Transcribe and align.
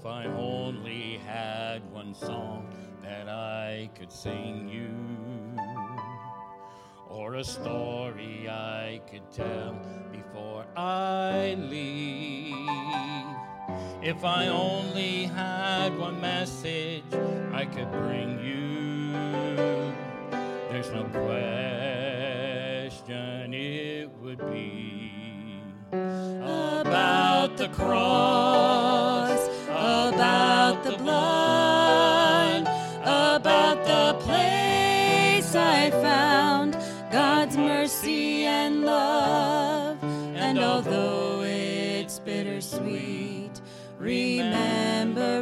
If 0.00 0.06
I 0.06 0.24
only 0.28 1.18
had 1.26 1.84
one 1.92 2.14
song 2.14 2.72
that 3.02 3.28
I 3.28 3.90
could 3.94 4.10
sing 4.10 4.66
you, 4.66 4.88
or 7.10 7.34
a 7.34 7.44
story 7.44 8.48
I 8.48 9.02
could 9.10 9.30
tell 9.30 9.76
before 10.10 10.64
I 10.74 11.54
leave. 11.58 12.56
If 14.02 14.24
I 14.24 14.46
only 14.46 15.24
had 15.24 15.94
one 15.98 16.18
message 16.18 17.04
I 17.52 17.66
could 17.66 17.92
bring 17.92 18.38
you, 18.42 19.12
there's 20.70 20.90
no 20.92 21.04
question 21.04 22.40
it 23.52 24.08
would 24.22 24.50
be 24.50 25.60
about 25.92 27.58
the 27.58 27.68
cross, 27.68 29.59
about 30.20 30.84
the 30.84 30.92
blood, 30.98 32.62
about 33.04 33.82
the 33.86 34.12
place 34.22 35.54
I 35.54 35.90
found 35.90 36.76
God's 37.10 37.56
mercy 37.56 38.44
and 38.44 38.84
love. 38.84 39.96
And 40.34 40.58
although 40.58 41.40
it's 41.42 42.18
bittersweet, 42.18 43.62
remembering 43.98 45.40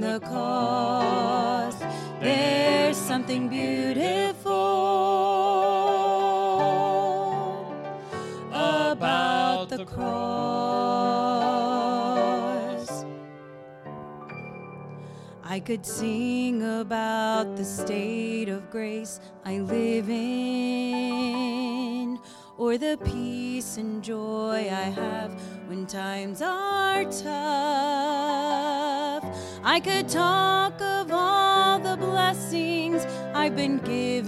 the 0.00 0.18
cost, 0.20 1.80
there's 2.22 2.96
something 2.96 3.50
beautiful 3.50 5.29
I 15.50 15.58
could 15.58 15.84
sing 15.84 16.62
about 16.62 17.56
the 17.56 17.64
state 17.64 18.48
of 18.48 18.70
grace 18.70 19.18
I 19.44 19.58
live 19.58 20.08
in, 20.08 20.20
or 22.56 22.78
the 22.78 22.96
peace 23.04 23.76
and 23.76 24.00
joy 24.00 24.68
I 24.70 24.92
have 24.94 25.32
when 25.66 25.86
times 25.86 26.40
are 26.40 27.02
tough. 27.02 27.24
I 29.64 29.80
could 29.80 30.08
talk 30.08 30.80
of 30.80 31.10
all 31.10 31.80
the 31.80 31.96
blessings 31.96 33.04
I've 33.34 33.56
been 33.56 33.78
given, 33.78 34.19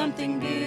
something 0.00 0.40
beautiful 0.40 0.59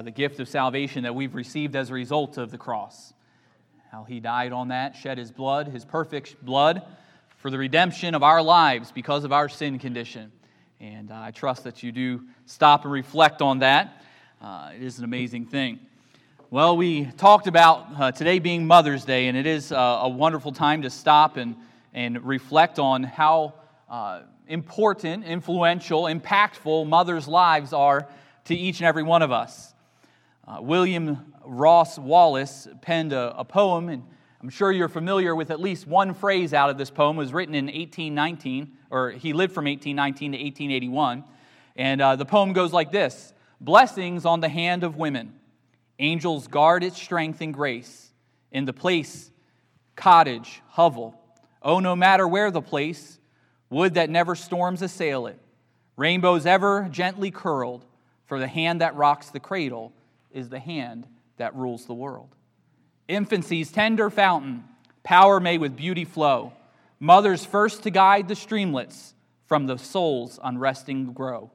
uh, 0.00 0.02
the 0.02 0.10
gift 0.10 0.40
of 0.40 0.48
salvation 0.48 1.02
that 1.02 1.14
we've 1.14 1.34
received 1.34 1.76
as 1.76 1.90
a 1.90 1.92
result 1.92 2.38
of 2.38 2.50
the 2.50 2.56
cross. 2.56 3.12
How 3.92 4.04
he 4.04 4.18
died 4.18 4.50
on 4.50 4.68
that, 4.68 4.96
shed 4.96 5.18
his 5.18 5.30
blood, 5.30 5.68
his 5.68 5.84
perfect 5.84 6.42
blood, 6.42 6.82
for 7.36 7.50
the 7.50 7.58
redemption 7.58 8.14
of 8.14 8.22
our 8.22 8.40
lives 8.40 8.92
because 8.92 9.24
of 9.24 9.32
our 9.32 9.50
sin 9.50 9.78
condition. 9.78 10.32
And 10.80 11.10
uh, 11.10 11.20
I 11.20 11.32
trust 11.32 11.64
that 11.64 11.82
you 11.82 11.92
do 11.92 12.22
stop 12.46 12.84
and 12.84 12.92
reflect 12.92 13.42
on 13.42 13.58
that. 13.58 14.02
Uh, 14.40 14.70
it 14.74 14.82
is 14.82 14.96
an 14.96 15.04
amazing 15.04 15.44
thing. 15.44 15.78
Well, 16.48 16.78
we 16.78 17.04
talked 17.04 17.46
about 17.46 17.86
uh, 17.98 18.12
today 18.12 18.38
being 18.38 18.66
Mother's 18.66 19.04
Day, 19.04 19.28
and 19.28 19.36
it 19.36 19.46
is 19.46 19.70
uh, 19.70 19.76
a 19.76 20.08
wonderful 20.08 20.52
time 20.52 20.80
to 20.80 20.88
stop 20.88 21.36
and, 21.36 21.56
and 21.92 22.24
reflect 22.24 22.78
on 22.78 23.02
how 23.02 23.52
important, 24.48 25.24
influential, 25.26 26.04
impactful 26.04 26.88
mothers' 26.88 27.28
lives 27.28 27.74
are 27.74 28.08
to 28.46 28.54
each 28.54 28.80
and 28.80 28.86
every 28.86 29.02
one 29.02 29.20
of 29.20 29.30
us. 29.30 29.69
Uh, 30.50 30.60
William 30.60 31.32
Ross 31.44 31.96
Wallace 31.96 32.66
penned 32.82 33.12
a, 33.12 33.38
a, 33.38 33.44
poem, 33.44 33.88
and 33.88 34.02
I'm 34.42 34.48
sure 34.48 34.72
you're 34.72 34.88
familiar 34.88 35.32
with 35.32 35.52
at 35.52 35.60
least 35.60 35.86
one 35.86 36.12
phrase 36.12 36.52
out 36.52 36.70
of 36.70 36.76
this 36.76 36.90
poem. 36.90 37.16
It 37.16 37.20
was 37.20 37.32
written 37.32 37.54
in 37.54 37.66
1819, 37.66 38.72
or 38.90 39.10
he 39.10 39.32
lived 39.32 39.54
from 39.54 39.66
1819 39.66 40.32
to 40.32 40.38
1881. 40.38 41.22
And 41.76 42.00
uh, 42.00 42.16
the 42.16 42.24
poem 42.24 42.52
goes 42.52 42.72
like 42.72 42.90
this 42.90 43.32
Blessings 43.60 44.24
on 44.24 44.40
the 44.40 44.48
hand 44.48 44.82
of 44.82 44.96
women. 44.96 45.34
Angels 46.00 46.48
guard 46.48 46.82
its 46.82 47.00
strength 47.00 47.40
and 47.40 47.54
grace. 47.54 48.10
In 48.50 48.64
the 48.64 48.72
place, 48.72 49.30
cottage, 49.94 50.62
hovel. 50.66 51.14
Oh, 51.62 51.78
no 51.78 51.94
matter 51.94 52.26
where 52.26 52.50
the 52.50 52.62
place, 52.62 53.20
wood 53.68 53.94
that 53.94 54.10
never 54.10 54.34
storms 54.34 54.82
assail 54.82 55.28
it, 55.28 55.38
rainbows 55.96 56.44
ever 56.44 56.88
gently 56.90 57.30
curled, 57.30 57.84
for 58.26 58.40
the 58.40 58.48
hand 58.48 58.80
that 58.80 58.96
rocks 58.96 59.30
the 59.30 59.38
cradle 59.38 59.92
is 60.32 60.48
the 60.48 60.58
hand 60.58 61.06
that 61.36 61.54
rules 61.54 61.86
the 61.86 61.94
world. 61.94 62.34
Infancy's 63.08 63.72
tender 63.72 64.10
fountain, 64.10 64.64
power 65.02 65.40
may 65.40 65.58
with 65.58 65.76
beauty 65.76 66.04
flow, 66.04 66.52
mothers 66.98 67.44
first 67.44 67.82
to 67.82 67.90
guide 67.90 68.28
the 68.28 68.34
streamlets 68.34 69.14
from 69.46 69.66
the 69.66 69.76
soul's 69.76 70.38
unresting 70.42 71.12
grow. 71.12 71.50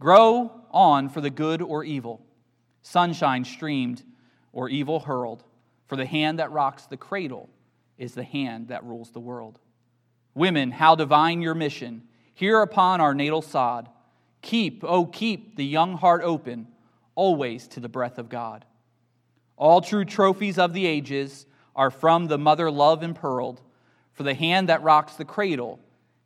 Grow 0.00 0.50
on 0.70 1.08
for 1.08 1.20
the 1.20 1.30
good 1.30 1.62
or 1.62 1.84
evil, 1.84 2.24
sunshine 2.82 3.44
streamed 3.44 4.02
or 4.52 4.68
evil 4.68 5.00
hurled, 5.00 5.44
for 5.86 5.96
the 5.96 6.06
hand 6.06 6.38
that 6.38 6.50
rocks 6.50 6.86
the 6.86 6.96
cradle 6.96 7.48
is 7.98 8.14
the 8.14 8.24
hand 8.24 8.68
that 8.68 8.82
rules 8.84 9.10
the 9.10 9.20
world. 9.20 9.58
Women, 10.34 10.70
how 10.70 10.94
divine 10.94 11.42
your 11.42 11.54
mission, 11.54 12.02
here 12.34 12.62
upon 12.62 13.00
our 13.00 13.14
natal 13.14 13.42
sod. 13.42 13.88
Keep, 14.42 14.82
oh, 14.84 15.04
keep 15.04 15.56
the 15.56 15.64
young 15.64 15.98
heart 15.98 16.22
open, 16.24 16.66
always 17.20 17.68
to 17.68 17.80
the 17.80 17.88
breath 17.88 18.16
of 18.16 18.30
God. 18.30 18.64
All 19.58 19.82
true 19.82 20.06
trophies 20.06 20.58
of 20.58 20.72
the 20.72 20.86
ages 20.86 21.44
are 21.76 21.90
from 21.90 22.28
the 22.28 22.38
mother 22.38 22.70
love 22.70 23.02
impearled, 23.02 23.60
for 24.14 24.22
the 24.22 24.32
hand 24.32 24.70
that 24.70 24.82
rocks 24.82 25.16
the 25.16 25.26
cradle 25.26 25.80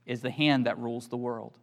is 0.07 0.21
the 0.21 0.31
hand 0.31 0.67
that 0.67 0.79
rules 0.79 1.09
the 1.09 1.17
world. 1.17 1.59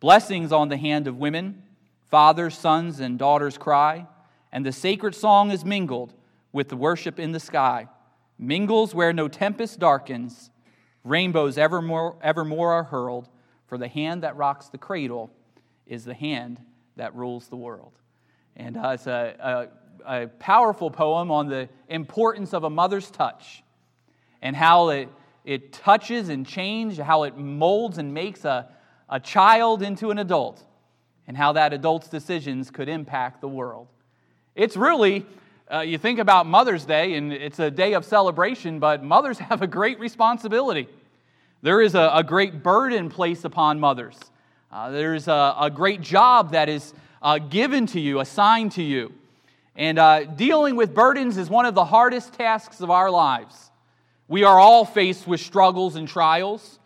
Blessings 0.00 0.50
on 0.50 0.68
the 0.68 0.76
hand 0.76 1.06
of 1.06 1.16
women, 1.16 1.62
fathers, 2.10 2.58
sons, 2.58 2.98
and 2.98 3.20
daughters 3.20 3.56
cry, 3.56 4.08
and 4.50 4.66
the 4.66 4.72
sacred 4.72 5.14
song 5.14 5.52
is 5.52 5.64
mingled 5.64 6.12
with 6.50 6.70
the 6.70 6.76
worship 6.76 7.20
in 7.20 7.30
the 7.30 7.38
sky, 7.38 7.86
mingles 8.36 8.92
where 8.96 9.12
no 9.12 9.28
tempest 9.28 9.78
darkens, 9.78 10.50
rainbows 11.04 11.56
evermore, 11.56 12.16
evermore 12.20 12.72
are 12.72 12.82
hurled, 12.82 13.28
for 13.68 13.78
the 13.78 13.86
hand 13.86 14.24
that 14.24 14.36
rocks 14.36 14.66
the 14.66 14.76
cradle 14.76 15.30
is 15.86 16.04
the 16.04 16.14
hand 16.14 16.58
that 16.96 17.14
rules 17.14 17.46
the 17.46 17.54
world. 17.54 17.92
And 18.56 18.76
uh, 18.76 18.90
it's 18.94 19.06
a, 19.06 19.68
a, 20.06 20.22
a 20.22 20.26
powerful 20.26 20.90
poem 20.90 21.30
on 21.30 21.48
the 21.48 21.68
importance 21.88 22.52
of 22.52 22.64
a 22.64 22.70
mother's 22.70 23.10
touch 23.10 23.62
and 24.42 24.56
how 24.56 24.88
it, 24.90 25.08
it 25.44 25.72
touches 25.72 26.28
and 26.28 26.46
changes, 26.46 26.98
how 26.98 27.24
it 27.24 27.36
molds 27.36 27.98
and 27.98 28.12
makes 28.12 28.44
a, 28.44 28.68
a 29.08 29.20
child 29.20 29.82
into 29.82 30.10
an 30.10 30.18
adult, 30.18 30.62
and 31.26 31.36
how 31.36 31.52
that 31.52 31.72
adult's 31.72 32.08
decisions 32.08 32.70
could 32.70 32.88
impact 32.88 33.40
the 33.40 33.48
world. 33.48 33.88
It's 34.54 34.76
really, 34.76 35.26
uh, 35.72 35.80
you 35.80 35.98
think 35.98 36.18
about 36.18 36.46
Mother's 36.46 36.84
Day, 36.84 37.14
and 37.14 37.32
it's 37.32 37.58
a 37.58 37.70
day 37.70 37.94
of 37.94 38.04
celebration, 38.04 38.78
but 38.78 39.04
mothers 39.04 39.38
have 39.50 39.62
a 39.62 39.66
great 39.66 39.98
responsibility. 40.00 40.88
There 41.62 41.82
is 41.82 41.94
a, 41.94 42.10
a 42.14 42.24
great 42.24 42.62
burden 42.62 43.10
placed 43.10 43.44
upon 43.44 43.78
mothers. 43.80 44.18
Uh, 44.72 44.90
there's 44.90 45.28
a, 45.28 45.54
a, 45.60 45.70
great 45.70 46.00
job 46.00 46.52
that 46.52 46.68
is 46.68 46.94
uh, 47.22 47.38
given 47.38 47.86
to 47.86 48.00
you, 48.00 48.20
assigned 48.20 48.72
to 48.72 48.82
you. 48.82 49.12
And 49.76 49.98
uh, 49.98 50.24
dealing 50.24 50.76
with 50.76 50.94
burdens 50.94 51.36
is 51.36 51.48
one 51.48 51.66
of 51.66 51.74
the 51.74 51.84
hardest 51.84 52.34
tasks 52.34 52.80
of 52.80 52.90
our 52.90 53.10
lives. 53.10 53.70
We 54.28 54.44
are 54.44 54.58
all 54.58 54.84
faced 54.84 55.26
with 55.26 55.40
struggles 55.40 55.96
and 55.96 56.06
trials. 56.06 56.78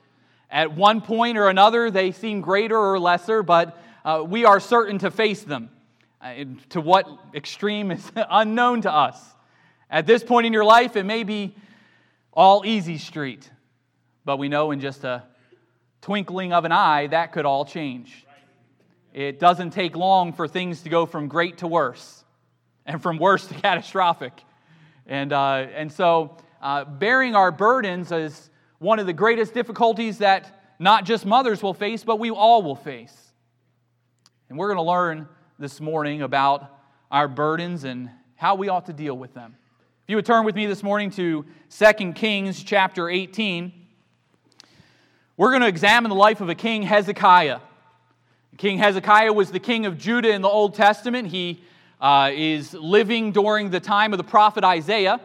At 0.50 0.74
one 0.74 1.00
point 1.00 1.36
or 1.36 1.48
another, 1.48 1.90
they 1.90 2.12
seem 2.12 2.40
greater 2.40 2.78
or 2.78 2.98
lesser, 2.98 3.42
but 3.42 3.80
uh, 4.04 4.24
we 4.26 4.44
are 4.44 4.60
certain 4.60 4.98
to 4.98 5.10
face 5.10 5.42
them. 5.42 5.70
Uh, 6.20 6.44
to 6.70 6.80
what 6.80 7.06
extreme 7.34 7.90
is 7.90 8.12
unknown 8.16 8.80
to 8.82 8.92
us. 8.92 9.22
At 9.90 10.06
this 10.06 10.24
point 10.24 10.46
in 10.46 10.52
your 10.52 10.64
life, 10.64 10.96
it 10.96 11.04
may 11.04 11.22
be 11.22 11.54
all 12.32 12.64
easy 12.64 12.96
street, 12.96 13.48
but 14.24 14.38
we 14.38 14.48
know 14.48 14.70
in 14.70 14.80
just 14.80 15.04
a 15.04 15.22
twinkling 16.00 16.52
of 16.52 16.64
an 16.64 16.72
eye, 16.72 17.08
that 17.08 17.32
could 17.32 17.44
all 17.44 17.64
change. 17.64 18.23
It 19.14 19.38
doesn't 19.38 19.70
take 19.70 19.94
long 19.94 20.32
for 20.32 20.48
things 20.48 20.82
to 20.82 20.88
go 20.88 21.06
from 21.06 21.28
great 21.28 21.58
to 21.58 21.68
worse, 21.68 22.24
and 22.84 23.00
from 23.00 23.18
worse 23.18 23.46
to 23.46 23.54
catastrophic. 23.62 24.32
And, 25.06 25.32
uh, 25.32 25.66
and 25.72 25.92
so, 25.92 26.36
uh, 26.60 26.84
bearing 26.84 27.36
our 27.36 27.52
burdens 27.52 28.10
is 28.10 28.50
one 28.78 28.98
of 28.98 29.06
the 29.06 29.12
greatest 29.12 29.54
difficulties 29.54 30.18
that 30.18 30.60
not 30.80 31.04
just 31.04 31.24
mothers 31.24 31.62
will 31.62 31.74
face, 31.74 32.02
but 32.02 32.18
we 32.18 32.32
all 32.32 32.64
will 32.64 32.74
face. 32.74 33.16
And 34.48 34.58
we're 34.58 34.66
going 34.66 34.84
to 34.84 34.90
learn 34.90 35.28
this 35.60 35.80
morning 35.80 36.22
about 36.22 36.76
our 37.08 37.28
burdens 37.28 37.84
and 37.84 38.10
how 38.34 38.56
we 38.56 38.68
ought 38.68 38.86
to 38.86 38.92
deal 38.92 39.16
with 39.16 39.32
them. 39.32 39.54
If 40.02 40.10
you 40.10 40.16
would 40.16 40.26
turn 40.26 40.44
with 40.44 40.56
me 40.56 40.66
this 40.66 40.82
morning 40.82 41.10
to 41.12 41.44
2 41.70 42.12
Kings 42.14 42.64
chapter 42.64 43.08
18. 43.08 43.72
We're 45.36 45.50
going 45.50 45.62
to 45.62 45.68
examine 45.68 46.08
the 46.08 46.16
life 46.16 46.40
of 46.40 46.48
a 46.48 46.54
king, 46.56 46.82
Hezekiah. 46.82 47.60
King 48.56 48.78
Hezekiah 48.78 49.32
was 49.32 49.50
the 49.50 49.58
king 49.58 49.84
of 49.84 49.98
Judah 49.98 50.30
in 50.30 50.40
the 50.40 50.48
Old 50.48 50.76
Testament. 50.76 51.26
He 51.26 51.60
uh, 52.00 52.30
is 52.32 52.72
living 52.72 53.32
during 53.32 53.70
the 53.70 53.80
time 53.80 54.12
of 54.12 54.16
the 54.18 54.24
prophet 54.24 54.62
Isaiah 54.62 55.20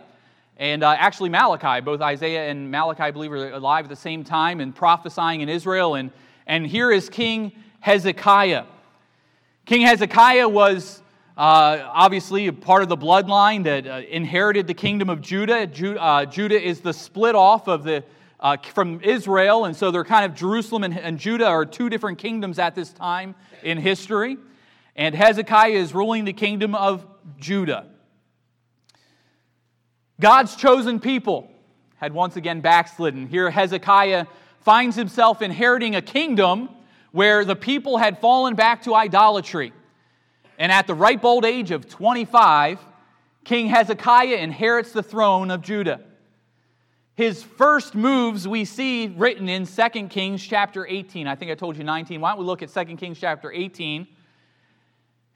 and 0.57 0.83
uh, 0.83 0.95
actually 0.97 1.29
Malachi. 1.29 1.79
Both 1.81 2.01
Isaiah 2.01 2.49
and 2.49 2.71
Malachi, 2.71 3.03
I 3.03 3.11
believe, 3.11 3.31
are 3.31 3.51
alive 3.51 3.85
at 3.85 3.89
the 3.89 3.95
same 3.95 4.23
time 4.23 4.59
and 4.59 4.75
prophesying 4.75 5.41
in 5.41 5.49
Israel. 5.49 5.93
And, 5.93 6.09
and 6.47 6.65
here 6.65 6.91
is 6.91 7.07
King 7.07 7.51
Hezekiah. 7.81 8.65
King 9.67 9.81
Hezekiah 9.81 10.49
was 10.49 11.03
uh, 11.37 11.87
obviously 11.93 12.47
a 12.47 12.53
part 12.53 12.81
of 12.81 12.89
the 12.89 12.97
bloodline 12.97 13.63
that 13.65 13.85
uh, 13.85 14.01
inherited 14.09 14.65
the 14.65 14.73
kingdom 14.73 15.07
of 15.07 15.21
Judah. 15.21 15.67
Judah, 15.67 16.01
uh, 16.01 16.25
Judah 16.25 16.59
is 16.59 16.81
the 16.81 16.93
split 16.93 17.35
off 17.35 17.67
of 17.67 17.83
the 17.83 18.03
uh, 18.39 18.57
from 18.73 19.01
Israel, 19.01 19.65
and 19.65 19.75
so 19.75 19.91
they're 19.91 20.03
kind 20.03 20.25
of 20.25 20.35
Jerusalem 20.35 20.83
and, 20.83 20.97
and 20.97 21.19
Judah 21.19 21.47
are 21.47 21.65
two 21.65 21.89
different 21.89 22.17
kingdoms 22.17 22.59
at 22.59 22.75
this 22.75 22.91
time 22.93 23.35
in 23.63 23.77
history. 23.77 24.37
And 24.95 25.15
Hezekiah 25.15 25.71
is 25.71 25.93
ruling 25.93 26.25
the 26.25 26.33
kingdom 26.33 26.75
of 26.75 27.05
Judah. 27.37 27.87
God's 30.19 30.55
chosen 30.55 30.99
people 30.99 31.49
had 31.97 32.13
once 32.13 32.35
again 32.35 32.61
backslidden. 32.61 33.27
Here, 33.27 33.49
Hezekiah 33.49 34.25
finds 34.61 34.95
himself 34.95 35.41
inheriting 35.41 35.95
a 35.95 36.01
kingdom 36.01 36.69
where 37.11 37.43
the 37.45 37.55
people 37.55 37.97
had 37.97 38.19
fallen 38.19 38.55
back 38.55 38.83
to 38.83 38.93
idolatry. 38.93 39.73
And 40.57 40.71
at 40.71 40.87
the 40.87 40.93
ripe 40.93 41.23
old 41.23 41.45
age 41.45 41.71
of 41.71 41.87
25, 41.87 42.79
King 43.45 43.67
Hezekiah 43.67 44.35
inherits 44.35 44.91
the 44.91 45.03
throne 45.03 45.51
of 45.51 45.61
Judah. 45.61 46.01
His 47.19 47.43
first 47.43 47.95
moves 47.95 48.47
we 48.47 48.63
see 48.63 49.07
written 49.07 49.49
in 49.49 49.67
2 49.67 50.07
Kings 50.07 50.41
chapter 50.41 50.87
18. 50.87 51.27
I 51.27 51.35
think 51.35 51.51
I 51.51 51.55
told 51.55 51.75
you 51.75 51.83
19. 51.83 52.21
Why 52.21 52.29
don't 52.29 52.39
we 52.39 52.45
look 52.45 52.63
at 52.63 52.73
2 52.73 52.95
Kings 52.95 53.19
chapter 53.19 53.51
18? 53.51 54.07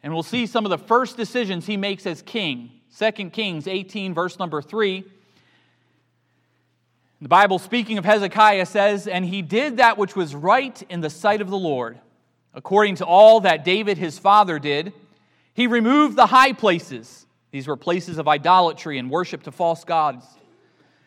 And 0.01 0.13
we'll 0.13 0.23
see 0.23 0.45
some 0.45 0.65
of 0.65 0.69
the 0.69 0.77
first 0.77 1.17
decisions 1.17 1.65
he 1.65 1.75
makes 1.75 2.07
as 2.07 2.21
king. 2.21 2.71
2 2.97 3.31
Kings 3.31 3.67
18, 3.67 4.13
verse 4.13 4.39
number 4.39 4.61
3. 4.61 5.03
The 7.21 7.27
Bible, 7.27 7.59
speaking 7.59 7.97
of 7.97 8.05
Hezekiah, 8.05 8.65
says, 8.65 9.05
And 9.05 9.25
he 9.25 9.41
did 9.41 9.75
that 9.75 9.97
which 9.97 10.15
was 10.15 10.33
right 10.33 10.81
in 10.83 11.01
the 11.01 11.09
sight 11.09 11.41
of 11.41 11.49
the 11.49 11.57
Lord, 11.57 11.99
according 12.53 12.95
to 12.95 13.05
all 13.05 13.41
that 13.41 13.65
David 13.65 13.97
his 13.97 14.17
father 14.17 14.57
did. 14.57 14.93
He 15.53 15.67
removed 15.67 16.15
the 16.15 16.27
high 16.27 16.53
places. 16.53 17.25
These 17.51 17.67
were 17.67 17.75
places 17.75 18.19
of 18.19 18.29
idolatry 18.29 18.99
and 18.99 19.11
worship 19.11 19.43
to 19.43 19.51
false 19.51 19.83
gods 19.83 20.25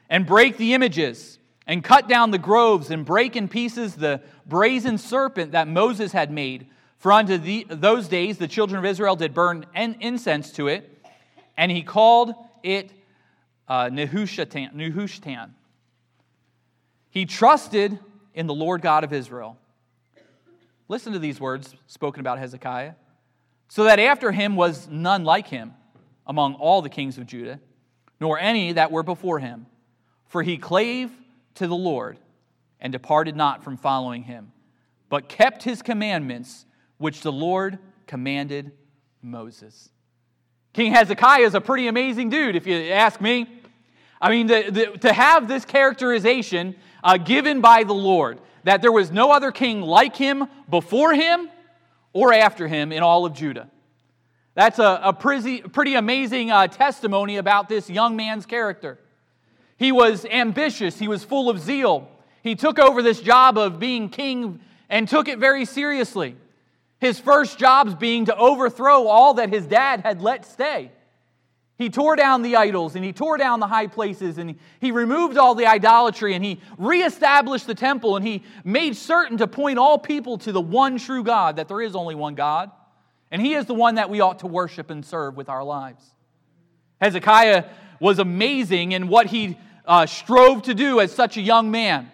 and 0.09 0.27
break 0.27 0.57
the 0.57 0.75
images, 0.75 1.39
and 1.67 1.83
cut 1.83 2.09
down 2.09 2.31
the 2.31 2.39
groves, 2.39 2.91
and 2.91 3.05
break 3.05 3.37
in 3.37 3.49
pieces 3.49 3.95
the 3.95 4.21
brazen 4.47 4.99
serpent 4.99 5.53
that 5.53 5.67
Moses 5.67 6.13
had 6.13 6.31
made. 6.31 6.67
For 6.99 7.13
unto 7.13 7.39
the, 7.39 7.67
those 7.69 8.09
days 8.09 8.39
the 8.39 8.49
children 8.49 8.79
of 8.79 8.85
Israel 8.85 9.17
did 9.17 9.35
burn 9.35 9.67
incense 9.75 10.53
to 10.53 10.69
it, 10.69 11.07
and 11.57 11.71
he 11.71 11.83
called 11.83 12.35
it 12.63 12.93
uh, 13.69 13.87
Nehushtan, 13.87 14.75
Nehushtan. 14.75 15.51
He 17.11 17.27
trusted 17.27 17.99
in 18.35 18.47
the 18.47 18.55
Lord 18.55 18.83
God 18.83 19.05
of 19.05 19.13
Israel. 19.13 19.59
Listen 20.89 21.13
to 21.15 21.19
these 21.19 21.41
words 21.41 21.75
spoken 21.87 22.21
about 22.21 22.39
Hezekiah. 22.39 22.93
So 23.69 23.85
that 23.85 23.99
after 23.99 24.31
him 24.31 24.55
was 24.55 24.87
none 24.89 25.25
like 25.25 25.49
him 25.49 25.75
among 26.27 26.55
all 26.55 26.83
the 26.83 26.89
kings 26.89 27.19
of 27.19 27.27
Judah, 27.27 27.61
nor 28.21 28.39
any 28.39 28.73
that 28.73 28.93
were 28.93 29.03
before 29.03 29.39
him. 29.39 29.67
For 30.29 30.43
he 30.43 30.57
clave 30.57 31.11
to 31.55 31.67
the 31.67 31.77
Lord 31.77 32.19
and 32.81 32.93
departed 32.93 33.37
not 33.37 33.65
from 33.65 33.77
following 33.77 34.25
him, 34.25 34.53
but 35.09 35.29
kept 35.29 35.63
his 35.63 35.83
commandments, 35.83 36.67
which 36.99 37.23
the 37.23 37.33
Lord 37.33 37.79
commanded 38.07 38.73
Moses. 39.23 39.91
King 40.73 40.93
Hezekiah 40.93 41.43
is 41.43 41.55
a 41.55 41.61
pretty 41.61 41.89
amazing 41.89 42.29
dude, 42.29 42.55
if 42.55 42.67
you 42.67 42.77
ask 42.93 43.21
me. 43.21 43.47
I 44.21 44.31
mean, 44.31 44.47
the, 44.47 44.71
the, 44.71 44.99
to 44.99 45.13
have 45.13 45.49
this 45.49 45.65
characterization 45.65 46.77
uh, 47.03 47.17
given 47.17 47.61
by 47.61 47.85
the 47.85 47.95
Lord, 47.95 48.41
that 48.65 48.83
there 48.83 48.93
was 48.93 49.11
no 49.11 49.31
other 49.31 49.53
king 49.53 49.81
like 49.81 50.17
him 50.17 50.47
before 50.69 51.15
him 51.15 51.49
or 52.13 52.33
after 52.33 52.67
him 52.67 52.93
in 52.93 53.03
all 53.03 53.25
of 53.25 53.33
Judah. 53.33 53.71
That's 54.55 54.79
a, 54.79 55.01
a 55.05 55.13
pretty, 55.13 55.61
pretty 55.61 55.95
amazing 55.95 56.51
uh, 56.51 56.67
testimony 56.67 57.37
about 57.37 57.69
this 57.69 57.89
young 57.89 58.17
man's 58.17 58.47
character. 58.47 58.99
He 59.77 59.93
was 59.93 60.25
ambitious, 60.25 60.99
he 60.99 61.09
was 61.09 61.23
full 61.25 61.51
of 61.51 61.61
zeal, 61.61 62.09
he 62.43 62.55
took 62.55 62.79
over 62.79 63.03
this 63.03 63.21
job 63.21 63.59
of 63.59 63.79
being 63.79 64.09
king 64.09 64.61
and 64.89 65.09
took 65.09 65.29
it 65.29 65.39
very 65.39 65.65
seriously. 65.65 66.37
His 66.99 67.19
first 67.19 67.59
jobs 67.59 67.95
being 67.95 68.27
to 68.27 68.37
overthrow 68.37 69.07
all 69.07 69.35
that 69.35 69.51
his 69.51 69.67
dad 69.67 70.01
had 70.01 70.23
let 70.23 70.47
stay. 70.47 70.93
He 71.79 71.91
tore 71.91 72.17
down 72.17 72.41
the 72.41 72.57
idols 72.57 72.95
and 72.95 73.05
he 73.05 73.13
tore 73.13 73.37
down 73.37 73.61
the 73.61 73.67
high 73.67 73.87
places 73.87 74.39
and 74.39 74.57
he 74.81 74.93
removed 74.93 75.37
all 75.37 75.55
the 75.55 75.67
idolatry 75.67 76.35
and 76.35 76.43
he 76.43 76.61
reestablished 76.79 77.67
the 77.67 77.75
temple 77.75 78.17
and 78.17 78.27
he 78.27 78.45
made 78.65 78.97
certain 78.97 79.37
to 79.39 79.47
point 79.47 79.79
all 79.79 79.99
people 79.99 80.39
to 80.39 80.53
the 80.53 80.61
one 80.61 80.99
true 80.99 81.23
God, 81.23 81.57
that 81.57 81.69
there 81.69 81.83
is 81.83 81.95
only 81.95 82.15
one 82.15 82.35
God. 82.35 82.71
And 83.31 83.43
he 83.43 83.55
is 83.55 83.67
the 83.67 83.75
one 83.75 83.97
that 83.97 84.09
we 84.09 84.21
ought 84.21 84.39
to 84.39 84.47
worship 84.47 84.89
and 84.89 85.05
serve 85.05 85.37
with 85.37 85.49
our 85.49 85.65
lives. 85.65 86.03
Hezekiah 87.01 87.65
was 88.01 88.19
amazing 88.19 88.93
in 88.93 89.09
what 89.09 89.27
he 89.27 89.59
uh, 89.87 90.07
strove 90.07 90.63
to 90.63 90.75
do 90.75 91.01
as 91.01 91.13
such 91.13 91.37
a 91.37 91.41
young 91.41 91.71
man. 91.71 92.11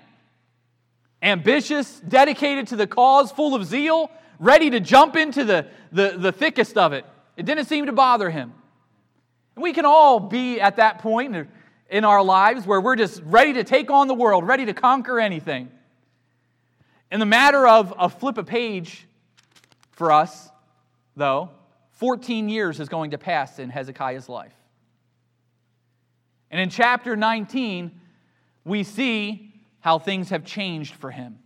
Ambitious, 1.22 2.00
dedicated 2.00 2.68
to 2.68 2.76
the 2.76 2.86
cause, 2.86 3.30
full 3.32 3.54
of 3.54 3.64
zeal, 3.64 4.10
ready 4.38 4.70
to 4.70 4.80
jump 4.80 5.16
into 5.16 5.44
the, 5.44 5.66
the, 5.92 6.16
the 6.18 6.32
thickest 6.32 6.76
of 6.76 6.92
it. 6.92 7.04
It 7.36 7.46
didn't 7.46 7.66
seem 7.66 7.86
to 7.86 7.92
bother 7.92 8.28
him. 8.28 8.52
And 9.54 9.62
we 9.62 9.72
can 9.72 9.84
all 9.84 10.18
be 10.18 10.60
at 10.60 10.76
that 10.76 10.98
point 10.98 11.48
in 11.88 12.04
our 12.04 12.22
lives 12.22 12.66
where 12.66 12.80
we're 12.80 12.96
just 12.96 13.22
ready 13.24 13.52
to 13.54 13.64
take 13.64 13.90
on 13.90 14.08
the 14.08 14.14
world, 14.14 14.46
ready 14.46 14.66
to 14.66 14.74
conquer 14.74 15.20
anything. 15.20 15.70
In 17.10 17.20
the 17.20 17.26
matter 17.26 17.66
of 17.66 17.94
a 17.98 18.08
flip 18.08 18.38
a 18.38 18.44
page 18.44 19.06
for 19.92 20.10
us, 20.10 20.50
though, 21.14 21.50
14 21.92 22.48
years 22.48 22.80
is 22.80 22.88
going 22.88 23.12
to 23.12 23.18
pass 23.18 23.58
in 23.58 23.70
Hezekiah's 23.70 24.28
life. 24.28 24.54
And 26.52 26.60
in 26.60 26.68
chapter 26.68 27.16
19, 27.16 27.90
we 28.64 28.84
see 28.84 29.54
how 29.80 29.98
things 29.98 30.28
have 30.28 30.44
changed 30.44 30.94
for 30.94 31.10
him. 31.10 31.38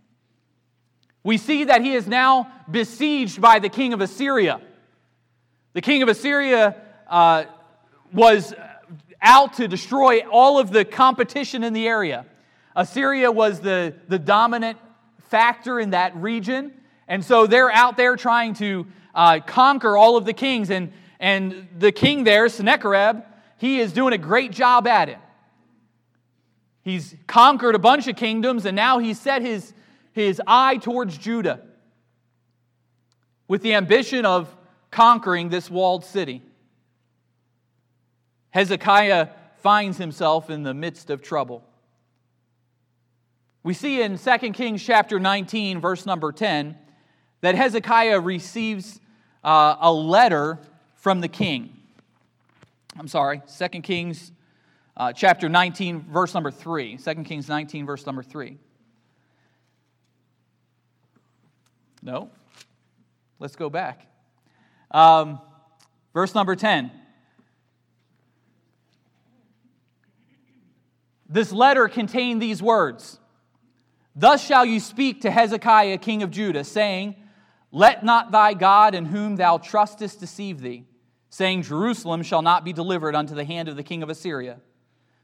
We 1.23 1.37
see 1.37 1.63
that 1.63 1.81
he 1.81 1.93
is 1.93 2.07
now 2.07 2.51
besieged 2.69 3.41
by 3.41 3.59
the 3.59 3.69
king 3.69 3.93
of 3.93 4.01
Assyria. 4.01 4.61
The 5.73 5.81
king 5.81 6.03
of 6.03 6.09
Assyria 6.09 6.75
uh, 7.09 7.45
was 8.13 8.53
out 9.21 9.53
to 9.53 9.67
destroy 9.67 10.19
all 10.29 10.59
of 10.59 10.71
the 10.71 10.85
competition 10.85 11.63
in 11.63 11.73
the 11.73 11.87
area. 11.87 12.25
Assyria 12.75 13.31
was 13.31 13.59
the, 13.61 13.95
the 14.07 14.19
dominant 14.19 14.77
factor 15.29 15.79
in 15.79 15.91
that 15.91 16.15
region. 16.17 16.73
And 17.07 17.23
so 17.23 17.47
they're 17.47 17.71
out 17.71 17.97
there 17.97 18.15
trying 18.17 18.53
to 18.55 18.85
uh, 19.15 19.39
conquer 19.45 19.97
all 19.97 20.17
of 20.17 20.25
the 20.25 20.33
kings. 20.33 20.69
And, 20.69 20.91
and 21.19 21.67
the 21.77 21.91
king 21.91 22.23
there, 22.23 22.47
Sennacherib, 22.49 23.23
he 23.57 23.79
is 23.79 23.91
doing 23.91 24.13
a 24.13 24.17
great 24.17 24.51
job 24.51 24.87
at 24.87 25.09
it. 25.09 25.17
He's 26.81 27.15
conquered 27.27 27.75
a 27.75 27.79
bunch 27.79 28.07
of 28.07 28.15
kingdoms, 28.15 28.65
and 28.65 28.75
now 28.75 28.99
he's 28.99 29.19
set 29.19 29.41
his, 29.41 29.73
his 30.13 30.41
eye 30.47 30.77
towards 30.77 31.17
Judah 31.17 31.61
with 33.47 33.61
the 33.61 33.73
ambition 33.73 34.25
of 34.25 34.55
conquering 34.91 35.49
this 35.49 35.69
walled 35.69 36.05
city. 36.05 36.41
Hezekiah 38.51 39.29
finds 39.57 39.97
himself 39.97 40.49
in 40.49 40.63
the 40.63 40.73
midst 40.73 41.09
of 41.09 41.21
trouble. 41.21 41.63
We 43.63 43.73
see 43.73 44.01
in 44.01 44.17
2 44.17 44.37
Kings 44.53 44.81
chapter 44.81 45.19
19, 45.19 45.81
verse 45.81 46.05
number 46.05 46.31
10, 46.31 46.77
that 47.41 47.55
Hezekiah 47.55 48.19
receives 48.19 48.99
uh, 49.43 49.75
a 49.79 49.91
letter 49.91 50.59
from 50.95 51.21
the 51.21 51.27
king. 51.27 51.76
I'm 52.99 53.07
sorry, 53.07 53.41
2 53.57 53.81
Kings 53.81 54.31
uh, 54.95 55.13
chapter 55.13 55.47
19, 55.47 56.11
verse 56.11 56.33
number 56.33 56.49
3. 56.49 56.97
2 56.97 57.15
Kings 57.23 57.47
19, 57.47 57.85
verse 57.85 58.05
number 58.05 58.23
3. 58.23 58.57
No. 62.01 62.31
Let's 63.39 63.55
go 63.55 63.69
back. 63.69 64.07
Um, 64.89 65.39
verse 66.13 66.33
number 66.33 66.55
10. 66.55 66.89
This 71.29 71.51
letter 71.51 71.87
contained 71.87 72.41
these 72.41 72.63
words 72.63 73.19
Thus 74.15 74.43
shall 74.43 74.65
you 74.65 74.79
speak 74.79 75.21
to 75.21 75.29
Hezekiah, 75.29 75.99
king 75.99 76.23
of 76.23 76.31
Judah, 76.31 76.63
saying, 76.63 77.15
Let 77.71 78.03
not 78.03 78.31
thy 78.31 78.55
God 78.55 78.95
in 78.95 79.05
whom 79.05 79.35
thou 79.35 79.59
trustest 79.59 80.19
deceive 80.19 80.59
thee, 80.59 80.85
saying, 81.37 81.61
Jerusalem 81.61 82.23
shall 82.23 82.41
not 82.41 82.65
be 82.65 82.73
delivered 82.73 83.13
unto 83.13 83.35
the 83.35 83.45
hand 83.45 83.69
of 83.69 83.75
the 83.75 83.83
king 83.83 84.01
of 84.01 84.09
Assyria. 84.09 84.57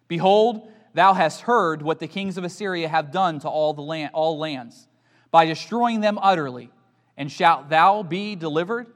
Behold, 0.07 0.67
thou 0.93 1.13
hast 1.13 1.41
heard 1.41 1.81
what 1.81 1.99
the 1.99 2.07
kings 2.07 2.37
of 2.37 2.43
Assyria 2.43 2.87
have 2.87 3.11
done 3.11 3.39
to 3.39 3.49
all, 3.49 3.73
the 3.73 3.81
land, 3.81 4.11
all 4.13 4.37
lands, 4.37 4.87
by 5.31 5.45
destroying 5.45 6.01
them 6.01 6.19
utterly. 6.21 6.69
And 7.17 7.31
shalt 7.31 7.69
thou 7.69 8.03
be 8.03 8.35
delivered? 8.35 8.93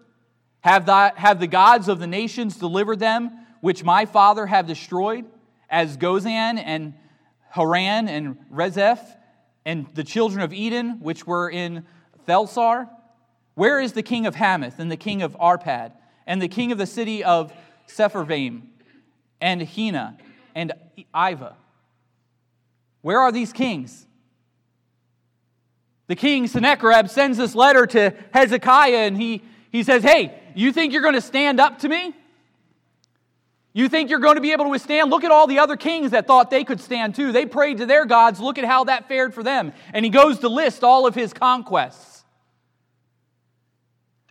Have, 0.62 0.86
thy, 0.86 1.12
have 1.16 1.40
the 1.40 1.48
gods 1.48 1.88
of 1.88 1.98
the 1.98 2.06
nations 2.06 2.58
delivered 2.58 3.00
them, 3.00 3.32
which 3.62 3.84
my 3.84 4.06
father 4.06 4.46
have 4.46 4.68
destroyed? 4.68 5.26
as 5.70 5.98
Gozan 5.98 6.62
and 6.64 6.94
Haran 7.50 8.08
and 8.08 8.38
Rezeph 8.52 9.00
and 9.66 9.88
the 9.94 10.04
children 10.04 10.42
of 10.42 10.54
Eden, 10.54 11.00
which 11.02 11.26
were 11.26 11.50
in 11.50 11.86
Thelasar? 12.28 12.90
Where 13.56 13.80
is 13.80 13.94
the 13.94 14.04
king 14.04 14.26
of 14.28 14.36
Hamath 14.36 14.80
and 14.80 14.92
the 14.92 14.98
king 14.98 15.22
of 15.22 15.36
Arpad 15.38 15.94
and 16.28 16.40
the 16.42 16.48
king 16.48 16.72
of 16.72 16.78
the 16.78 16.86
city 16.86 17.24
of 17.24 17.52
Sepharvaim 17.88 18.62
and 19.42 19.62
Hena 19.62 20.18
and 20.54 20.74
Ivah? 21.16 21.56
Where 23.02 23.20
are 23.20 23.32
these 23.32 23.54
kings? 23.54 24.06
The 26.08 26.16
king 26.16 26.48
Sennacherib 26.48 27.10
sends 27.10 27.38
this 27.38 27.56
letter 27.56 27.88
to 27.88 28.14
Hezekiah 28.34 29.08
and 29.08 29.18
he, 29.18 29.42
he 29.72 29.84
says, 29.84 30.04
Hey, 30.04 30.40
you 30.56 30.72
think 30.72 30.94
you're 30.94 31.02
going 31.02 31.16
to 31.16 31.22
stand 31.22 31.60
up 31.60 31.80
to 31.80 31.90
me? 31.90 32.14
You 33.74 33.90
think 33.90 34.10
you're 34.10 34.20
going 34.20 34.36
to 34.36 34.42
be 34.42 34.54
able 34.54 34.66
to 34.66 34.72
withstand? 34.72 35.12
Look 35.12 35.24
at 35.24 35.30
all 35.30 35.46
the 35.46 35.60
other 35.60 35.78
kings 35.78 36.12
that 36.12 36.26
thought 36.26 36.50
they 36.50 36.64
could 36.64 36.82
stand 36.82 37.14
too. 37.14 37.32
They 37.32 37.46
prayed 37.46 37.78
to 37.78 37.86
their 37.86 38.06
gods. 38.06 38.40
Look 38.40 38.58
at 38.58 38.66
how 38.66 38.86
that 38.86 39.08
fared 39.08 39.36
for 39.36 39.44
them. 39.44 39.72
And 39.94 40.04
he 40.04 40.10
goes 40.10 40.40
to 40.40 40.50
list 40.50 40.84
all 40.84 41.06
of 41.06 41.14
his 41.14 41.32
conquests. 41.32 42.24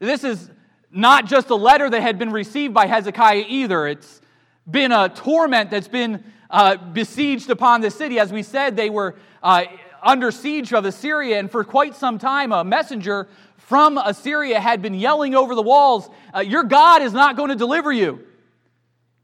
This 0.01 0.25
is 0.25 0.51
not 0.97 1.27
just 1.27 1.51
a 1.51 1.55
letter 1.55 1.89
that 1.89 2.01
had 2.01 2.19
been 2.19 2.31
received 2.31 2.73
by 2.73 2.87
Hezekiah 2.87 3.45
either. 3.49 3.87
It's 3.87 4.21
been 4.69 4.93
a 4.93 5.09
torment 5.09 5.71
that's 5.71 5.89
been 5.89 6.25
uh, 6.51 6.77
besieged 6.77 7.51
upon 7.51 7.83
the 7.83 7.91
city. 7.91 8.19
As 8.19 8.33
we 8.33 8.43
said, 8.43 8.77
they 8.77 8.91
were 8.91 9.17
uh, 9.43 9.65
under 10.03 10.31
siege 10.31 10.73
of 10.73 10.85
Assyria, 10.85 11.39
and 11.39 11.51
for 11.51 11.65
quite 11.65 11.95
some 11.95 12.19
time, 12.19 12.51
a 12.53 12.65
messenger 12.65 13.29
from 13.57 13.99
Assyria 13.99 14.61
had 14.61 14.81
been 14.81 14.95
yelling 14.95 15.35
over 15.35 15.55
the 15.55 15.63
walls, 15.63 16.09
uh, 16.35 16.41
Your 16.41 16.63
God 16.63 17.03
is 17.03 17.13
not 17.13 17.37
going 17.37 17.51
to 17.51 17.57
deliver 17.57 17.93
you. 17.93 18.25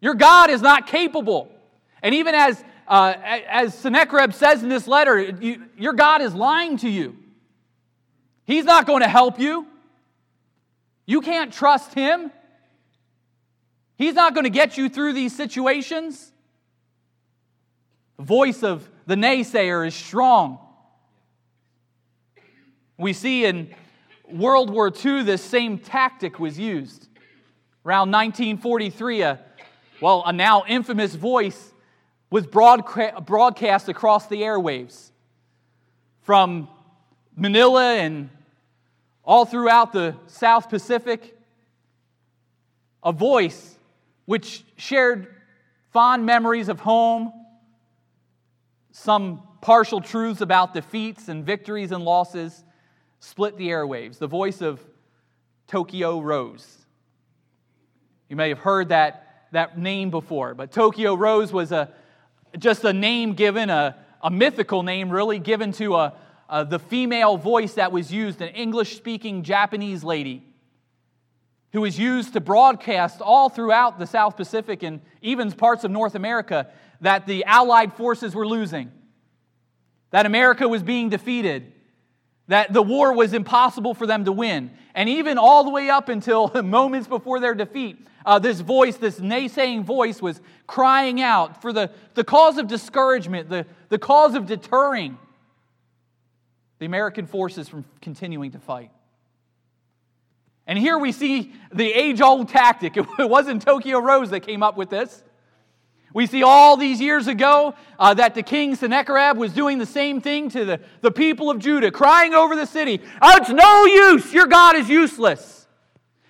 Your 0.00 0.14
God 0.14 0.50
is 0.50 0.60
not 0.60 0.88
capable. 0.88 1.48
And 2.02 2.14
even 2.16 2.34
as, 2.34 2.62
uh, 2.88 3.14
as 3.48 3.74
Sennacherib 3.74 4.34
says 4.34 4.62
in 4.62 4.68
this 4.68 4.88
letter, 4.88 5.20
you, 5.20 5.62
your 5.78 5.92
God 5.92 6.20
is 6.20 6.34
lying 6.34 6.76
to 6.78 6.88
you. 6.88 7.16
He's 8.44 8.64
not 8.64 8.86
going 8.86 9.02
to 9.02 9.08
help 9.08 9.38
you. 9.38 9.68
You 11.06 11.20
can't 11.20 11.52
trust 11.52 11.94
him. 11.94 12.30
He's 13.96 14.14
not 14.14 14.34
going 14.34 14.44
to 14.44 14.50
get 14.50 14.76
you 14.76 14.88
through 14.88 15.12
these 15.12 15.34
situations. 15.34 16.32
The 18.16 18.24
voice 18.24 18.62
of 18.62 18.88
the 19.06 19.14
naysayer 19.14 19.86
is 19.86 19.94
strong. 19.94 20.58
We 22.96 23.12
see 23.12 23.44
in 23.44 23.74
World 24.30 24.70
War 24.70 24.92
II 25.04 25.22
this 25.24 25.42
same 25.42 25.78
tactic 25.78 26.38
was 26.38 26.58
used. 26.58 27.08
Around 27.84 28.12
1943, 28.12 29.22
a 29.22 29.40
well, 30.00 30.24
a 30.26 30.32
now 30.32 30.64
infamous 30.66 31.14
voice 31.14 31.72
was 32.28 32.46
broadcast 32.46 33.88
across 33.88 34.26
the 34.26 34.42
airwaves 34.42 35.10
from 36.22 36.68
Manila 37.36 37.94
and 37.94 38.30
all 39.24 39.44
throughout 39.44 39.92
the 39.92 40.16
South 40.26 40.68
Pacific. 40.68 41.36
A 43.02 43.12
voice 43.12 43.76
which 44.26 44.64
shared 44.76 45.26
fond 45.90 46.24
memories 46.24 46.68
of 46.68 46.80
home, 46.80 47.32
some 48.92 49.42
partial 49.60 50.00
truths 50.00 50.40
about 50.40 50.74
defeats 50.74 51.28
and 51.28 51.44
victories 51.44 51.92
and 51.92 52.04
losses, 52.04 52.64
split 53.20 53.56
the 53.56 53.68
airwaves. 53.68 54.18
The 54.18 54.26
voice 54.26 54.60
of 54.60 54.80
Tokyo 55.66 56.20
Rose. 56.20 56.78
You 58.28 58.36
may 58.36 58.48
have 58.48 58.58
heard 58.58 58.88
that 58.90 59.22
that 59.52 59.78
name 59.78 60.10
before, 60.10 60.54
but 60.54 60.72
Tokyo 60.72 61.14
Rose 61.14 61.52
was 61.52 61.72
a, 61.72 61.90
just 62.58 62.84
a 62.84 62.92
name 62.92 63.34
given, 63.34 63.70
a, 63.70 63.96
a 64.22 64.30
mythical 64.30 64.82
name 64.82 65.10
really 65.10 65.38
given 65.38 65.72
to 65.72 65.94
a, 65.96 66.14
a 66.52 66.66
the 66.66 66.78
female 66.78 67.38
voice 67.38 67.74
that 67.74 67.90
was 67.90 68.12
used, 68.12 68.42
an 68.42 68.50
English 68.50 68.94
speaking 68.96 69.42
Japanese 69.42 70.04
lady 70.04 70.44
who 71.72 71.80
was 71.80 71.98
used 71.98 72.34
to 72.34 72.40
broadcast 72.40 73.22
all 73.22 73.48
throughout 73.48 73.98
the 73.98 74.06
South 74.06 74.36
Pacific 74.36 74.82
and 74.82 75.00
even 75.22 75.50
parts 75.50 75.82
of 75.82 75.90
North 75.90 76.14
America 76.14 76.68
that 77.00 77.26
the 77.26 77.42
Allied 77.46 77.94
forces 77.94 78.34
were 78.34 78.46
losing. 78.46 78.92
that 80.10 80.26
America 80.26 80.68
was 80.68 80.82
being 80.82 81.08
defeated, 81.08 81.72
that 82.48 82.70
the 82.70 82.82
war 82.82 83.14
was 83.14 83.32
impossible 83.32 83.94
for 83.94 84.06
them 84.06 84.26
to 84.26 84.32
win. 84.32 84.70
And 84.94 85.08
even 85.08 85.38
all 85.38 85.64
the 85.64 85.70
way 85.70 85.88
up 85.88 86.10
until 86.10 86.48
moments 86.62 87.08
before 87.08 87.40
their 87.40 87.54
defeat, 87.54 88.06
uh, 88.26 88.38
this 88.38 88.60
voice, 88.60 88.98
this 88.98 89.20
naysaying 89.20 89.84
voice, 89.84 90.20
was 90.20 90.42
crying 90.66 91.22
out 91.22 91.62
for 91.62 91.72
the, 91.72 91.90
the 92.12 92.24
cause 92.24 92.58
of 92.58 92.68
discouragement, 92.68 93.48
the, 93.48 93.64
the 93.88 93.98
cause 93.98 94.34
of 94.34 94.44
deterring 94.44 95.16
the 96.82 96.86
American 96.86 97.26
forces 97.26 97.68
from 97.68 97.84
continuing 98.00 98.50
to 98.50 98.58
fight. 98.58 98.90
And 100.66 100.76
here 100.76 100.98
we 100.98 101.12
see 101.12 101.52
the 101.72 101.88
age 101.92 102.20
old 102.20 102.48
tactic. 102.48 102.96
It 103.20 103.30
wasn't 103.30 103.62
Tokyo 103.62 104.00
Rose 104.00 104.30
that 104.30 104.40
came 104.40 104.64
up 104.64 104.76
with 104.76 104.90
this. 104.90 105.22
We 106.12 106.26
see 106.26 106.42
all 106.42 106.76
these 106.76 107.00
years 107.00 107.28
ago 107.28 107.76
uh, 108.00 108.14
that 108.14 108.34
the 108.34 108.42
king 108.42 108.74
Sennacherib 108.74 109.36
was 109.36 109.52
doing 109.52 109.78
the 109.78 109.86
same 109.86 110.20
thing 110.20 110.48
to 110.50 110.64
the, 110.64 110.80
the 111.02 111.12
people 111.12 111.50
of 111.50 111.60
Judah, 111.60 111.92
crying 111.92 112.34
over 112.34 112.56
the 112.56 112.66
city, 112.66 113.00
Oh, 113.22 113.36
it's 113.36 113.50
no 113.50 113.84
use. 113.84 114.32
Your 114.32 114.46
God 114.46 114.74
is 114.74 114.88
useless. 114.88 115.68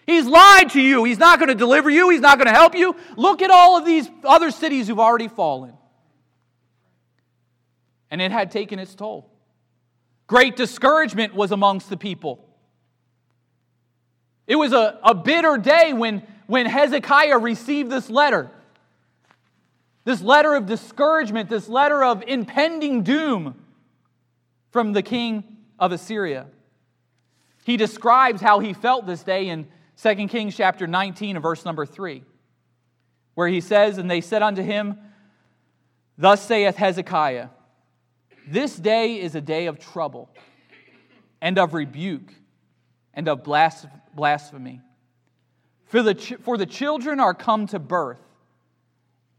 He's 0.04 0.26
lied 0.26 0.68
to 0.72 0.82
you. 0.82 1.04
He's 1.04 1.18
not 1.18 1.38
going 1.38 1.48
to 1.48 1.54
deliver 1.54 1.88
you. 1.88 2.10
He's 2.10 2.20
not 2.20 2.36
going 2.36 2.48
to 2.48 2.52
help 2.52 2.74
you. 2.74 2.94
Look 3.16 3.40
at 3.40 3.50
all 3.50 3.78
of 3.78 3.86
these 3.86 4.06
other 4.22 4.50
cities 4.50 4.86
who've 4.86 5.00
already 5.00 5.28
fallen. 5.28 5.72
And 8.10 8.20
it 8.20 8.30
had 8.32 8.50
taken 8.50 8.78
its 8.78 8.94
toll. 8.94 9.31
Great 10.32 10.56
discouragement 10.56 11.34
was 11.34 11.52
amongst 11.52 11.90
the 11.90 11.96
people. 11.98 12.42
It 14.46 14.56
was 14.56 14.72
a, 14.72 14.98
a 15.04 15.14
bitter 15.14 15.58
day 15.58 15.92
when, 15.92 16.22
when 16.46 16.64
Hezekiah 16.64 17.36
received 17.36 17.90
this 17.90 18.08
letter. 18.08 18.50
This 20.04 20.22
letter 20.22 20.54
of 20.54 20.64
discouragement, 20.64 21.50
this 21.50 21.68
letter 21.68 22.02
of 22.02 22.24
impending 22.26 23.02
doom 23.02 23.62
from 24.70 24.94
the 24.94 25.02
king 25.02 25.44
of 25.78 25.92
Assyria. 25.92 26.46
He 27.66 27.76
describes 27.76 28.40
how 28.40 28.60
he 28.60 28.72
felt 28.72 29.06
this 29.06 29.22
day 29.22 29.50
in 29.50 29.68
2 30.02 30.28
Kings 30.28 30.56
chapter 30.56 30.86
19 30.86 31.36
and 31.36 31.42
verse 31.42 31.62
number 31.66 31.84
3, 31.84 32.22
where 33.34 33.48
he 33.48 33.60
says, 33.60 33.98
And 33.98 34.10
they 34.10 34.22
said 34.22 34.40
unto 34.40 34.62
him, 34.62 34.96
Thus 36.16 36.40
saith 36.40 36.76
Hezekiah, 36.76 37.48
This 38.46 38.76
day 38.76 39.20
is 39.20 39.34
a 39.34 39.40
day 39.40 39.66
of 39.66 39.78
trouble 39.78 40.28
and 41.40 41.58
of 41.58 41.74
rebuke 41.74 42.32
and 43.14 43.28
of 43.28 43.44
blasphemy. 43.44 44.80
For 45.86 46.02
the, 46.02 46.14
for 46.42 46.56
the 46.56 46.66
children 46.66 47.20
are 47.20 47.34
come 47.34 47.66
to 47.68 47.78
birth 47.78 48.20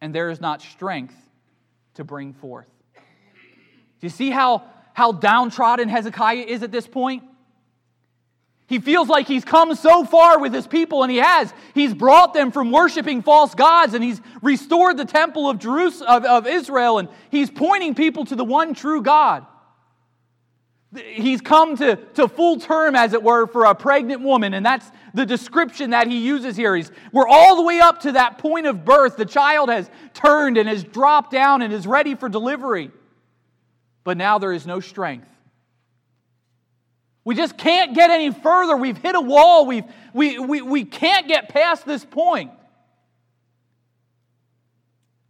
and 0.02 0.14
there 0.14 0.30
is 0.30 0.40
not 0.42 0.62
strength 0.62 1.16
to 1.96 2.04
bring 2.04 2.34
forth. 2.34 2.68
Do 2.96 4.08
you 4.08 4.10
see 4.10 4.30
how, 4.30 4.64
how 4.94 5.14
downtrodden 5.14 5.90
Hezekiah 5.90 6.44
is 6.44 6.62
at 6.62 6.72
this 6.72 6.88
point? 6.88 7.24
He 8.68 8.80
feels 8.80 9.10
like 9.10 9.28
he's 9.28 9.44
come 9.44 9.76
so 9.76 10.06
far 10.06 10.40
with 10.40 10.54
his 10.54 10.68
people, 10.68 11.04
and 11.04 11.12
he 11.12 11.18
has. 11.18 11.54
He's 11.74 11.94
brought 11.94 12.34
them 12.34 12.52
from 12.52 12.72
worshiping 12.72 13.22
false 13.22 13.54
gods, 13.54 13.94
and 13.94 14.04
he's 14.04 14.22
restored 14.42 14.98
the 14.98 15.06
temple 15.06 15.50
of, 15.50 15.60
Jerusalem, 15.60 16.10
of, 16.10 16.26
of 16.26 16.48
Israel, 16.48 16.98
and 16.98 17.10
he's 17.30 17.52
pointing 17.52 17.94
people 17.94 18.26
to 18.26 18.36
the 18.36 18.46
one 18.46 18.74
true 18.74 19.02
God. 19.02 19.46
He's 20.96 21.42
come 21.42 21.76
to, 21.78 21.98
to 22.14 22.28
full 22.28 22.60
term, 22.60 22.96
as 22.96 23.14
it 23.14 23.22
were, 23.22 23.48
for 23.48 23.66
a 23.66 23.76
pregnant 23.76 24.22
woman, 24.22 24.54
and 24.54 24.66
that's 24.66 24.90
the 25.14 25.26
description 25.26 25.90
that 25.90 26.08
he 26.08 26.20
uses 26.20 26.56
here. 26.56 26.76
He's, 26.76 26.92
we're 27.12 27.28
all 27.28 27.56
the 27.56 27.64
way 27.64 27.80
up 27.80 28.02
to 28.02 28.14
that 28.14 28.38
point 28.38 28.66
of 28.68 28.86
birth. 28.86 29.18
The 29.18 29.26
child 29.26 29.70
has 29.70 29.90
turned 30.14 30.58
and 30.58 30.70
has 30.70 30.84
dropped 30.84 31.32
down 31.32 31.62
and 31.64 31.74
is 31.74 31.86
ready 31.86 32.16
for 32.16 32.30
delivery. 32.30 32.92
But 34.04 34.18
now 34.18 34.38
there 34.38 34.54
is 34.54 34.68
no 34.68 34.80
strength. 34.80 35.28
We 37.26 37.36
just 37.36 37.58
can't 37.58 37.96
get 37.96 38.10
any 38.10 38.32
further. 38.32 38.76
We've 38.76 38.98
hit 38.98 39.16
a 39.16 39.22
wall. 39.22 39.66
We've, 39.66 39.86
we, 40.14 40.40
we, 40.40 40.62
we 40.62 40.84
can't 40.84 41.28
get 41.28 41.50
past 41.50 41.86
this 41.86 42.04
point. 42.04 42.52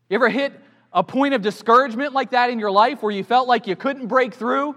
You 0.10 0.16
ever 0.16 0.30
hit 0.30 0.54
a 0.92 1.04
point 1.04 1.34
of 1.34 1.42
discouragement 1.42 2.14
like 2.14 2.32
that 2.32 2.50
in 2.50 2.60
your 2.60 2.72
life 2.72 3.02
where 3.02 3.12
you 3.12 3.24
felt 3.24 3.48
like 3.48 3.68
you 3.68 3.76
couldn't 3.76 4.08
break 4.08 4.34
through? 4.34 4.76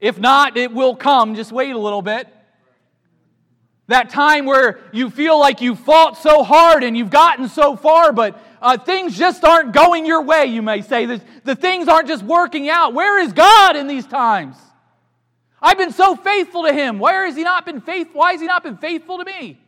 If 0.00 0.18
not, 0.18 0.56
it 0.56 0.72
will 0.72 0.96
come. 0.96 1.34
Just 1.34 1.52
wait 1.52 1.70
a 1.70 1.78
little 1.78 2.02
bit. 2.02 2.26
That 3.88 4.10
time 4.10 4.46
where 4.46 4.78
you 4.92 5.10
feel 5.10 5.38
like 5.38 5.60
you 5.60 5.74
fought 5.74 6.16
so 6.16 6.44
hard 6.44 6.84
and 6.84 6.96
you've 6.96 7.10
gotten 7.10 7.48
so 7.48 7.76
far, 7.76 8.12
but 8.12 8.40
uh, 8.62 8.78
things 8.78 9.18
just 9.18 9.44
aren't 9.44 9.72
going 9.72 10.06
your 10.06 10.22
way, 10.22 10.46
you 10.46 10.62
may 10.62 10.82
say. 10.82 11.06
The, 11.06 11.20
the 11.44 11.56
things 11.56 11.88
aren't 11.88 12.08
just 12.08 12.22
working 12.22 12.68
out. 12.68 12.94
Where 12.94 13.18
is 13.18 13.32
God 13.32 13.76
in 13.76 13.88
these 13.88 14.06
times? 14.06 14.56
I've 15.60 15.78
been 15.78 15.92
so 15.92 16.16
faithful 16.16 16.64
to 16.64 16.72
Him. 16.72 16.98
Where 16.98 17.26
has 17.26 17.36
He 17.36 17.42
not 17.42 17.66
been 17.66 17.80
faithful? 17.80 18.20
Why 18.20 18.32
has 18.32 18.40
He 18.40 18.46
not 18.46 18.62
been 18.62 18.76
faithful 18.76 19.18
to 19.18 19.24
me? 19.24 19.60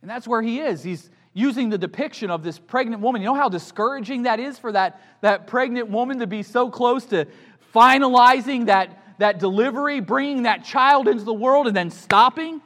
And 0.00 0.10
that's 0.10 0.26
where 0.26 0.42
He 0.42 0.60
is. 0.60 0.82
He's 0.82 1.10
using 1.32 1.68
the 1.68 1.78
depiction 1.78 2.30
of 2.30 2.42
this 2.42 2.58
pregnant 2.58 3.02
woman. 3.02 3.22
You 3.22 3.26
know 3.26 3.34
how 3.34 3.48
discouraging 3.48 4.22
that 4.22 4.40
is 4.40 4.58
for 4.58 4.72
that, 4.72 5.00
that 5.20 5.46
pregnant 5.46 5.88
woman 5.88 6.18
to 6.18 6.26
be 6.26 6.42
so 6.42 6.70
close 6.70 7.04
to 7.06 7.26
finalizing 7.74 8.66
that, 8.66 8.99
that 9.20 9.38
delivery, 9.38 10.00
bringing 10.00 10.42
that 10.44 10.64
child 10.64 11.06
into 11.06 11.24
the 11.24 11.32
world, 11.32 11.66
and 11.66 11.76
then 11.76 11.90
stopping. 11.90 12.60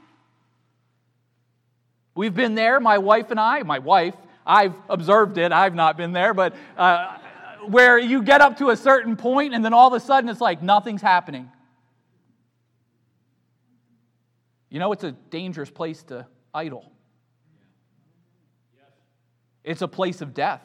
We've 2.14 2.34
been 2.34 2.54
there, 2.54 2.78
my 2.78 2.98
wife 2.98 3.30
and 3.32 3.40
I, 3.40 3.62
my 3.64 3.80
wife, 3.80 4.14
I've 4.46 4.74
observed 4.88 5.36
it, 5.36 5.50
I've 5.50 5.74
not 5.74 5.96
been 5.96 6.12
there, 6.12 6.32
but 6.32 6.54
uh, 6.76 7.18
where 7.66 7.98
you 7.98 8.22
get 8.22 8.40
up 8.40 8.58
to 8.58 8.70
a 8.70 8.76
certain 8.76 9.16
point 9.16 9.52
and 9.52 9.64
then 9.64 9.72
all 9.72 9.88
of 9.88 9.94
a 9.94 10.04
sudden 10.04 10.30
it's 10.30 10.40
like 10.40 10.62
nothing's 10.62 11.02
happening. 11.02 11.50
You 14.70 14.78
know, 14.78 14.92
it's 14.92 15.04
a 15.04 15.12
dangerous 15.12 15.70
place 15.70 16.04
to 16.04 16.26
idle. 16.52 16.92
It's 19.64 19.82
a 19.82 19.88
place 19.88 20.20
of 20.20 20.34
death. 20.34 20.62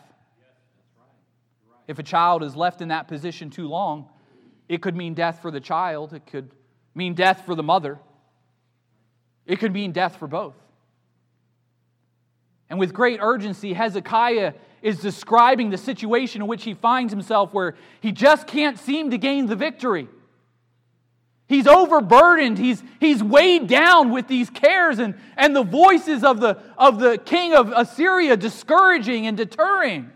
If 1.88 1.97
a 1.97 2.04
child 2.04 2.43
is 2.43 2.56
left 2.56 2.82
in 2.82 2.89
that 2.89 3.08
position 3.08 3.49
too 3.49 3.67
long, 3.67 4.08
it 4.69 4.82
could 4.82 4.95
mean 4.95 5.15
death 5.15 5.41
for 5.41 5.51
the 5.51 5.60
child, 5.60 6.13
it 6.13 6.25
could 6.27 6.51
mean 6.95 7.15
death 7.15 7.45
for 7.45 7.55
the 7.55 7.63
mother, 7.63 7.99
it 9.45 9.60
could 9.60 9.73
mean 9.73 9.91
death 9.91 10.15
for 10.17 10.27
both. 10.27 10.55
And 12.69 12.79
with 12.79 12.93
great 12.93 13.19
urgency, 13.21 13.73
Hezekiah 13.73 14.53
is 14.84 14.99
describing 14.99 15.71
the 15.71 15.77
situation 15.77 16.43
in 16.43 16.47
which 16.47 16.63
he 16.63 16.75
finds 16.75 17.12
himself 17.12 17.51
where 17.51 17.75
he 17.99 18.12
just 18.12 18.45
can't 18.45 18.77
seem 18.77 19.10
to 19.10 19.17
gain 19.17 19.47
the 19.47 19.55
victory. 19.55 20.08
He's 21.47 21.65
overburdened. 21.65 22.60
He's, 22.60 22.84
he's 22.99 23.23
weighed 23.23 23.67
down 23.67 24.12
with 24.12 24.27
these 24.27 24.51
cares 24.51 24.99
and, 24.99 25.15
and 25.36 25.55
the 25.55 25.63
voices 25.63 26.23
of 26.23 26.39
the, 26.39 26.60
of 26.77 26.99
the 26.99 27.17
king 27.17 27.55
of 27.55 27.73
Assyria 27.75 28.38
discouraging 28.38 29.25
and 29.25 29.36
deterring. 29.36 30.12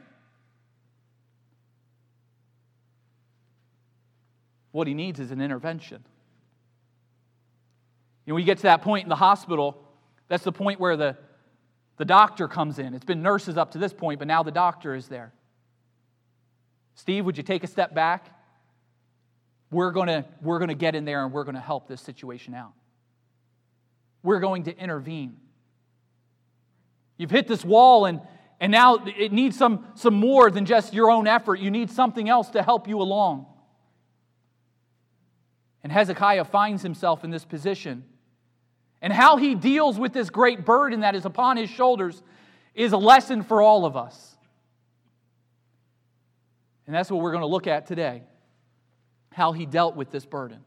What 4.73 4.87
he 4.87 4.95
needs 4.95 5.19
is 5.19 5.29
an 5.29 5.39
intervention. 5.39 6.03
You 8.25 8.33
know, 8.33 8.37
you 8.37 8.45
get 8.45 8.57
to 8.57 8.63
that 8.63 8.81
point 8.81 9.03
in 9.03 9.09
the 9.09 9.15
hospital, 9.15 9.87
that's 10.27 10.43
the 10.43 10.51
point 10.51 10.79
where 10.79 10.97
the, 10.97 11.15
the 11.97 12.05
doctor 12.05 12.47
comes 12.47 12.79
in. 12.79 12.95
It's 12.95 13.05
been 13.05 13.21
nurses 13.21 13.55
up 13.55 13.71
to 13.73 13.77
this 13.77 13.93
point, 13.93 14.17
but 14.17 14.27
now 14.27 14.41
the 14.41 14.51
doctor 14.51 14.95
is 14.95 15.07
there. 15.07 15.31
Steve, 16.95 17.23
would 17.23 17.37
you 17.37 17.43
take 17.43 17.63
a 17.63 17.67
step 17.67 17.93
back? 17.93 18.25
We're 19.69 19.91
going 19.91 20.25
we're 20.41 20.57
going 20.57 20.69
to 20.69 20.75
get 20.75 20.95
in 20.95 21.05
there 21.05 21.23
and 21.23 21.31
we're 21.31 21.43
going 21.43 21.55
to 21.55 21.61
help 21.61 21.87
this 21.87 22.01
situation 22.01 22.55
out. 22.55 22.73
We're 24.23 24.39
going 24.39 24.63
to 24.63 24.75
intervene. 24.75 25.37
You've 27.17 27.31
hit 27.31 27.47
this 27.47 27.63
wall 27.63 28.05
and, 28.05 28.21
and 28.59 28.71
now 28.71 29.05
it 29.05 29.31
needs 29.31 29.55
some, 29.55 29.85
some 29.93 30.15
more 30.15 30.49
than 30.49 30.65
just 30.65 30.95
your 30.95 31.11
own 31.11 31.27
effort. 31.27 31.59
You 31.59 31.69
need 31.69 31.91
something 31.91 32.27
else 32.27 32.49
to 32.51 32.63
help 32.63 32.87
you 32.87 32.99
along. 32.99 33.52
And 35.83 35.91
Hezekiah 35.91 36.45
finds 36.45 36.81
himself 36.81 37.23
in 37.23 37.29
this 37.29 37.45
position. 37.45 38.05
And 39.01 39.11
how 39.11 39.37
he 39.37 39.53
deals 39.53 39.99
with 39.99 40.13
this 40.13 40.29
great 40.29 40.65
burden 40.65 41.01
that 41.01 41.13
is 41.13 41.25
upon 41.25 41.57
his 41.57 41.69
shoulders 41.69 42.23
is 42.73 42.93
a 42.93 42.97
lesson 42.97 43.43
for 43.43 43.61
all 43.61 43.85
of 43.85 43.97
us. 43.97 44.37
And 46.87 46.95
that's 46.95 47.11
what 47.11 47.21
we're 47.21 47.31
going 47.31 47.41
to 47.41 47.47
look 47.47 47.67
at 47.67 47.85
today 47.85 48.23
how 49.31 49.51
he 49.51 49.65
dealt 49.65 49.95
with 49.95 50.11
this 50.11 50.25
burden. 50.25 50.59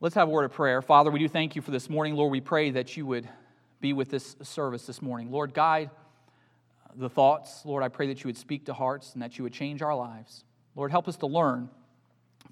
Let's 0.00 0.16
have 0.16 0.28
a 0.28 0.30
word 0.30 0.44
of 0.44 0.52
prayer. 0.52 0.82
Father, 0.82 1.12
we 1.12 1.20
do 1.20 1.28
thank 1.28 1.54
you 1.54 1.62
for 1.62 1.70
this 1.70 1.88
morning. 1.88 2.16
Lord, 2.16 2.32
we 2.32 2.40
pray 2.40 2.72
that 2.72 2.96
you 2.96 3.06
would 3.06 3.28
be 3.80 3.92
with 3.92 4.10
this 4.10 4.36
service 4.42 4.84
this 4.84 5.00
morning. 5.00 5.30
Lord, 5.30 5.54
guide 5.54 5.90
the 6.96 7.08
thoughts. 7.08 7.62
Lord, 7.64 7.84
I 7.84 7.88
pray 7.88 8.08
that 8.08 8.22
you 8.22 8.28
would 8.28 8.36
speak 8.36 8.66
to 8.66 8.74
hearts 8.74 9.14
and 9.14 9.22
that 9.22 9.38
you 9.38 9.44
would 9.44 9.52
change 9.52 9.80
our 9.80 9.94
lives. 9.94 10.44
Lord, 10.74 10.90
help 10.90 11.06
us 11.06 11.16
to 11.18 11.26
learn 11.26 11.70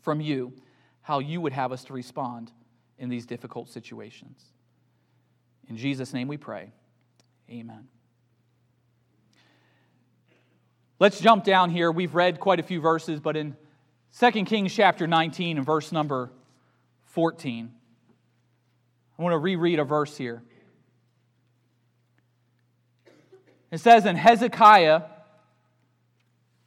from 0.03 0.21
you 0.21 0.53
how 1.01 1.19
you 1.19 1.41
would 1.41 1.53
have 1.53 1.73
us 1.73 1.85
to 1.85 1.93
respond 1.93 2.53
in 2.99 3.09
these 3.09 3.27
difficult 3.27 3.69
situations. 3.69 4.45
In 5.69 5.77
Jesus' 5.77 6.13
name 6.13 6.29
we 6.29 6.37
pray. 6.37 6.73
Amen. 7.51 7.89
Let's 10.99 11.21
jump 11.21 11.45
down 11.45 11.71
here. 11.71 11.91
We've 11.91 12.15
read 12.15 12.39
quite 12.39 12.61
a 12.61 12.63
few 12.63 12.81
verses, 12.81 13.19
but 13.19 13.37
in 13.37 13.57
2 14.21 14.45
Kings 14.45 14.73
chapter 14.73 15.07
19 15.07 15.57
and 15.57 15.67
verse 15.67 15.91
number 15.91 16.31
14, 17.07 17.73
I 19.19 19.23
want 19.23 19.33
to 19.33 19.39
reread 19.39 19.79
a 19.79 19.85
verse 19.85 20.17
here. 20.17 20.43
It 23.73 23.79
says, 23.79 24.05
And 24.05 24.17
Hezekiah 24.17 25.03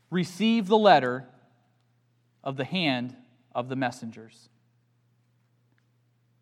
received 0.10 0.68
the 0.68 0.78
letter 0.78 1.26
of 2.44 2.58
the 2.58 2.66
hand 2.66 3.16
of 3.56 3.70
the 3.70 3.76
messengers. 3.76 4.50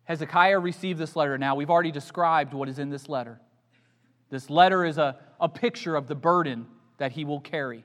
Hezekiah 0.04 0.58
received 0.58 0.98
this 0.98 1.16
letter. 1.16 1.38
Now, 1.38 1.54
we've 1.54 1.70
already 1.70 1.92
described 1.92 2.52
what 2.52 2.68
is 2.68 2.78
in 2.78 2.90
this 2.90 3.08
letter. 3.08 3.40
This 4.28 4.50
letter 4.50 4.84
is 4.84 4.98
a, 4.98 5.16
a 5.40 5.48
picture 5.48 5.96
of 5.96 6.08
the 6.08 6.14
burden 6.14 6.66
that 6.98 7.12
he 7.12 7.24
will 7.24 7.40
carry 7.40 7.84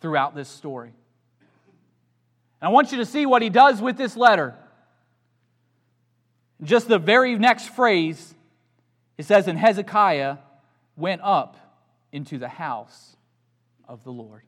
throughout 0.00 0.34
this 0.34 0.48
story. 0.48 0.94
And 2.60 2.68
I 2.68 2.70
want 2.70 2.92
you 2.92 2.98
to 2.98 3.06
see 3.06 3.26
what 3.26 3.42
he 3.42 3.50
does 3.50 3.82
with 3.82 3.96
this 3.96 4.16
letter. 4.16 4.54
Just 6.62 6.88
the 6.88 6.98
very 6.98 7.36
next 7.36 7.68
phrase, 7.68 8.34
it 9.16 9.26
says, 9.26 9.46
And 9.46 9.58
Hezekiah 9.58 10.38
went 10.96 11.20
up 11.22 11.56
into 12.12 12.38
the 12.38 12.48
house 12.48 13.16
of 13.86 14.04
the 14.04 14.10
Lord. 14.10 14.42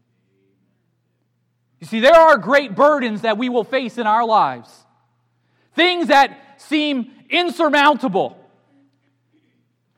You 1.81 1.87
see, 1.87 2.01
there 2.01 2.15
are 2.15 2.37
great 2.37 2.75
burdens 2.75 3.23
that 3.23 3.39
we 3.39 3.49
will 3.49 3.65
face 3.65 3.99
in 3.99 4.07
our 4.07 4.25
lives, 4.25 4.71
things 5.75 6.09
that 6.09 6.61
seem 6.61 7.11
insurmountable. 7.31 8.37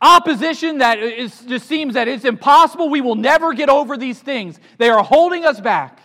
Opposition 0.00 0.78
that 0.78 0.98
is, 0.98 1.40
just 1.42 1.66
seems 1.66 1.94
that 1.94 2.08
it's 2.08 2.24
impossible. 2.24 2.88
We 2.88 3.00
will 3.00 3.14
never 3.14 3.52
get 3.52 3.68
over 3.68 3.96
these 3.96 4.18
things. 4.18 4.58
They 4.78 4.88
are 4.88 5.02
holding 5.02 5.44
us 5.44 5.60
back. 5.60 6.00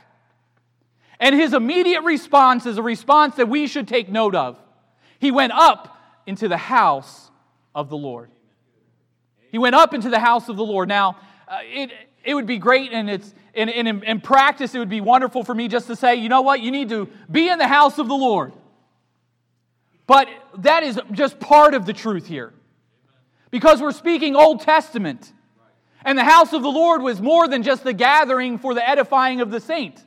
And 1.20 1.34
his 1.34 1.54
immediate 1.54 2.04
response 2.04 2.66
is 2.68 2.78
a 2.78 2.84
response 2.84 3.36
that 3.36 3.50
we 3.50 3.66
should 3.66 3.88
take 3.88 4.08
note 4.08 4.36
of. 4.36 4.60
He 5.20 5.32
went 5.32 5.52
up 5.54 5.98
into 6.28 6.48
the 6.48 6.58
house 6.58 7.32
of 7.74 7.90
the 7.90 7.98
Lord. 7.98 8.30
He 9.52 9.58
went 9.58 9.76
up 9.76 9.94
into 9.96 10.10
the 10.10 10.20
house 10.20 10.48
of 10.48 10.58
the 10.58 10.64
Lord. 10.64 10.88
Now, 10.90 11.18
uh, 11.48 11.60
it, 11.64 11.92
it 12.28 12.34
would 12.34 12.46
be 12.46 12.58
great, 12.58 12.92
and 12.92 13.10
it's 13.10 13.34
in, 13.54 13.70
in, 13.70 14.04
in 14.04 14.20
practice, 14.20 14.76
it 14.76 14.80
would 14.80 14.90
be 14.90 15.00
wonderful 15.00 15.46
for 15.46 15.56
me 15.56 15.70
just 15.70 15.88
to 15.88 15.96
say, 15.96 16.16
you 16.16 16.28
know 16.28 16.42
what, 16.42 16.60
you 16.60 16.72
need 16.72 16.90
to 16.90 17.08
be 17.32 17.48
in 17.48 17.58
the 17.58 17.68
house 17.68 18.00
of 18.00 18.10
the 18.10 18.14
Lord. 18.14 18.52
But 20.08 20.28
that 20.58 20.84
is 20.84 21.00
just 21.14 21.40
part 21.40 21.74
of 21.74 21.86
the 21.86 21.94
truth 21.94 22.28
here. 22.28 22.54
Because 23.50 23.82
we're 23.82 23.94
speaking 23.94 24.36
Old 24.36 24.60
Testament. 24.60 25.32
And 26.04 26.18
the 26.18 26.26
house 26.26 26.52
of 26.52 26.64
the 26.64 26.70
Lord 26.70 27.02
was 27.02 27.22
more 27.22 27.48
than 27.48 27.64
just 27.64 27.86
the 27.86 27.94
gathering 27.94 28.60
for 28.60 28.74
the 28.74 28.88
edifying 28.88 29.40
of 29.40 29.50
the 29.50 29.62
saint. 29.62 30.04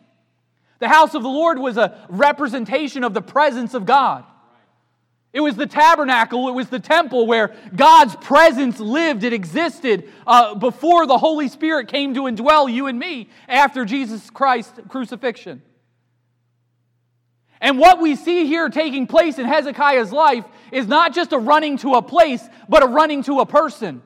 The 0.79 0.89
house 0.89 1.15
of 1.15 1.23
the 1.23 1.29
Lord 1.29 1.59
was 1.59 1.79
a 1.79 2.07
representation 2.11 3.03
of 3.03 3.15
the 3.15 3.23
presence 3.23 3.73
of 3.73 3.87
God. 3.87 4.25
It 5.33 5.41
was 5.41 5.55
the 5.55 5.67
tabernacle, 5.67 6.49
it 6.49 6.53
was 6.53 6.69
the 6.69 6.81
temple 6.81 7.27
where 7.27 7.55
God's 7.75 8.17
presence 8.17 8.81
lived, 8.81 9.23
it 9.23 9.33
existed 9.33 10.09
uh, 10.27 10.57
before 10.57 11.07
the 11.07 11.19
Holy 11.19 11.47
Spirit 11.47 11.87
came 11.87 12.15
to 12.15 12.23
indwell 12.23 12.73
you 12.73 12.89
and 12.89 12.99
me 12.99 13.29
after 13.47 13.85
Jesus 13.85 14.29
Christ's 14.29 14.81
crucifixion. 14.89 15.63
And 17.61 17.79
what 17.79 18.01
we 18.01 18.17
see 18.17 18.47
here 18.47 18.69
taking 18.71 19.07
place 19.07 19.39
in 19.39 19.47
Hezekiah's 19.47 20.13
life 20.13 20.45
is 20.73 20.89
not 20.89 21.15
just 21.15 21.33
a 21.33 21.39
running 21.39 21.77
to 21.79 21.95
a 21.95 22.03
place, 22.03 22.43
but 22.69 22.83
a 22.83 22.87
running 22.87 23.23
to 23.25 23.41
a 23.41 23.47
person. 23.47 24.03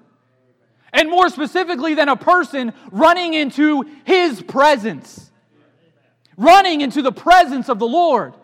And 0.93 1.09
more 1.09 1.29
specifically 1.29 1.95
than 1.95 2.09
a 2.09 2.17
person, 2.17 2.73
running 2.91 3.33
into 3.33 3.85
his 4.05 4.43
presence, 4.43 5.31
running 6.37 6.83
into 6.83 7.01
the 7.01 7.13
presence 7.13 7.69
of 7.69 7.79
the 7.79 7.87
Lord. 7.87 8.35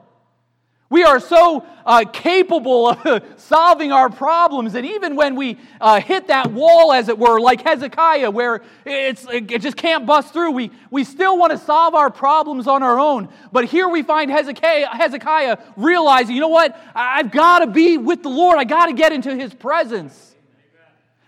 We 0.90 1.04
are 1.04 1.20
so 1.20 1.64
uh, 1.86 2.04
capable 2.12 2.88
of 2.88 3.22
solving 3.36 3.92
our 3.92 4.10
problems. 4.10 4.74
And 4.74 4.84
even 4.84 5.14
when 5.14 5.36
we 5.36 5.56
uh, 5.80 6.00
hit 6.00 6.26
that 6.26 6.52
wall, 6.52 6.92
as 6.92 7.08
it 7.08 7.16
were, 7.16 7.40
like 7.40 7.62
Hezekiah, 7.62 8.28
where 8.32 8.62
it's, 8.84 9.24
it 9.30 9.62
just 9.62 9.76
can't 9.76 10.04
bust 10.04 10.32
through, 10.32 10.50
we, 10.50 10.72
we 10.90 11.04
still 11.04 11.38
want 11.38 11.52
to 11.52 11.58
solve 11.58 11.94
our 11.94 12.10
problems 12.10 12.66
on 12.66 12.82
our 12.82 12.98
own. 12.98 13.28
But 13.52 13.66
here 13.66 13.88
we 13.88 14.02
find 14.02 14.32
Hezekiah, 14.32 14.88
Hezekiah 14.88 15.58
realizing, 15.76 16.34
you 16.34 16.40
know 16.40 16.48
what? 16.48 16.76
I've 16.92 17.30
got 17.30 17.60
to 17.60 17.68
be 17.68 17.96
with 17.96 18.24
the 18.24 18.28
Lord, 18.28 18.58
I 18.58 18.64
got 18.64 18.86
to 18.86 18.92
get 18.92 19.12
into 19.12 19.34
his 19.36 19.54
presence. 19.54 20.34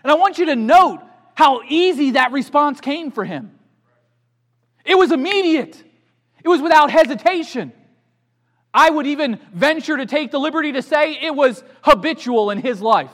And 0.03 0.11
I 0.11 0.15
want 0.15 0.39
you 0.39 0.47
to 0.47 0.57
note 0.57 0.99
how 1.35 1.61
easy 1.69 2.11
that 2.11 2.33
response 2.33 2.81
came 2.81 3.11
for 3.11 3.23
him. 3.23 3.57
It 4.83 4.97
was 4.97 5.13
immediate, 5.13 5.81
it 6.43 6.49
was 6.49 6.61
without 6.61 6.91
hesitation. 6.91 7.71
I 8.73 8.89
would 8.89 9.05
even 9.05 9.39
venture 9.53 9.97
to 9.97 10.05
take 10.05 10.31
the 10.31 10.39
liberty 10.39 10.71
to 10.71 10.81
say 10.81 11.13
it 11.21 11.35
was 11.35 11.63
habitual 11.83 12.49
in 12.49 12.59
his 12.59 12.81
life. 12.81 13.11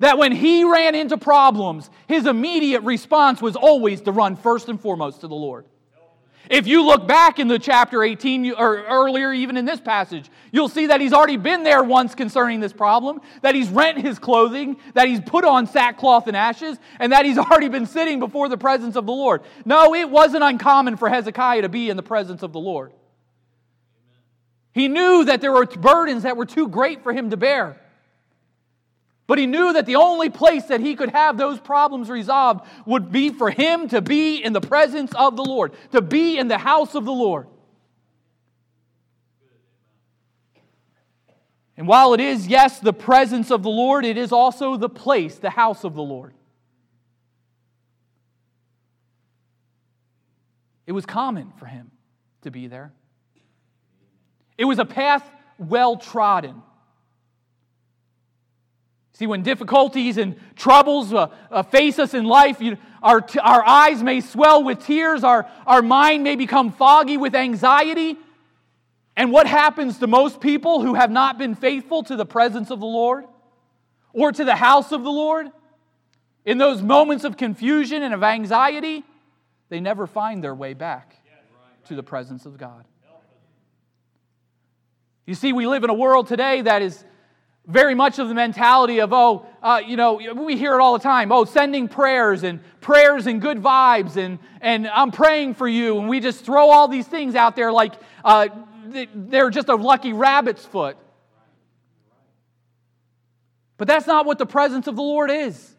That 0.00 0.16
when 0.16 0.32
he 0.32 0.64
ran 0.64 0.94
into 0.94 1.18
problems, 1.18 1.90
his 2.06 2.26
immediate 2.26 2.82
response 2.82 3.42
was 3.42 3.56
always 3.56 4.00
to 4.02 4.12
run 4.12 4.36
first 4.36 4.68
and 4.68 4.80
foremost 4.80 5.20
to 5.22 5.28
the 5.28 5.34
Lord. 5.34 5.66
If 6.48 6.66
you 6.66 6.82
look 6.82 7.06
back 7.06 7.38
in 7.38 7.48
the 7.48 7.58
chapter 7.58 8.02
18 8.02 8.52
or 8.52 8.84
earlier, 8.84 9.32
even 9.32 9.58
in 9.58 9.66
this 9.66 9.80
passage, 9.80 10.30
you'll 10.50 10.70
see 10.70 10.86
that 10.86 11.00
he's 11.00 11.12
already 11.12 11.36
been 11.36 11.62
there 11.62 11.82
once 11.82 12.14
concerning 12.14 12.60
this 12.60 12.72
problem, 12.72 13.20
that 13.42 13.54
he's 13.54 13.68
rent 13.68 13.98
his 13.98 14.18
clothing, 14.18 14.78
that 14.94 15.08
he's 15.08 15.20
put 15.20 15.44
on 15.44 15.66
sackcloth 15.66 16.26
and 16.26 16.36
ashes, 16.36 16.78
and 17.00 17.12
that 17.12 17.26
he's 17.26 17.36
already 17.38 17.68
been 17.68 17.84
sitting 17.84 18.18
before 18.18 18.48
the 18.48 18.56
presence 18.56 18.96
of 18.96 19.04
the 19.04 19.12
Lord. 19.12 19.42
No, 19.66 19.94
it 19.94 20.08
wasn't 20.08 20.42
uncommon 20.42 20.96
for 20.96 21.10
Hezekiah 21.10 21.62
to 21.62 21.68
be 21.68 21.90
in 21.90 21.98
the 21.98 22.02
presence 22.02 22.42
of 22.42 22.52
the 22.52 22.60
Lord. 22.60 22.92
He 24.72 24.88
knew 24.88 25.24
that 25.24 25.40
there 25.40 25.52
were 25.52 25.66
burdens 25.66 26.22
that 26.22 26.36
were 26.36 26.46
too 26.46 26.68
great 26.68 27.02
for 27.02 27.12
him 27.12 27.30
to 27.30 27.36
bear. 27.36 27.80
But 29.26 29.38
he 29.38 29.46
knew 29.46 29.74
that 29.74 29.84
the 29.84 29.96
only 29.96 30.30
place 30.30 30.64
that 30.64 30.80
he 30.80 30.96
could 30.96 31.10
have 31.10 31.36
those 31.36 31.60
problems 31.60 32.08
resolved 32.08 32.66
would 32.86 33.12
be 33.12 33.28
for 33.28 33.50
him 33.50 33.88
to 33.88 34.00
be 34.00 34.42
in 34.42 34.54
the 34.54 34.60
presence 34.60 35.12
of 35.14 35.36
the 35.36 35.44
Lord, 35.44 35.72
to 35.92 36.00
be 36.00 36.38
in 36.38 36.48
the 36.48 36.56
house 36.56 36.94
of 36.94 37.04
the 37.04 37.12
Lord. 37.12 37.46
And 41.76 41.86
while 41.86 42.14
it 42.14 42.20
is, 42.20 42.48
yes, 42.48 42.80
the 42.80 42.92
presence 42.92 43.50
of 43.50 43.62
the 43.62 43.70
Lord, 43.70 44.04
it 44.04 44.16
is 44.16 44.32
also 44.32 44.76
the 44.76 44.88
place, 44.88 45.36
the 45.36 45.50
house 45.50 45.84
of 45.84 45.94
the 45.94 46.02
Lord. 46.02 46.32
It 50.86 50.92
was 50.92 51.04
common 51.04 51.52
for 51.58 51.66
him 51.66 51.90
to 52.42 52.50
be 52.50 52.66
there. 52.66 52.92
It 54.58 54.64
was 54.64 54.78
a 54.78 54.84
path 54.84 55.28
well 55.56 55.96
trodden. 55.96 56.62
See, 59.12 59.26
when 59.26 59.42
difficulties 59.42 60.16
and 60.16 60.36
troubles 60.54 61.12
uh, 61.12 61.28
uh, 61.50 61.62
face 61.64 61.98
us 61.98 62.14
in 62.14 62.24
life, 62.24 62.60
you, 62.60 62.76
our, 63.02 63.20
t- 63.20 63.40
our 63.40 63.64
eyes 63.66 64.00
may 64.00 64.20
swell 64.20 64.62
with 64.62 64.84
tears, 64.84 65.24
our, 65.24 65.48
our 65.66 65.82
mind 65.82 66.22
may 66.22 66.36
become 66.36 66.70
foggy 66.70 67.16
with 67.16 67.34
anxiety. 67.34 68.16
And 69.16 69.32
what 69.32 69.48
happens 69.48 69.98
to 69.98 70.06
most 70.06 70.40
people 70.40 70.82
who 70.82 70.94
have 70.94 71.10
not 71.10 71.36
been 71.36 71.56
faithful 71.56 72.04
to 72.04 72.14
the 72.14 72.26
presence 72.26 72.70
of 72.70 72.78
the 72.78 72.86
Lord 72.86 73.24
or 74.12 74.30
to 74.30 74.44
the 74.44 74.54
house 74.54 74.92
of 74.92 75.02
the 75.02 75.10
Lord? 75.10 75.48
In 76.44 76.58
those 76.58 76.80
moments 76.80 77.24
of 77.24 77.36
confusion 77.36 78.04
and 78.04 78.14
of 78.14 78.22
anxiety, 78.22 79.02
they 79.68 79.80
never 79.80 80.06
find 80.06 80.44
their 80.44 80.54
way 80.54 80.74
back 80.74 81.16
to 81.86 81.96
the 81.96 82.04
presence 82.04 82.46
of 82.46 82.56
God. 82.56 82.84
You 85.28 85.34
see, 85.34 85.52
we 85.52 85.66
live 85.66 85.84
in 85.84 85.90
a 85.90 85.94
world 85.94 86.26
today 86.26 86.62
that 86.62 86.80
is 86.80 87.04
very 87.66 87.94
much 87.94 88.18
of 88.18 88.28
the 88.28 88.34
mentality 88.34 89.02
of, 89.02 89.12
oh, 89.12 89.44
uh, 89.62 89.82
you 89.86 89.98
know, 89.98 90.14
we 90.14 90.56
hear 90.56 90.72
it 90.72 90.80
all 90.80 90.94
the 90.94 91.02
time, 91.02 91.32
oh, 91.32 91.44
sending 91.44 91.86
prayers 91.86 92.44
and 92.44 92.60
prayers 92.80 93.26
and 93.26 93.38
good 93.38 93.58
vibes 93.58 94.16
and, 94.16 94.38
and 94.62 94.88
I'm 94.88 95.10
praying 95.10 95.52
for 95.52 95.68
you. 95.68 95.98
And 95.98 96.08
we 96.08 96.20
just 96.20 96.46
throw 96.46 96.70
all 96.70 96.88
these 96.88 97.06
things 97.06 97.34
out 97.34 97.56
there 97.56 97.70
like 97.70 97.92
uh, 98.24 98.48
they're 99.14 99.50
just 99.50 99.68
a 99.68 99.74
lucky 99.74 100.14
rabbit's 100.14 100.64
foot. 100.64 100.96
But 103.76 103.86
that's 103.86 104.06
not 104.06 104.24
what 104.24 104.38
the 104.38 104.46
presence 104.46 104.86
of 104.86 104.96
the 104.96 105.02
Lord 105.02 105.30
is. 105.30 105.76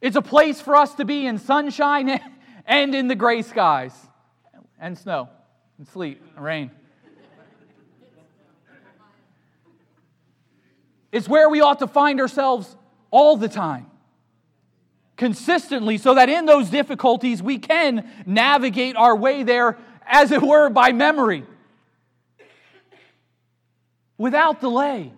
It's 0.00 0.16
a 0.16 0.22
place 0.22 0.60
for 0.60 0.74
us 0.74 0.92
to 0.96 1.04
be 1.04 1.24
in 1.24 1.38
sunshine 1.38 2.20
and 2.66 2.96
in 2.96 3.06
the 3.06 3.14
gray 3.14 3.42
skies 3.42 3.94
and 4.80 4.98
snow 4.98 5.28
and 5.78 5.86
sleet 5.86 6.20
and 6.34 6.44
rain. 6.44 6.72
It's 11.18 11.28
where 11.28 11.48
we 11.48 11.60
ought 11.60 11.80
to 11.80 11.88
find 11.88 12.20
ourselves 12.20 12.76
all 13.10 13.36
the 13.36 13.48
time, 13.48 13.86
consistently, 15.16 15.98
so 15.98 16.14
that 16.14 16.28
in 16.28 16.46
those 16.46 16.70
difficulties 16.70 17.42
we 17.42 17.58
can 17.58 18.08
navigate 18.24 18.94
our 18.94 19.16
way 19.16 19.42
there, 19.42 19.76
as 20.06 20.30
it 20.30 20.40
were, 20.40 20.68
by 20.70 20.92
memory, 20.92 21.42
without 24.16 24.60
delay. 24.60 25.12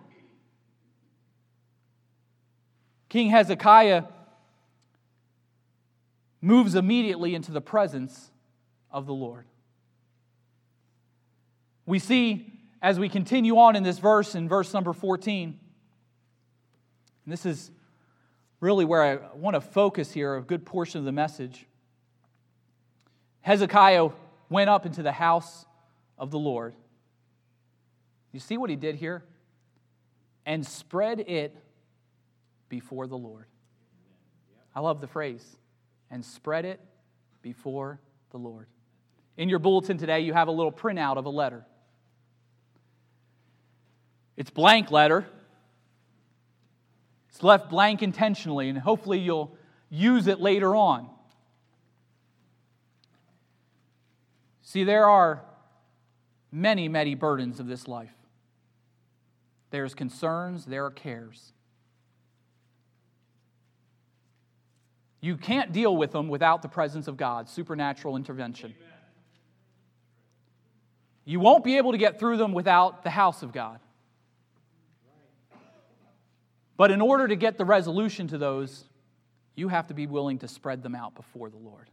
King 3.07 3.29
Hezekiah 3.29 4.05
moves 6.41 6.73
immediately 6.73 7.35
into 7.35 7.51
the 7.51 7.61
presence 7.61 8.31
of 8.89 9.05
the 9.05 9.13
Lord. 9.13 9.45
We 11.85 11.99
see 11.99 12.59
as 12.81 12.97
we 12.97 13.07
continue 13.07 13.59
on 13.59 13.75
in 13.75 13.83
this 13.83 13.99
verse, 13.99 14.33
in 14.33 14.49
verse 14.49 14.73
number 14.73 14.93
14, 14.93 15.59
and 17.25 17.31
this 17.31 17.45
is 17.45 17.71
really 18.59 18.85
where 18.85 19.01
I 19.03 19.19
want 19.35 19.55
to 19.55 19.61
focus 19.61 20.11
here, 20.11 20.35
a 20.35 20.41
good 20.41 20.65
portion 20.65 20.99
of 20.99 21.05
the 21.05 21.11
message. 21.11 21.65
Hezekiah 23.41 24.09
went 24.49 24.69
up 24.69 24.85
into 24.85 25.03
the 25.03 25.11
house 25.11 25.65
of 26.17 26.31
the 26.31 26.39
Lord. 26.39 26.75
You 28.31 28.39
see 28.39 28.57
what 28.57 28.69
he 28.69 28.75
did 28.75 28.95
here? 28.95 29.23
And 30.45 30.65
spread 30.65 31.19
it 31.21 31.55
before 32.69 33.07
the 33.07 33.17
Lord. 33.17 33.45
I 34.73 34.79
love 34.79 35.01
the 35.01 35.07
phrase, 35.07 35.43
and 36.09 36.23
spread 36.23 36.65
it 36.65 36.79
before 37.41 37.99
the 38.31 38.37
Lord. 38.37 38.67
In 39.37 39.49
your 39.49 39.59
bulletin 39.59 39.97
today, 39.97 40.21
you 40.21 40.33
have 40.33 40.47
a 40.47 40.51
little 40.51 40.71
printout 40.71 41.17
of 41.17 41.25
a 41.25 41.29
letter. 41.29 41.65
It's 44.37 44.49
blank 44.49 44.91
letter. 44.91 45.25
It's 47.31 47.43
left 47.43 47.69
blank 47.69 48.03
intentionally, 48.03 48.67
and 48.67 48.77
hopefully 48.77 49.19
you'll 49.19 49.55
use 49.89 50.27
it 50.27 50.39
later 50.39 50.75
on. 50.75 51.09
See, 54.61 54.83
there 54.83 55.07
are 55.07 55.43
many, 56.51 56.89
many 56.89 57.15
burdens 57.15 57.59
of 57.59 57.67
this 57.67 57.87
life. 57.87 58.13
There's 59.69 59.93
concerns, 59.93 60.65
there 60.65 60.85
are 60.85 60.91
cares. 60.91 61.53
You 65.21 65.37
can't 65.37 65.71
deal 65.71 65.95
with 65.95 66.11
them 66.11 66.27
without 66.27 66.61
the 66.61 66.67
presence 66.67 67.07
of 67.07 67.15
God, 67.15 67.47
supernatural 67.47 68.17
intervention. 68.17 68.73
You 71.23 71.39
won't 71.39 71.63
be 71.63 71.77
able 71.77 71.91
to 71.93 71.97
get 71.97 72.19
through 72.19 72.37
them 72.37 72.51
without 72.51 73.03
the 73.03 73.09
house 73.09 73.43
of 73.43 73.53
God. 73.53 73.79
But 76.81 76.89
in 76.89 76.99
order 76.99 77.27
to 77.27 77.35
get 77.35 77.59
the 77.59 77.63
resolution 77.63 78.27
to 78.29 78.39
those, 78.39 78.85
you 79.53 79.67
have 79.67 79.89
to 79.89 79.93
be 79.93 80.07
willing 80.07 80.39
to 80.39 80.47
spread 80.47 80.81
them 80.81 80.95
out 80.95 81.13
before 81.13 81.47
the 81.47 81.57
Lord. 81.57 81.91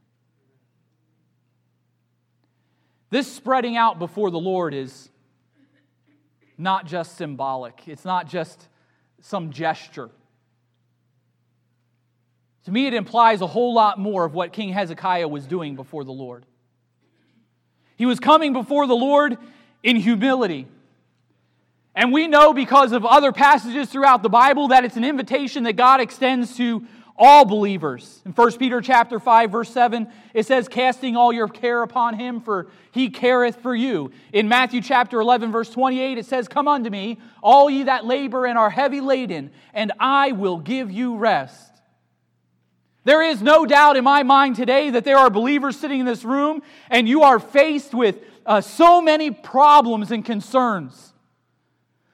This 3.10 3.30
spreading 3.30 3.76
out 3.76 3.98
before 3.98 4.30
the 4.30 4.38
Lord 4.38 4.72
is 4.72 5.10
not 6.56 6.86
just 6.86 7.18
symbolic, 7.18 7.82
it's 7.86 8.06
not 8.06 8.28
just 8.28 8.66
some 9.20 9.50
gesture. 9.50 10.08
To 12.64 12.70
me, 12.70 12.86
it 12.86 12.94
implies 12.94 13.42
a 13.42 13.46
whole 13.46 13.74
lot 13.74 13.98
more 13.98 14.24
of 14.24 14.32
what 14.32 14.54
King 14.54 14.72
Hezekiah 14.72 15.28
was 15.28 15.46
doing 15.46 15.76
before 15.76 16.02
the 16.02 16.12
Lord. 16.12 16.46
He 17.96 18.06
was 18.06 18.18
coming 18.18 18.54
before 18.54 18.86
the 18.86 18.96
Lord 18.96 19.36
in 19.82 19.96
humility. 19.96 20.66
And 21.98 22.12
we 22.12 22.28
know 22.28 22.54
because 22.54 22.92
of 22.92 23.04
other 23.04 23.32
passages 23.32 23.90
throughout 23.90 24.22
the 24.22 24.28
Bible 24.28 24.68
that 24.68 24.84
it's 24.84 24.96
an 24.96 25.02
invitation 25.02 25.64
that 25.64 25.72
God 25.72 26.00
extends 26.00 26.56
to 26.56 26.86
all 27.16 27.44
believers. 27.44 28.22
In 28.24 28.30
1 28.30 28.52
Peter 28.56 28.80
chapter 28.80 29.18
5 29.18 29.50
verse 29.50 29.68
7, 29.70 30.06
it 30.32 30.46
says 30.46 30.68
casting 30.68 31.16
all 31.16 31.32
your 31.32 31.48
care 31.48 31.82
upon 31.82 32.14
him 32.14 32.40
for 32.40 32.68
he 32.92 33.10
careth 33.10 33.56
for 33.56 33.74
you. 33.74 34.12
In 34.32 34.48
Matthew 34.48 34.80
chapter 34.80 35.20
11 35.20 35.50
verse 35.50 35.70
28 35.70 36.18
it 36.18 36.26
says 36.26 36.46
come 36.46 36.68
unto 36.68 36.88
me 36.88 37.18
all 37.42 37.68
ye 37.68 37.82
that 37.82 38.06
labor 38.06 38.46
and 38.46 38.56
are 38.56 38.70
heavy 38.70 39.00
laden 39.00 39.50
and 39.74 39.90
I 39.98 40.30
will 40.30 40.58
give 40.58 40.92
you 40.92 41.16
rest. 41.16 41.82
There 43.02 43.24
is 43.24 43.42
no 43.42 43.66
doubt 43.66 43.96
in 43.96 44.04
my 44.04 44.22
mind 44.22 44.54
today 44.54 44.90
that 44.90 45.02
there 45.02 45.18
are 45.18 45.30
believers 45.30 45.76
sitting 45.76 45.98
in 45.98 46.06
this 46.06 46.22
room 46.22 46.62
and 46.90 47.08
you 47.08 47.24
are 47.24 47.40
faced 47.40 47.92
with 47.92 48.20
uh, 48.46 48.60
so 48.60 49.02
many 49.02 49.32
problems 49.32 50.12
and 50.12 50.24
concerns. 50.24 51.08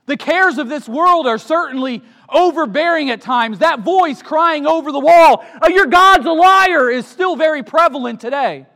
The 0.06 0.16
cares 0.16 0.58
of 0.58 0.68
this 0.68 0.88
world 0.88 1.26
are 1.26 1.38
certainly 1.38 2.02
overbearing 2.28 3.10
at 3.10 3.20
times. 3.20 3.60
That 3.60 3.80
voice 3.80 4.22
crying 4.22 4.66
over 4.66 4.92
the 4.92 5.00
wall, 5.00 5.44
oh, 5.62 5.68
Your 5.68 5.86
God's 5.86 6.26
a 6.26 6.32
liar, 6.32 6.90
is 6.90 7.06
still 7.06 7.36
very 7.36 7.62
prevalent 7.62 8.20
today. 8.20 8.66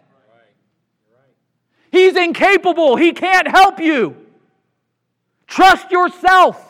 He's 1.91 2.17
incapable, 2.17 2.97
He 2.97 3.13
can't 3.13 3.49
help 3.49 3.81
you. 3.81 4.17
Trust 5.47 5.91
yourself. 5.91 6.65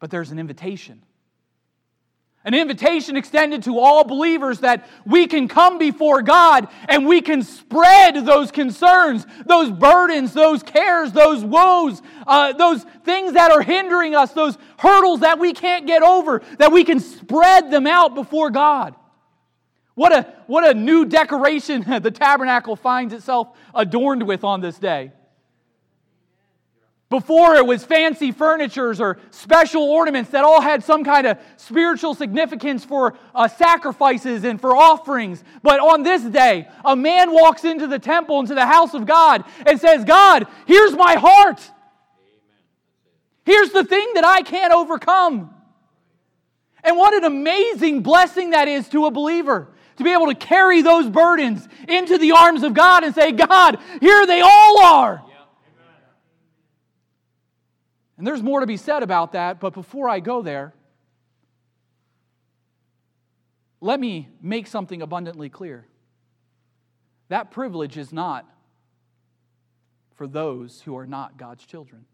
But 0.00 0.10
there's 0.10 0.30
an 0.30 0.38
invitation 0.38 1.02
an 2.48 2.54
invitation 2.54 3.14
extended 3.14 3.62
to 3.62 3.78
all 3.78 4.04
believers 4.04 4.60
that 4.60 4.88
we 5.04 5.26
can 5.26 5.48
come 5.48 5.76
before 5.76 6.22
God 6.22 6.66
and 6.88 7.06
we 7.06 7.20
can 7.20 7.42
spread 7.42 8.24
those 8.24 8.50
concerns, 8.50 9.26
those 9.44 9.70
burdens, 9.70 10.32
those 10.32 10.62
cares, 10.62 11.12
those 11.12 11.44
woes, 11.44 12.00
uh, 12.26 12.54
those 12.54 12.84
things 13.04 13.34
that 13.34 13.50
are 13.50 13.60
hindering 13.60 14.14
us, 14.14 14.32
those 14.32 14.56
hurdles 14.78 15.20
that 15.20 15.38
we 15.38 15.52
can't 15.52 15.86
get 15.86 16.02
over, 16.02 16.40
that 16.56 16.72
we 16.72 16.84
can 16.84 17.00
spread 17.00 17.70
them 17.70 17.86
out 17.86 18.14
before 18.14 18.48
God. 18.48 18.94
What 19.94 20.12
a, 20.12 20.22
what 20.46 20.66
a 20.66 20.72
new 20.72 21.04
decoration 21.04 21.82
the 22.02 22.10
tabernacle 22.10 22.76
finds 22.76 23.12
itself 23.12 23.48
adorned 23.74 24.22
with 24.22 24.42
on 24.42 24.62
this 24.62 24.78
day. 24.78 25.12
Before 27.10 27.54
it 27.54 27.64
was 27.64 27.86
fancy 27.86 28.32
furnitures 28.32 29.00
or 29.00 29.18
special 29.30 29.82
ornaments 29.82 30.30
that 30.30 30.44
all 30.44 30.60
had 30.60 30.84
some 30.84 31.04
kind 31.04 31.26
of 31.26 31.38
spiritual 31.56 32.14
significance 32.14 32.84
for 32.84 33.16
uh, 33.34 33.48
sacrifices 33.48 34.44
and 34.44 34.60
for 34.60 34.76
offerings. 34.76 35.42
But 35.62 35.80
on 35.80 36.02
this 36.02 36.22
day, 36.22 36.68
a 36.84 36.94
man 36.94 37.32
walks 37.32 37.64
into 37.64 37.86
the 37.86 37.98
temple, 37.98 38.40
into 38.40 38.54
the 38.54 38.66
house 38.66 38.92
of 38.92 39.06
God, 39.06 39.44
and 39.64 39.80
says, 39.80 40.04
God, 40.04 40.46
here's 40.66 40.92
my 40.92 41.14
heart. 41.14 41.70
Here's 43.46 43.70
the 43.70 43.84
thing 43.84 44.12
that 44.12 44.26
I 44.26 44.42
can't 44.42 44.74
overcome. 44.74 45.54
And 46.84 46.98
what 46.98 47.14
an 47.14 47.24
amazing 47.24 48.02
blessing 48.02 48.50
that 48.50 48.68
is 48.68 48.86
to 48.90 49.06
a 49.06 49.10
believer 49.10 49.68
to 49.96 50.04
be 50.04 50.12
able 50.12 50.26
to 50.26 50.34
carry 50.34 50.82
those 50.82 51.08
burdens 51.08 51.66
into 51.88 52.18
the 52.18 52.32
arms 52.32 52.62
of 52.62 52.74
God 52.74 53.02
and 53.02 53.14
say, 53.14 53.32
God, 53.32 53.78
here 54.00 54.26
they 54.26 54.42
all 54.42 54.84
are. 54.84 55.24
And 58.18 58.26
there's 58.26 58.42
more 58.42 58.60
to 58.60 58.66
be 58.66 58.76
said 58.76 59.04
about 59.04 59.32
that, 59.32 59.60
but 59.60 59.72
before 59.72 60.08
I 60.08 60.18
go 60.18 60.42
there, 60.42 60.74
let 63.80 64.00
me 64.00 64.28
make 64.42 64.66
something 64.66 65.00
abundantly 65.02 65.48
clear. 65.48 65.86
That 67.28 67.52
privilege 67.52 67.96
is 67.96 68.12
not 68.12 68.44
for 70.16 70.26
those 70.26 70.80
who 70.80 70.96
are 70.96 71.06
not 71.06 71.36
God's 71.38 71.64
children. 71.64 72.04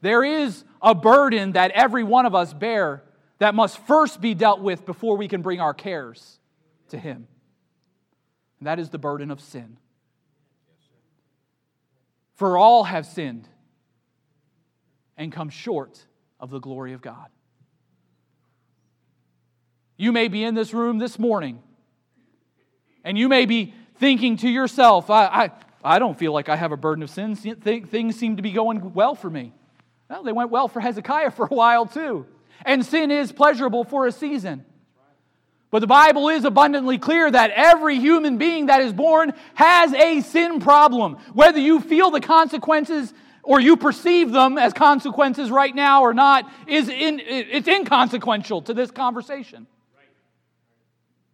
There 0.00 0.24
is 0.24 0.64
a 0.82 0.94
burden 0.94 1.52
that 1.52 1.70
every 1.70 2.02
one 2.02 2.26
of 2.26 2.34
us 2.34 2.52
bear 2.52 3.04
that 3.38 3.54
must 3.54 3.78
first 3.86 4.20
be 4.20 4.34
dealt 4.34 4.60
with 4.60 4.84
before 4.84 5.16
we 5.16 5.28
can 5.28 5.40
bring 5.40 5.60
our 5.60 5.72
cares 5.72 6.40
to 6.88 6.98
Him. 6.98 7.28
And 8.58 8.66
that 8.66 8.78
is 8.78 8.90
the 8.90 8.98
burden 8.98 9.30
of 9.30 9.40
sin. 9.40 9.78
For 12.36 12.56
all 12.56 12.84
have 12.84 13.06
sinned 13.06 13.48
and 15.16 15.32
come 15.32 15.48
short 15.48 15.98
of 16.38 16.50
the 16.50 16.58
glory 16.58 16.92
of 16.92 17.00
God. 17.00 17.28
You 19.96 20.12
may 20.12 20.28
be 20.28 20.44
in 20.44 20.54
this 20.54 20.74
room 20.74 20.98
this 20.98 21.18
morning 21.18 21.62
and 23.02 23.16
you 23.16 23.28
may 23.28 23.46
be 23.46 23.72
thinking 23.98 24.36
to 24.38 24.48
yourself, 24.48 25.08
I, 25.08 25.24
I, 25.26 25.50
I 25.82 25.98
don't 25.98 26.18
feel 26.18 26.32
like 26.32 26.50
I 26.50 26.56
have 26.56 26.72
a 26.72 26.76
burden 26.76 27.02
of 27.02 27.08
sin. 27.08 27.34
Things 27.36 28.16
seem 28.16 28.36
to 28.36 28.42
be 28.42 28.52
going 28.52 28.92
well 28.92 29.14
for 29.14 29.30
me. 29.30 29.54
Well, 30.10 30.22
they 30.22 30.32
went 30.32 30.50
well 30.50 30.68
for 30.68 30.80
Hezekiah 30.80 31.30
for 31.30 31.46
a 31.46 31.54
while 31.54 31.86
too. 31.86 32.26
And 32.64 32.84
sin 32.84 33.10
is 33.10 33.32
pleasurable 33.32 33.84
for 33.84 34.06
a 34.06 34.12
season. 34.12 34.64
But 35.76 35.80
the 35.80 35.88
Bible 35.88 36.30
is 36.30 36.46
abundantly 36.46 36.96
clear 36.96 37.30
that 37.30 37.50
every 37.50 37.98
human 37.98 38.38
being 38.38 38.64
that 38.68 38.80
is 38.80 38.94
born 38.94 39.34
has 39.52 39.92
a 39.92 40.22
sin 40.22 40.58
problem. 40.58 41.18
Whether 41.34 41.58
you 41.58 41.80
feel 41.80 42.10
the 42.10 42.22
consequences 42.22 43.12
or 43.42 43.60
you 43.60 43.76
perceive 43.76 44.32
them 44.32 44.56
as 44.56 44.72
consequences 44.72 45.50
right 45.50 45.74
now 45.74 46.00
or 46.00 46.14
not, 46.14 46.50
is 46.66 46.88
in, 46.88 47.20
it's 47.20 47.68
inconsequential 47.68 48.62
to 48.62 48.72
this 48.72 48.90
conversation. 48.90 49.66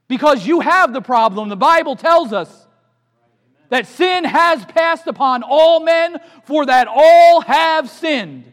Because 0.08 0.44
you 0.44 0.58
have 0.58 0.92
the 0.92 1.02
problem. 1.02 1.48
The 1.48 1.54
Bible 1.54 1.94
tells 1.94 2.32
us 2.32 2.66
that 3.68 3.86
sin 3.86 4.24
has 4.24 4.64
passed 4.64 5.06
upon 5.06 5.44
all 5.44 5.78
men, 5.78 6.16
for 6.46 6.66
that 6.66 6.88
all 6.90 7.42
have 7.42 7.88
sinned. 7.88 8.52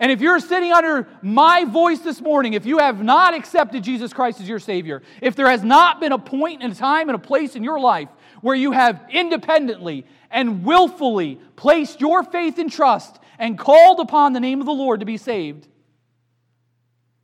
And 0.00 0.10
if 0.10 0.22
you're 0.22 0.40
sitting 0.40 0.72
under 0.72 1.06
my 1.20 1.66
voice 1.66 1.98
this 1.98 2.22
morning, 2.22 2.54
if 2.54 2.64
you 2.64 2.78
have 2.78 3.04
not 3.04 3.34
accepted 3.34 3.84
Jesus 3.84 4.14
Christ 4.14 4.40
as 4.40 4.48
your 4.48 4.58
Savior, 4.58 5.02
if 5.20 5.36
there 5.36 5.48
has 5.50 5.62
not 5.62 6.00
been 6.00 6.12
a 6.12 6.18
point 6.18 6.62
a 6.62 6.74
time 6.74 7.10
and 7.10 7.16
a 7.16 7.18
place 7.18 7.54
in 7.54 7.62
your 7.62 7.78
life 7.78 8.08
where 8.40 8.56
you 8.56 8.72
have 8.72 9.04
independently 9.10 10.06
and 10.30 10.64
willfully 10.64 11.38
placed 11.54 12.00
your 12.00 12.24
faith 12.24 12.58
and 12.58 12.72
trust 12.72 13.18
and 13.38 13.58
called 13.58 14.00
upon 14.00 14.32
the 14.32 14.40
name 14.40 14.60
of 14.60 14.66
the 14.66 14.72
Lord 14.72 15.00
to 15.00 15.06
be 15.06 15.18
saved, 15.18 15.68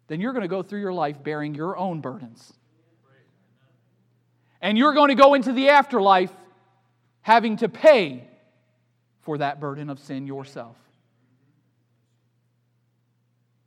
then 0.09 0.21
you're 0.21 0.35
going 0.35 0.43
to 0.43 0.49
go 0.49 0.63
through 0.63 0.81
your 0.81 0.93
life 0.93 1.23
bearing 1.23 1.55
your 1.55 1.79
own 1.79 2.03
burdens. 2.03 2.53
And 4.61 4.77
you're 4.77 4.93
going 4.95 5.09
to 5.09 5.15
go 5.15 5.33
into 5.33 5.53
the 5.53 5.71
afterlife 5.71 6.33
having 7.23 7.57
to 7.57 7.71
pay 7.71 8.29
for 9.23 9.39
that 9.39 9.61
burden 9.61 9.89
of 9.89 9.99
sin 9.99 10.27
yourself. 10.27 10.77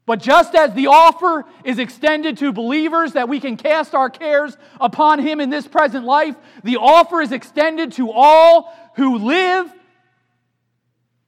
But 0.10 0.22
just 0.22 0.56
as 0.56 0.74
the 0.74 0.88
offer 0.88 1.46
is 1.64 1.78
extended 1.78 2.40
to 2.40 2.52
believers 2.52 3.14
that 3.14 3.30
we 3.30 3.40
can 3.40 3.58
cast 3.58 3.94
our 3.94 4.10
cares 4.10 4.58
upon 4.82 5.20
Him 5.20 5.40
in 5.40 5.52
this 5.52 5.68
present 5.68 6.04
life, 6.04 6.36
the 6.64 6.78
offer 6.78 7.22
is 7.22 7.32
extended 7.32 7.92
to 7.92 8.12
all 8.12 8.74
who 8.96 9.20
live 9.20 9.72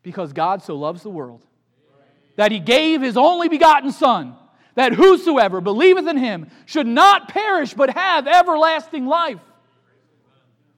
because 0.01 0.33
God 0.33 0.63
so 0.63 0.77
loves 0.77 1.03
the 1.03 1.11
world 1.11 1.45
that 2.37 2.51
He 2.51 2.57
gave 2.57 3.03
His 3.03 3.17
only 3.17 3.49
begotten 3.49 3.91
Son, 3.91 4.35
that 4.73 4.93
whosoever 4.93 5.61
believeth 5.61 6.07
in 6.07 6.17
Him 6.17 6.49
should 6.65 6.87
not 6.87 7.29
perish 7.29 7.75
but 7.75 7.91
have 7.91 8.25
everlasting 8.25 9.05
life. 9.05 9.41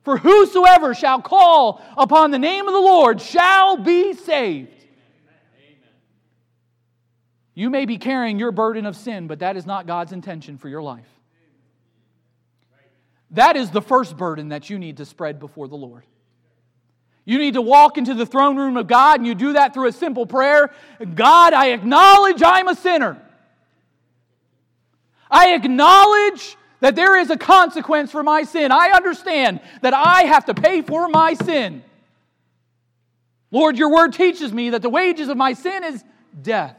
For 0.04 0.18
whosoever 0.18 0.94
shall 0.94 1.22
call 1.22 1.82
upon 1.96 2.32
the 2.32 2.38
name 2.38 2.68
of 2.68 2.74
the 2.74 2.82
Lord 2.82 3.22
shall 3.22 3.78
be 3.78 4.12
saved. 4.12 4.73
You 7.56 7.70
may 7.70 7.86
be 7.86 7.98
carrying 7.98 8.40
your 8.40 8.52
burden 8.52 8.86
of 8.86 8.96
sin, 8.96 9.28
but 9.28 9.40
that 9.40 9.58
is 9.58 9.66
not 9.66 9.86
God's 9.86 10.12
intention 10.12 10.58
for 10.58 10.70
your 10.70 10.82
life. 10.82 11.08
That 13.32 13.56
is 13.56 13.72
the 13.72 13.82
first 13.82 14.16
burden 14.18 14.50
that 14.50 14.70
you 14.70 14.78
need 14.80 14.98
to 14.98 15.06
spread 15.06 15.40
before 15.40 15.68
the 15.68 15.76
Lord. 15.76 16.04
You 17.26 17.38
need 17.38 17.54
to 17.54 17.62
walk 17.62 17.98
into 17.98 18.14
the 18.14 18.26
throne 18.26 18.58
room 18.58 18.78
of 18.78 18.88
God, 18.88 19.20
and 19.20 19.28
you 19.28 19.34
do 19.34 19.54
that 19.54 19.74
through 19.74 19.88
a 19.88 19.92
simple 19.92 20.26
prayer 20.26 20.72
God, 21.16 21.54
I 21.54 21.70
acknowledge 21.70 22.42
I'm 22.44 22.68
a 22.68 22.76
sinner. 22.76 23.22
I 25.32 25.54
acknowledge 25.54 26.58
that 26.80 26.96
there 26.96 27.18
is 27.18 27.30
a 27.30 27.38
consequence 27.38 28.12
for 28.12 28.24
my 28.24 28.44
sin. 28.44 28.72
I 28.72 28.90
understand 28.90 29.62
that 29.82 29.94
I 29.94 30.24
have 30.24 30.46
to 30.46 30.54
pay 30.54 30.82
for 30.82 31.08
my 31.08 31.34
sin. 31.34 31.82
Lord, 33.50 33.78
your 33.78 33.92
word 33.92 34.14
teaches 34.14 34.52
me 34.52 34.72
that 34.72 34.82
the 34.82 34.90
wages 34.90 35.30
of 35.30 35.38
my 35.38 35.54
sin 35.54 35.84
is 35.84 36.04
death. 36.40 36.76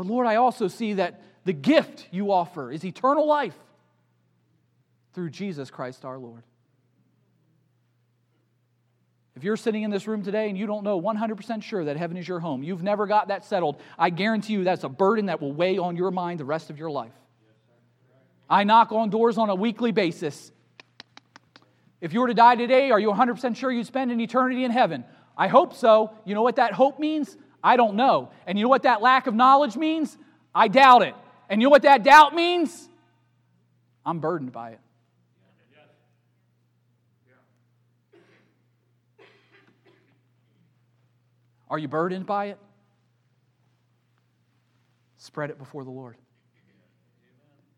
But 0.00 0.06
Lord, 0.06 0.26
I 0.26 0.36
also 0.36 0.66
see 0.66 0.94
that 0.94 1.20
the 1.44 1.52
gift 1.52 2.08
you 2.10 2.32
offer 2.32 2.72
is 2.72 2.86
eternal 2.86 3.26
life 3.26 3.54
through 5.12 5.28
Jesus 5.28 5.70
Christ 5.70 6.06
our 6.06 6.16
Lord. 6.16 6.42
If 9.36 9.44
you're 9.44 9.58
sitting 9.58 9.82
in 9.82 9.90
this 9.90 10.06
room 10.06 10.22
today 10.22 10.48
and 10.48 10.56
you 10.56 10.66
don't 10.66 10.84
know 10.84 10.98
100% 10.98 11.62
sure 11.62 11.84
that 11.84 11.98
heaven 11.98 12.16
is 12.16 12.26
your 12.26 12.40
home, 12.40 12.62
you've 12.62 12.82
never 12.82 13.06
got 13.06 13.28
that 13.28 13.44
settled, 13.44 13.78
I 13.98 14.08
guarantee 14.08 14.54
you 14.54 14.64
that's 14.64 14.84
a 14.84 14.88
burden 14.88 15.26
that 15.26 15.42
will 15.42 15.52
weigh 15.52 15.76
on 15.76 15.96
your 15.96 16.10
mind 16.10 16.40
the 16.40 16.46
rest 16.46 16.70
of 16.70 16.78
your 16.78 16.90
life. 16.90 17.12
I 18.48 18.64
knock 18.64 18.92
on 18.92 19.10
doors 19.10 19.36
on 19.36 19.50
a 19.50 19.54
weekly 19.54 19.92
basis. 19.92 20.50
If 22.00 22.14
you 22.14 22.22
were 22.22 22.28
to 22.28 22.32
die 22.32 22.54
today, 22.54 22.90
are 22.90 22.98
you 22.98 23.10
100% 23.10 23.54
sure 23.54 23.70
you'd 23.70 23.86
spend 23.86 24.10
an 24.10 24.18
eternity 24.18 24.64
in 24.64 24.70
heaven? 24.70 25.04
I 25.36 25.48
hope 25.48 25.74
so. 25.74 26.14
You 26.24 26.34
know 26.34 26.42
what 26.42 26.56
that 26.56 26.72
hope 26.72 26.98
means? 26.98 27.36
I 27.62 27.76
don't 27.76 27.94
know. 27.94 28.30
And 28.46 28.58
you 28.58 28.64
know 28.64 28.68
what 28.68 28.84
that 28.84 29.02
lack 29.02 29.26
of 29.26 29.34
knowledge 29.34 29.76
means? 29.76 30.16
I 30.54 30.68
doubt 30.68 31.02
it. 31.02 31.14
And 31.48 31.60
you 31.60 31.66
know 31.66 31.70
what 31.70 31.82
that 31.82 32.02
doubt 32.02 32.34
means? 32.34 32.88
I'm 34.04 34.20
burdened 34.20 34.52
by 34.52 34.70
it. 34.70 34.80
Are 41.68 41.78
you 41.78 41.86
burdened 41.86 42.26
by 42.26 42.46
it? 42.46 42.58
Spread 45.18 45.50
it 45.50 45.58
before 45.58 45.84
the 45.84 45.90
Lord. 45.90 46.16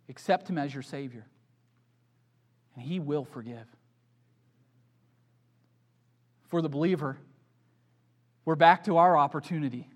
Accept 0.09 0.49
Him 0.49 0.57
as 0.57 0.73
your 0.73 0.83
Savior, 0.83 1.27
and 2.75 2.85
He 2.85 3.01
will 3.01 3.25
forgive. 3.25 3.67
For 6.49 6.63
the 6.63 6.69
believer, 6.69 7.19
we're 8.45 8.57
back 8.57 8.85
to 8.85 8.97
our 8.97 9.17
opportunity. 9.17 9.89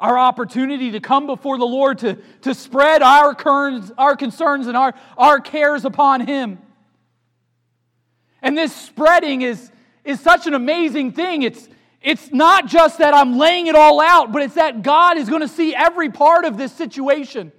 Our 0.00 0.18
opportunity 0.18 0.92
to 0.92 1.00
come 1.00 1.26
before 1.26 1.56
the 1.56 1.64
Lord 1.64 1.98
to, 1.98 2.18
to 2.42 2.54
spread 2.54 3.00
our, 3.02 3.34
concerns, 3.34 3.92
our 3.96 4.16
concerns 4.16 4.66
and 4.66 4.76
our, 4.76 4.94
our 5.16 5.40
cares 5.40 5.84
upon 5.84 6.26
Him. 6.26 6.58
And 8.42 8.58
this 8.58 8.74
spreading 8.74 9.42
is, 9.42 9.70
is 10.04 10.20
such 10.20 10.46
an 10.46 10.54
amazing 10.54 11.12
thing. 11.12 11.42
It's, 11.42 11.68
it's 12.02 12.32
not 12.32 12.66
just 12.66 12.98
that 12.98 13.14
I'm 13.14 13.38
laying 13.38 13.68
it 13.68 13.76
all 13.76 14.00
out, 14.00 14.32
but 14.32 14.42
it's 14.42 14.56
that 14.56 14.82
God 14.82 15.16
is 15.16 15.28
going 15.28 15.40
to 15.40 15.48
see 15.48 15.74
every 15.74 16.10
part 16.10 16.44
of 16.44 16.58
this 16.58 16.72
situation. 16.72 17.52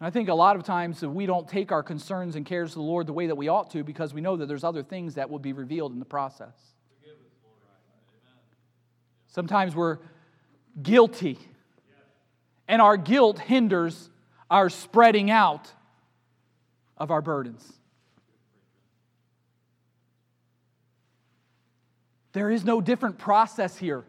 And 0.00 0.06
I 0.06 0.10
think 0.10 0.28
a 0.28 0.34
lot 0.34 0.56
of 0.56 0.64
times 0.64 1.02
we 1.02 1.26
don't 1.26 1.48
take 1.48 1.70
our 1.70 1.82
concerns 1.82 2.34
and 2.34 2.44
cares 2.44 2.70
to 2.72 2.76
the 2.76 2.82
Lord 2.82 3.06
the 3.06 3.12
way 3.12 3.28
that 3.28 3.36
we 3.36 3.48
ought 3.48 3.70
to 3.70 3.84
because 3.84 4.12
we 4.12 4.20
know 4.20 4.36
that 4.36 4.46
there's 4.46 4.64
other 4.64 4.82
things 4.82 5.14
that 5.14 5.30
will 5.30 5.38
be 5.38 5.52
revealed 5.52 5.92
in 5.92 5.98
the 5.98 6.04
process. 6.04 6.54
Sometimes 9.36 9.76
we're 9.76 9.98
guilty, 10.82 11.38
and 12.66 12.80
our 12.80 12.96
guilt 12.96 13.38
hinders 13.38 14.08
our 14.50 14.70
spreading 14.70 15.30
out 15.30 15.70
of 16.96 17.10
our 17.10 17.20
burdens. 17.20 17.70
There 22.32 22.50
is 22.50 22.64
no 22.64 22.80
different 22.80 23.18
process 23.18 23.76
here. 23.76 24.06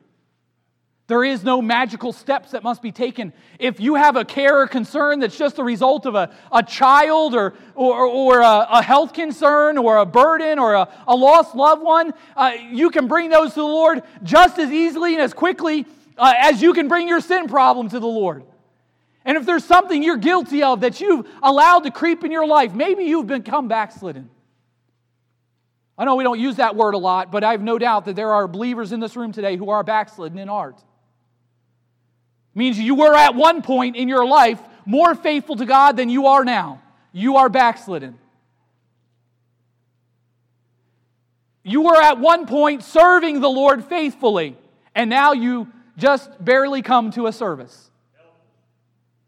There 1.08 1.24
is 1.24 1.42
no 1.42 1.62
magical 1.62 2.12
steps 2.12 2.52
that 2.52 2.64
must 2.64 2.82
be 2.82 2.92
taken. 2.92 3.32
If 3.60 3.80
you 3.80 3.96
have 3.96 4.18
a 4.18 4.26
care 4.26 4.62
or 4.62 4.68
concern 4.68 5.22
that's 5.22 5.38
just 5.38 5.58
a 5.58 5.64
result 5.64 6.06
of 6.06 6.16
a, 6.16 6.36
a 6.52 6.62
child 6.62 7.34
or, 7.34 7.54
or, 7.76 8.06
or 8.06 8.42
a, 8.42 8.68
a 8.72 8.82
health 8.82 9.14
concern 9.14 9.78
or 9.78 9.98
a 9.98 10.06
burden 10.06 10.60
or 10.60 10.74
a, 10.74 10.90
a 11.08 11.16
lost 11.16 11.56
loved 11.56 11.82
one, 11.82 12.14
uh, 12.36 12.52
you 12.72 12.90
can 12.90 13.08
bring 13.08 13.30
those 13.30 13.52
to 13.52 13.62
the 13.62 13.64
Lord 13.64 14.04
just 14.22 14.60
as 14.60 14.70
easily 14.70 15.14
and 15.14 15.22
as 15.22 15.34
quickly 15.34 15.86
uh, 16.18 16.34
as 16.38 16.62
you 16.62 16.74
can 16.74 16.90
bring 16.90 17.08
your 17.08 17.22
sin 17.22 17.48
problem 17.48 17.88
to 17.90 18.02
the 18.02 18.08
Lord. 18.08 18.44
And 19.24 19.38
if 19.38 19.46
there's 19.46 19.64
something 19.64 20.04
you're 20.04 20.18
guilty 20.18 20.62
of 20.62 20.82
that 20.82 21.00
you've 21.00 21.26
allowed 21.42 21.82
to 21.82 21.92
creep 21.92 22.26
in 22.26 22.32
your 22.32 22.46
life, 22.46 22.74
maybe 22.74 23.06
you've 23.06 23.28
become 23.28 23.70
backslidden. 23.70 24.30
I 25.98 26.04
know 26.04 26.16
we 26.16 26.26
don't 26.26 26.40
use 26.40 26.58
that 26.58 26.76
word 26.76 26.96
a 26.96 26.98
lot, 26.98 27.32
but 27.32 27.46
I 27.46 27.52
have 27.52 27.62
no 27.62 27.78
doubt 27.78 28.06
that 28.06 28.18
there 28.18 28.34
are 28.34 28.46
believers 28.48 28.92
in 28.92 29.00
this 29.00 29.16
room 29.16 29.32
today 29.32 29.56
who 29.56 29.70
are 29.70 29.84
backslidden 29.84 30.38
in 30.38 30.50
art 30.50 30.84
means 32.58 32.80
you 32.80 32.96
were 32.96 33.16
at 33.16 33.36
one 33.36 33.62
point 33.62 33.96
in 33.96 34.08
your 34.08 34.26
life 34.26 34.60
more 34.86 35.14
faithful 35.14 35.56
to 35.58 35.66
God 35.66 35.96
than 35.96 36.10
you 36.10 36.28
are 36.28 36.44
now. 36.44 36.82
You 37.12 37.38
are 37.38 37.50
backslidden. 37.50 38.18
You 41.64 41.82
were 41.82 42.02
at 42.02 42.20
one 42.20 42.48
point 42.48 42.84
serving 42.84 43.42
the 43.42 43.50
Lord 43.50 43.84
faithfully, 43.86 44.58
and 44.96 45.10
now 45.10 45.34
you 45.34 45.72
just 45.98 46.44
barely 46.44 46.82
come 46.82 47.12
to 47.12 47.28
a 47.28 47.32
service. 47.32 47.92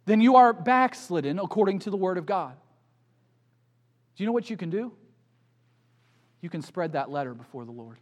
Then 0.05 0.21
you 0.21 0.37
are 0.37 0.53
backslidden 0.53 1.37
according 1.37 1.79
to 1.79 1.91
the 1.91 1.97
Word 1.97 2.17
of 2.17 2.25
God. 2.25 2.55
Do 4.15 4.23
you 4.23 4.25
know 4.25 4.33
what 4.33 4.49
you 4.49 4.57
can 4.57 4.69
do? 4.69 4.91
You 6.41 6.49
can 6.49 6.61
spread 6.61 6.93
that 6.93 7.11
letter 7.11 7.33
before 7.33 7.65
the 7.65 7.71
Lord. 7.71 7.97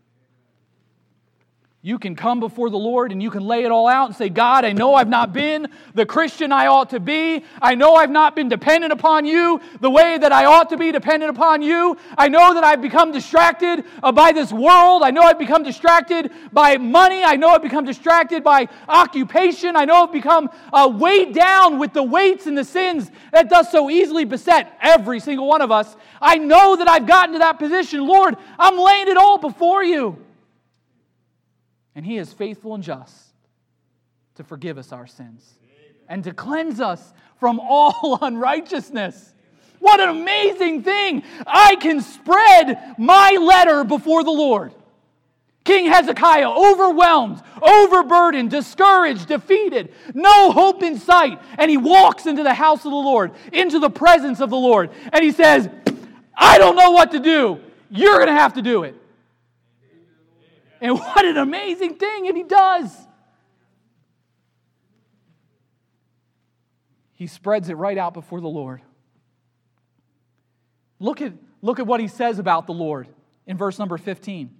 You 1.87 1.97
can 1.97 2.17
come 2.17 2.41
before 2.41 2.69
the 2.69 2.77
Lord 2.77 3.13
and 3.13 3.23
you 3.23 3.31
can 3.31 3.45
lay 3.45 3.63
it 3.63 3.71
all 3.71 3.87
out 3.87 4.07
and 4.07 4.13
say, 4.13 4.27
God, 4.27 4.65
I 4.65 4.73
know 4.73 4.95
I've 4.95 5.07
not 5.07 5.31
been 5.31 5.69
the 5.93 6.05
Christian 6.05 6.51
I 6.51 6.67
ought 6.67 6.89
to 6.89 6.99
be. 6.99 7.45
I 7.61 7.75
know 7.75 7.95
I've 7.95 8.11
not 8.11 8.35
been 8.35 8.49
dependent 8.49 8.91
upon 8.91 9.25
you 9.25 9.61
the 9.79 9.89
way 9.89 10.17
that 10.17 10.33
I 10.33 10.43
ought 10.43 10.69
to 10.71 10.77
be 10.77 10.91
dependent 10.91 11.29
upon 11.29 11.61
you. 11.61 11.95
I 12.17 12.27
know 12.27 12.53
that 12.55 12.65
I've 12.65 12.81
become 12.81 13.13
distracted 13.13 13.85
uh, 14.03 14.11
by 14.11 14.33
this 14.33 14.51
world. 14.51 15.01
I 15.01 15.11
know 15.11 15.21
I've 15.21 15.39
become 15.39 15.63
distracted 15.63 16.29
by 16.51 16.75
money. 16.75 17.23
I 17.23 17.37
know 17.37 17.51
I've 17.51 17.61
become 17.61 17.85
distracted 17.85 18.43
by 18.43 18.67
occupation. 18.89 19.77
I 19.77 19.85
know 19.85 20.03
I've 20.03 20.11
become 20.11 20.49
uh, 20.73 20.91
weighed 20.93 21.33
down 21.33 21.79
with 21.79 21.93
the 21.93 22.03
weights 22.03 22.47
and 22.47 22.57
the 22.57 22.65
sins 22.65 23.09
that 23.31 23.49
does 23.49 23.71
so 23.71 23.89
easily 23.89 24.25
beset 24.25 24.77
every 24.81 25.21
single 25.21 25.47
one 25.47 25.61
of 25.61 25.71
us. 25.71 25.95
I 26.21 26.37
know 26.37 26.75
that 26.75 26.89
I've 26.89 27.07
gotten 27.07 27.31
to 27.31 27.39
that 27.39 27.59
position. 27.59 28.05
Lord, 28.05 28.35
I'm 28.59 28.77
laying 28.77 29.07
it 29.07 29.15
all 29.15 29.37
before 29.37 29.85
you 29.85 30.26
and 31.97 32.05
He 32.05 32.17
is 32.17 32.31
faithful 32.31 32.75
and 32.75 32.83
just 32.83 33.33
to 34.35 34.43
forgive 34.43 34.77
us 34.77 34.93
our 34.93 35.07
sins 35.07 35.55
and 36.07 36.23
to 36.25 36.31
cleanse 36.31 36.79
us 36.79 37.11
from 37.39 37.59
all 37.59 38.19
unrighteousness. 38.21 39.33
What 39.79 39.99
an 39.99 40.09
amazing 40.09 40.83
thing! 40.83 41.23
I 41.45 41.75
can 41.75 42.01
spread 42.01 42.95
my 42.99 43.31
letter 43.41 43.83
before 43.83 44.23
the 44.23 44.31
Lord. 44.31 44.73
King 45.65 45.87
Hezekiah, 45.87 46.49
overwhelmed, 46.49 47.41
overburdened, 47.61 48.51
discouraged, 48.51 49.27
defeated, 49.27 49.91
no 50.13 50.51
hope 50.51 50.83
in 50.83 50.99
sight. 50.99 51.41
And 51.57 51.69
he 51.69 51.77
walks 51.77 52.25
into 52.25 52.43
the 52.43 52.53
house 52.53 52.85
of 52.85 52.91
the 52.91 52.97
Lord, 52.97 53.31
into 53.51 53.79
the 53.79 53.89
presence 53.89 54.39
of 54.39 54.49
the 54.49 54.57
Lord, 54.57 54.91
and 55.11 55.23
he 55.23 55.31
says, 55.31 55.67
I 56.35 56.59
don't 56.59 56.75
know 56.75 56.91
what 56.91 57.11
to 57.11 57.19
do. 57.19 57.59
You're 57.89 58.15
going 58.15 58.27
to 58.27 58.33
have 58.33 58.53
to 58.53 58.61
do 58.61 58.83
it. 58.83 58.95
And 60.81 60.97
what 60.99 61.25
an 61.25 61.37
amazing 61.37 61.95
thing, 61.95 62.27
and 62.27 62.37
he 62.37 62.43
does. 62.43 62.95
He 67.13 67.27
spreads 67.27 67.69
it 67.69 67.73
right 67.73 67.97
out 67.97 68.13
before 68.13 68.41
the 68.41 68.47
Lord. 68.47 68.81
Look 70.99 71.21
at, 71.21 71.33
look 71.61 71.79
at 71.79 71.87
what 71.87 71.99
he 71.99 72.07
says 72.07 72.37
about 72.39 72.67
the 72.67 72.73
Lord 72.73 73.07
in 73.47 73.57
verse 73.57 73.79
number 73.79 73.97
15. 73.97 74.53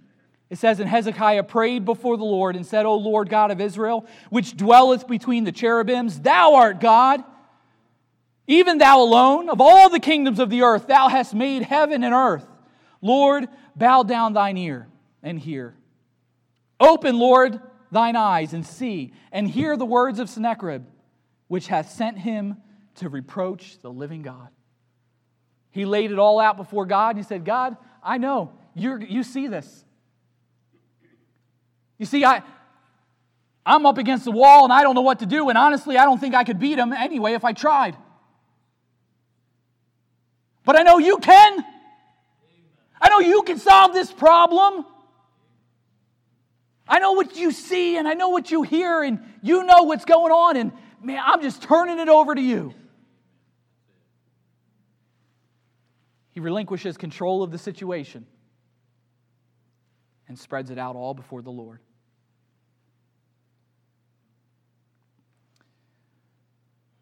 It 0.50 0.58
says, 0.58 0.80
And 0.80 0.88
Hezekiah 0.88 1.44
prayed 1.44 1.84
before 1.84 2.16
the 2.16 2.24
Lord 2.24 2.56
and 2.56 2.66
said, 2.66 2.86
O 2.86 2.96
Lord 2.96 3.28
God 3.28 3.50
of 3.50 3.60
Israel, 3.60 4.06
which 4.30 4.56
dwelleth 4.56 5.06
between 5.06 5.44
the 5.44 5.52
cherubims, 5.52 6.20
thou 6.20 6.54
art 6.54 6.80
God. 6.80 7.22
Even 8.46 8.78
thou 8.78 9.02
alone, 9.02 9.50
of 9.50 9.60
all 9.60 9.90
the 9.90 10.00
kingdoms 10.00 10.40
of 10.40 10.48
the 10.48 10.62
earth, 10.62 10.86
thou 10.86 11.08
hast 11.08 11.34
made 11.34 11.62
heaven 11.62 12.02
and 12.02 12.14
earth. 12.14 12.46
Lord, 13.02 13.46
bow 13.76 14.02
down 14.02 14.32
thine 14.32 14.56
ear 14.56 14.88
and 15.22 15.38
hear. 15.38 15.74
Open, 16.80 17.18
Lord, 17.18 17.60
thine 17.90 18.16
eyes 18.16 18.52
and 18.52 18.64
see, 18.64 19.12
and 19.32 19.48
hear 19.48 19.76
the 19.76 19.86
words 19.86 20.18
of 20.18 20.28
Sennacherib, 20.28 20.84
which 21.48 21.68
hath 21.68 21.90
sent 21.90 22.18
him 22.18 22.56
to 22.96 23.08
reproach 23.08 23.78
the 23.80 23.90
living 23.90 24.22
God. 24.22 24.48
He 25.70 25.84
laid 25.84 26.10
it 26.10 26.18
all 26.18 26.40
out 26.40 26.56
before 26.56 26.86
God 26.86 27.10
and 27.10 27.18
he 27.18 27.24
said, 27.24 27.44
God, 27.44 27.76
I 28.02 28.18
know 28.18 28.52
you 28.74 28.98
you 28.98 29.22
see 29.22 29.48
this. 29.48 29.84
You 31.98 32.06
see, 32.06 32.24
I, 32.24 32.42
I'm 33.66 33.84
up 33.86 33.98
against 33.98 34.24
the 34.24 34.30
wall 34.30 34.64
and 34.64 34.72
I 34.72 34.82
don't 34.82 34.94
know 34.94 35.02
what 35.02 35.18
to 35.18 35.26
do, 35.26 35.48
and 35.48 35.58
honestly, 35.58 35.96
I 35.98 36.04
don't 36.04 36.18
think 36.18 36.34
I 36.34 36.44
could 36.44 36.58
beat 36.58 36.78
him 36.78 36.92
anyway 36.92 37.32
if 37.32 37.44
I 37.44 37.52
tried. 37.52 37.96
But 40.64 40.78
I 40.78 40.82
know 40.82 40.98
you 40.98 41.18
can. 41.18 41.64
I 43.00 43.08
know 43.08 43.20
you 43.20 43.42
can 43.42 43.58
solve 43.58 43.92
this 43.92 44.12
problem. 44.12 44.84
I 46.88 46.98
know 46.98 47.12
what 47.12 47.36
you 47.36 47.52
see 47.52 47.98
and 47.98 48.08
I 48.08 48.14
know 48.14 48.30
what 48.30 48.50
you 48.50 48.62
hear, 48.62 49.02
and 49.02 49.20
you 49.42 49.62
know 49.64 49.82
what's 49.82 50.04
going 50.04 50.32
on, 50.32 50.56
and 50.56 50.72
man, 51.02 51.22
I'm 51.24 51.42
just 51.42 51.62
turning 51.62 51.98
it 51.98 52.08
over 52.08 52.34
to 52.34 52.40
you. 52.40 52.74
He 56.30 56.40
relinquishes 56.40 56.96
control 56.96 57.42
of 57.42 57.50
the 57.50 57.58
situation 57.58 58.24
and 60.28 60.38
spreads 60.38 60.70
it 60.70 60.78
out 60.78 60.96
all 60.96 61.14
before 61.14 61.42
the 61.42 61.50
Lord. 61.50 61.80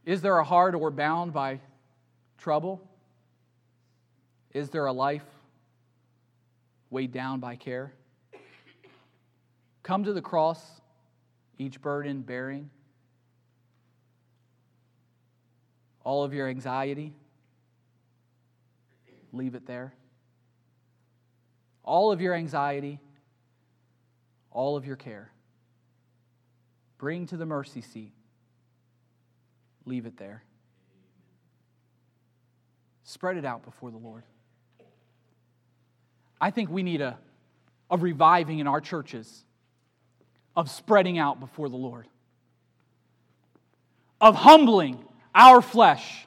Is 0.04 0.22
there 0.22 0.38
a 0.38 0.44
heart 0.44 0.74
or 0.74 0.90
bound 0.90 1.32
by 1.32 1.60
trouble? 2.38 2.80
Is 4.54 4.70
there 4.70 4.86
a 4.86 4.92
life 4.92 5.24
weighed 6.88 7.12
down 7.12 7.40
by 7.40 7.56
care? 7.56 7.92
Come 9.86 10.02
to 10.02 10.12
the 10.12 10.20
cross, 10.20 10.60
each 11.58 11.80
burden 11.80 12.22
bearing, 12.22 12.70
all 16.02 16.24
of 16.24 16.34
your 16.34 16.48
anxiety, 16.48 17.14
leave 19.32 19.54
it 19.54 19.64
there. 19.64 19.94
All 21.84 22.10
of 22.10 22.20
your 22.20 22.34
anxiety, 22.34 22.98
all 24.50 24.76
of 24.76 24.84
your 24.84 24.96
care. 24.96 25.30
Bring 26.98 27.26
to 27.26 27.36
the 27.36 27.46
mercy 27.46 27.80
seat. 27.80 28.12
Leave 29.84 30.04
it 30.04 30.16
there. 30.16 30.42
Spread 33.04 33.36
it 33.36 33.44
out 33.44 33.62
before 33.62 33.92
the 33.92 33.98
Lord. 33.98 34.24
I 36.40 36.50
think 36.50 36.70
we 36.70 36.82
need 36.82 37.02
a, 37.02 37.16
a 37.88 37.96
reviving 37.96 38.58
in 38.58 38.66
our 38.66 38.80
churches 38.80 39.44
of 40.56 40.70
spreading 40.70 41.18
out 41.18 41.38
before 41.38 41.68
the 41.68 41.76
Lord, 41.76 42.06
of 44.20 44.34
humbling 44.34 45.04
our 45.34 45.60
flesh. 45.60 46.26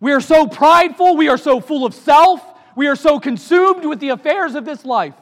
We 0.00 0.12
are 0.12 0.20
so 0.20 0.46
prideful, 0.46 1.16
we 1.16 1.28
are 1.28 1.38
so 1.38 1.60
full 1.60 1.86
of 1.86 1.94
self, 1.94 2.42
we 2.74 2.88
are 2.88 2.96
so 2.96 3.20
consumed 3.20 3.84
with 3.84 4.00
the 4.00 4.08
affairs 4.08 4.54
of 4.54 4.64
this 4.64 4.84
life. 4.84 5.14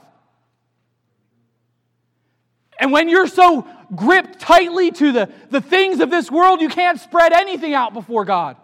And 2.78 2.92
when 2.92 3.08
you're 3.08 3.26
so 3.26 3.66
gripped 3.94 4.38
tightly 4.38 4.90
to 4.92 5.12
the, 5.12 5.32
the 5.50 5.60
things 5.60 6.00
of 6.00 6.10
this 6.10 6.30
world, 6.30 6.60
you 6.60 6.68
can't 6.68 7.00
spread 7.00 7.32
anything 7.32 7.74
out 7.74 7.92
before 7.92 8.24
God. 8.24 8.56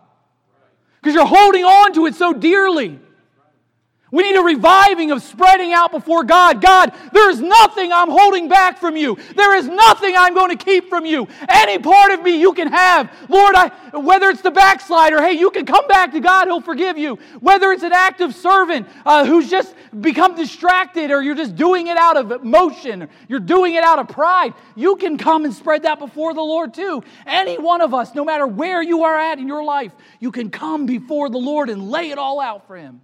Because 1.03 1.15
you're 1.15 1.27
holding 1.27 1.65
on 1.65 1.93
to 1.95 2.07
it 2.07 2.15
so 2.15 2.33
dearly. 2.33 3.01
We 4.15 4.23
need 4.23 4.37
a 4.37 4.43
reviving 4.43 5.11
of 5.11 5.25
spreading 5.25 5.73
out 5.73 5.91
before 5.91 6.23
God. 6.23 6.63
God, 6.63 6.93
there 7.13 7.29
is 7.31 7.41
nothing 7.41 7.93
I'm 7.93 8.09
holding 8.09 8.49
back 8.49 8.79
from 8.79 8.97
you. 8.97 9.19
There 9.35 9.57
is 9.57 9.67
nothing 9.67 10.15
I'm 10.17 10.35
going 10.35 10.57
to 10.57 10.65
keep 10.65 10.89
from 10.89 11.05
you. 11.05 11.27
Any 11.49 11.81
part 11.81 12.13
of 12.13 12.23
me 12.23 12.39
you 12.39 12.53
can 12.53 12.69
have. 12.69 13.11
Lord, 13.29 13.57
I, 13.57 13.73
whether 13.93 14.29
it's 14.29 14.41
the 14.41 14.53
backslider, 14.53 15.21
hey, 15.21 15.33
you 15.33 15.51
can 15.51 15.67
come 15.67 15.89
back 15.89 16.13
to 16.13 16.21
God, 16.21 16.47
He'll 16.47 16.61
forgive 16.61 16.97
you. 16.97 17.17
Whether 17.41 17.73
it's 17.73 17.83
an 17.83 17.93
active 17.93 18.37
servant 18.37 18.87
uh, 19.05 19.25
who's 19.25 19.51
just 19.51 19.75
become 20.01 20.37
distracted 20.37 21.11
or 21.11 21.21
you're 21.21 21.35
just 21.35 21.57
doing 21.57 21.89
it 21.89 21.97
out 21.97 22.17
of 22.17 22.31
emotion, 22.31 23.09
you're 23.27 23.41
doing 23.41 23.75
it 23.75 23.83
out 23.83 23.99
of 23.99 24.07
pride, 24.07 24.55
you 24.77 24.95
can 24.95 25.19
come 25.19 25.45
and 25.45 25.53
spread 25.53 25.83
that 25.83 25.99
before 25.99 26.35
the 26.35 26.41
Lord 26.41 26.73
too. 26.73 27.03
Any 27.27 27.59
one 27.59 27.81
of 27.81 27.93
us, 27.93 28.15
no 28.15 28.25
matter 28.25 28.47
where 28.47 28.81
you 28.81 29.03
are 29.03 29.19
at 29.19 29.41
in 29.41 29.49
your 29.49 29.65
life, 29.65 29.91
you 30.21 30.31
can 30.31 30.51
come 30.51 30.87
before 30.87 31.31
the 31.31 31.39
Lord 31.39 31.69
and 31.69 31.91
lay 31.91 32.11
it 32.11 32.19
all 32.19 32.39
out 32.39 32.69
for 32.69 32.77
Him. 32.77 33.01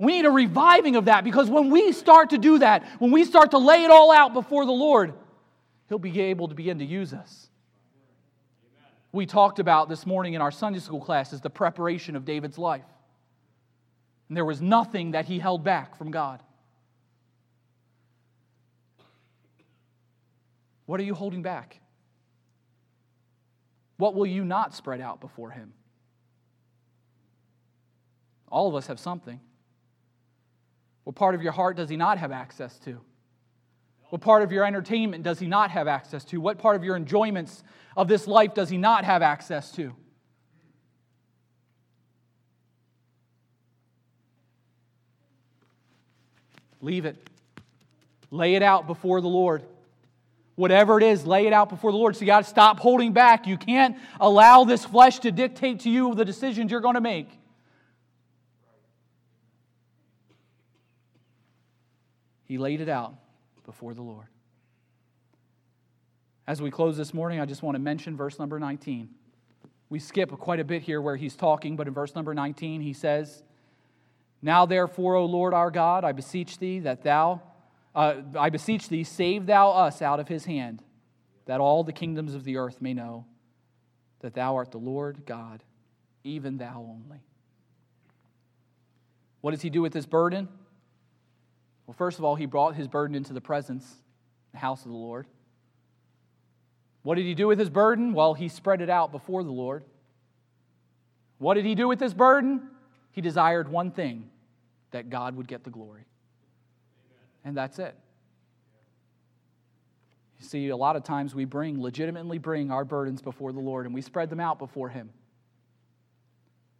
We 0.00 0.12
need 0.12 0.24
a 0.24 0.30
reviving 0.30 0.96
of 0.96 1.04
that 1.04 1.24
because 1.24 1.50
when 1.50 1.70
we 1.70 1.92
start 1.92 2.30
to 2.30 2.38
do 2.38 2.58
that, 2.60 2.84
when 2.98 3.10
we 3.10 3.22
start 3.24 3.50
to 3.50 3.58
lay 3.58 3.84
it 3.84 3.90
all 3.90 4.10
out 4.10 4.32
before 4.32 4.64
the 4.64 4.72
Lord, 4.72 5.12
He'll 5.88 5.98
be 5.98 6.18
able 6.20 6.48
to 6.48 6.54
begin 6.54 6.78
to 6.78 6.84
use 6.84 7.12
us. 7.12 7.50
We 9.12 9.26
talked 9.26 9.58
about 9.58 9.90
this 9.90 10.06
morning 10.06 10.34
in 10.34 10.40
our 10.40 10.50
Sunday 10.50 10.78
school 10.78 11.00
class 11.00 11.34
is 11.34 11.42
the 11.42 11.50
preparation 11.50 12.16
of 12.16 12.24
David's 12.24 12.56
life. 12.56 12.84
And 14.28 14.36
there 14.36 14.44
was 14.44 14.62
nothing 14.62 15.10
that 15.10 15.26
he 15.26 15.38
held 15.38 15.64
back 15.64 15.98
from 15.98 16.10
God. 16.10 16.42
What 20.86 20.98
are 20.98 21.04
you 21.04 21.14
holding 21.14 21.42
back? 21.42 21.78
What 23.98 24.14
will 24.14 24.26
you 24.26 24.46
not 24.46 24.74
spread 24.74 25.02
out 25.02 25.20
before 25.20 25.50
Him? 25.50 25.74
All 28.48 28.66
of 28.66 28.74
us 28.74 28.86
have 28.86 28.98
something. 28.98 29.40
What 31.10 31.16
part 31.16 31.34
of 31.34 31.42
your 31.42 31.50
heart 31.50 31.76
does 31.76 31.88
he 31.88 31.96
not 31.96 32.18
have 32.18 32.30
access 32.30 32.78
to? 32.84 33.00
What 34.10 34.20
part 34.20 34.44
of 34.44 34.52
your 34.52 34.64
entertainment 34.64 35.24
does 35.24 35.40
he 35.40 35.48
not 35.48 35.72
have 35.72 35.88
access 35.88 36.24
to? 36.26 36.40
What 36.40 36.58
part 36.58 36.76
of 36.76 36.84
your 36.84 36.94
enjoyments 36.94 37.64
of 37.96 38.06
this 38.06 38.28
life 38.28 38.54
does 38.54 38.68
he 38.68 38.78
not 38.78 39.04
have 39.04 39.20
access 39.20 39.72
to? 39.72 39.92
Leave 46.80 47.06
it. 47.06 47.16
Lay 48.30 48.54
it 48.54 48.62
out 48.62 48.86
before 48.86 49.20
the 49.20 49.26
Lord. 49.26 49.64
Whatever 50.54 50.96
it 50.96 51.02
is, 51.02 51.26
lay 51.26 51.48
it 51.48 51.52
out 51.52 51.70
before 51.70 51.90
the 51.90 51.98
Lord. 51.98 52.14
So 52.14 52.20
you 52.20 52.26
got 52.26 52.44
to 52.44 52.48
stop 52.48 52.78
holding 52.78 53.12
back. 53.12 53.48
You 53.48 53.58
can't 53.58 53.96
allow 54.20 54.62
this 54.62 54.84
flesh 54.84 55.18
to 55.18 55.32
dictate 55.32 55.80
to 55.80 55.90
you 55.90 56.14
the 56.14 56.24
decisions 56.24 56.70
you're 56.70 56.80
going 56.80 56.94
to 56.94 57.00
make. 57.00 57.39
He 62.50 62.58
laid 62.58 62.80
it 62.80 62.88
out 62.88 63.14
before 63.64 63.94
the 63.94 64.02
Lord. 64.02 64.26
As 66.48 66.60
we 66.60 66.68
close 66.68 66.96
this 66.96 67.14
morning, 67.14 67.38
I 67.38 67.46
just 67.46 67.62
want 67.62 67.76
to 67.76 67.78
mention 67.78 68.16
verse 68.16 68.40
number 68.40 68.58
19. 68.58 69.08
We 69.88 70.00
skip 70.00 70.32
quite 70.32 70.58
a 70.58 70.64
bit 70.64 70.82
here 70.82 71.00
where 71.00 71.14
he's 71.14 71.36
talking, 71.36 71.76
but 71.76 71.86
in 71.86 71.94
verse 71.94 72.12
number 72.16 72.34
19, 72.34 72.80
he 72.80 72.92
says, 72.92 73.44
Now 74.42 74.66
therefore, 74.66 75.14
O 75.14 75.26
Lord 75.26 75.54
our 75.54 75.70
God, 75.70 76.02
I 76.02 76.10
beseech 76.10 76.58
thee 76.58 76.80
that 76.80 77.04
thou, 77.04 77.40
uh, 77.94 78.14
I 78.36 78.50
beseech 78.50 78.88
thee, 78.88 79.04
save 79.04 79.46
thou 79.46 79.70
us 79.70 80.02
out 80.02 80.18
of 80.18 80.26
his 80.26 80.46
hand, 80.46 80.82
that 81.46 81.60
all 81.60 81.84
the 81.84 81.92
kingdoms 81.92 82.34
of 82.34 82.42
the 82.42 82.56
earth 82.56 82.82
may 82.82 82.94
know 82.94 83.26
that 84.22 84.34
thou 84.34 84.56
art 84.56 84.72
the 84.72 84.78
Lord 84.78 85.22
God, 85.24 85.62
even 86.24 86.58
thou 86.58 86.78
only. 86.78 87.22
What 89.40 89.52
does 89.52 89.62
he 89.62 89.70
do 89.70 89.82
with 89.82 89.92
this 89.92 90.06
burden? 90.06 90.48
Well, 91.90 91.96
first 91.96 92.20
of 92.20 92.24
all, 92.24 92.36
he 92.36 92.46
brought 92.46 92.76
his 92.76 92.86
burden 92.86 93.16
into 93.16 93.32
the 93.32 93.40
presence, 93.40 93.84
the 94.52 94.58
house 94.58 94.84
of 94.84 94.92
the 94.92 94.96
Lord. 94.96 95.26
What 97.02 97.16
did 97.16 97.24
he 97.24 97.34
do 97.34 97.48
with 97.48 97.58
his 97.58 97.68
burden? 97.68 98.12
Well, 98.12 98.32
he 98.32 98.48
spread 98.48 98.80
it 98.80 98.88
out 98.88 99.10
before 99.10 99.42
the 99.42 99.50
Lord. 99.50 99.82
What 101.38 101.54
did 101.54 101.64
he 101.64 101.74
do 101.74 101.88
with 101.88 101.98
his 101.98 102.14
burden? 102.14 102.70
He 103.10 103.20
desired 103.20 103.68
one 103.68 103.90
thing 103.90 104.30
that 104.92 105.10
God 105.10 105.34
would 105.34 105.48
get 105.48 105.64
the 105.64 105.70
glory. 105.70 106.04
And 107.44 107.56
that's 107.56 107.80
it. 107.80 107.96
You 110.38 110.46
see, 110.46 110.68
a 110.68 110.76
lot 110.76 110.94
of 110.94 111.02
times 111.02 111.34
we 111.34 111.44
bring, 111.44 111.82
legitimately 111.82 112.38
bring 112.38 112.70
our 112.70 112.84
burdens 112.84 113.20
before 113.20 113.50
the 113.50 113.58
Lord 113.58 113.84
and 113.84 113.92
we 113.92 114.00
spread 114.00 114.30
them 114.30 114.38
out 114.38 114.60
before 114.60 114.90
Him. 114.90 115.10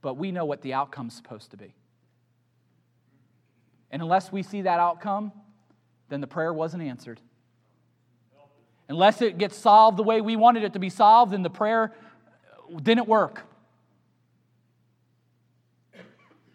But 0.02 0.14
we 0.14 0.30
know 0.30 0.44
what 0.44 0.62
the 0.62 0.74
outcome's 0.74 1.16
supposed 1.16 1.50
to 1.50 1.56
be. 1.56 1.74
And 3.91 4.03
unless 4.03 4.30
we 4.30 4.43
see 4.43 4.62
that 4.62 4.80
outcome, 4.80 5.32
then 6.09 6.20
the 6.20 6.26
prayer 6.26 6.53
wasn't 6.53 6.82
answered. 6.82 7.20
Unless 8.88 9.22
it 9.22 9.38
gets 9.38 9.57
solved 9.57 9.97
the 9.97 10.03
way 10.03 10.20
we 10.20 10.36
wanted 10.36 10.64
it 10.64 10.72
to 10.72 10.78
be 10.78 10.91
solved, 10.91 11.32
then 11.32 11.43
the 11.43 11.51
prayer 11.51 11.93
didn't 12.82 13.09
work. 13.09 13.43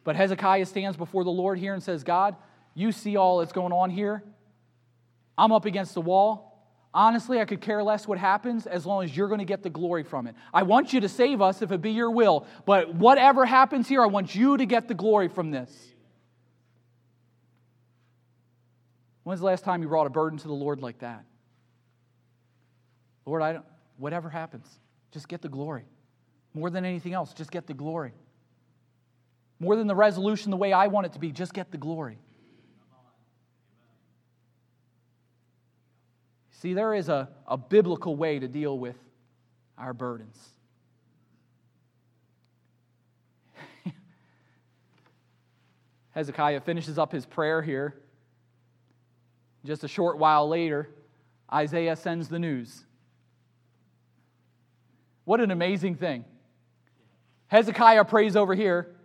But 0.04 0.16
Hezekiah 0.16 0.66
stands 0.66 0.98
before 0.98 1.24
the 1.24 1.32
Lord 1.32 1.58
here 1.58 1.74
and 1.74 1.82
says, 1.82 2.04
God, 2.04 2.36
you 2.74 2.92
see 2.92 3.16
all 3.16 3.40
that's 3.40 3.54
going 3.54 3.74
on 3.74 3.90
here. 3.90 4.22
I'm 5.38 5.52
up 5.52 5.66
against 5.66 5.94
the 5.94 6.02
wall. 6.02 6.52
Honestly, 6.94 7.42
I 7.42 7.46
could 7.46 7.60
care 7.60 7.84
less 7.84 8.08
what 8.08 8.18
happens 8.18 8.68
as 8.68 8.86
long 8.86 9.04
as 9.04 9.16
you're 9.16 9.28
going 9.28 9.40
to 9.40 9.46
get 9.46 9.64
the 9.64 9.70
glory 9.70 10.04
from 10.04 10.28
it. 10.28 10.36
I 10.54 10.64
want 10.64 10.94
you 10.94 11.02
to 11.02 11.10
save 11.10 11.42
us 11.42 11.62
if 11.62 11.72
it 11.72 11.82
be 11.82 11.92
your 11.92 12.12
will, 12.12 12.46
but 12.66 12.96
whatever 12.96 13.46
happens 13.46 13.90
here, 13.90 14.02
I 14.02 14.06
want 14.06 14.34
you 14.34 14.56
to 14.56 14.66
get 14.66 14.88
the 14.88 14.94
glory 14.94 15.28
from 15.28 15.52
this. 15.52 15.95
When's 19.26 19.40
the 19.40 19.48
last 19.48 19.64
time 19.64 19.82
you 19.82 19.88
brought 19.88 20.06
a 20.06 20.12
burden 20.12 20.38
to 20.38 20.48
the 20.48 20.54
Lord 20.54 20.82
like 20.84 21.00
that? 21.00 21.26
Lord, 23.26 23.42
I 23.42 23.54
don't, 23.54 23.66
whatever 23.98 24.30
happens, 24.30 24.68
just 25.12 25.28
get 25.28 25.42
the 25.42 25.50
glory. 25.50 25.86
More 26.54 26.70
than 26.70 26.86
anything 26.86 27.14
else, 27.14 27.34
just 27.34 27.50
get 27.50 27.66
the 27.66 27.74
glory. 27.74 28.14
More 29.60 29.76
than 29.76 29.88
the 29.88 29.96
resolution 29.96 30.52
the 30.52 30.58
way 30.58 30.72
I 30.74 30.86
want 30.88 31.08
it 31.08 31.14
to 31.14 31.20
be, 31.20 31.32
just 31.32 31.56
get 31.56 31.72
the 31.72 31.80
glory. 31.80 32.20
See, 36.52 36.76
there 36.76 36.94
is 36.94 37.10
a, 37.10 37.28
a 37.48 37.58
biblical 37.58 38.16
way 38.16 38.38
to 38.38 38.48
deal 38.48 38.78
with 38.78 38.98
our 39.76 39.96
burdens. 39.96 40.38
Hezekiah 46.12 46.62
finishes 46.62 47.00
up 47.00 47.12
his 47.12 47.26
prayer 47.26 47.64
here. 47.64 47.96
Just 49.66 49.84
a 49.84 49.88
short 49.88 50.18
while 50.18 50.48
later, 50.48 50.90
Isaiah 51.52 51.96
sends 51.96 52.30
the 52.30 52.40
news. 52.40 52.86
What 55.26 55.42
an 55.42 55.52
amazing 55.52 55.96
thing. 55.96 56.24
Hezekiah 57.48 58.06
prays 58.06 58.36
over 58.36 58.54
here. 58.54 58.96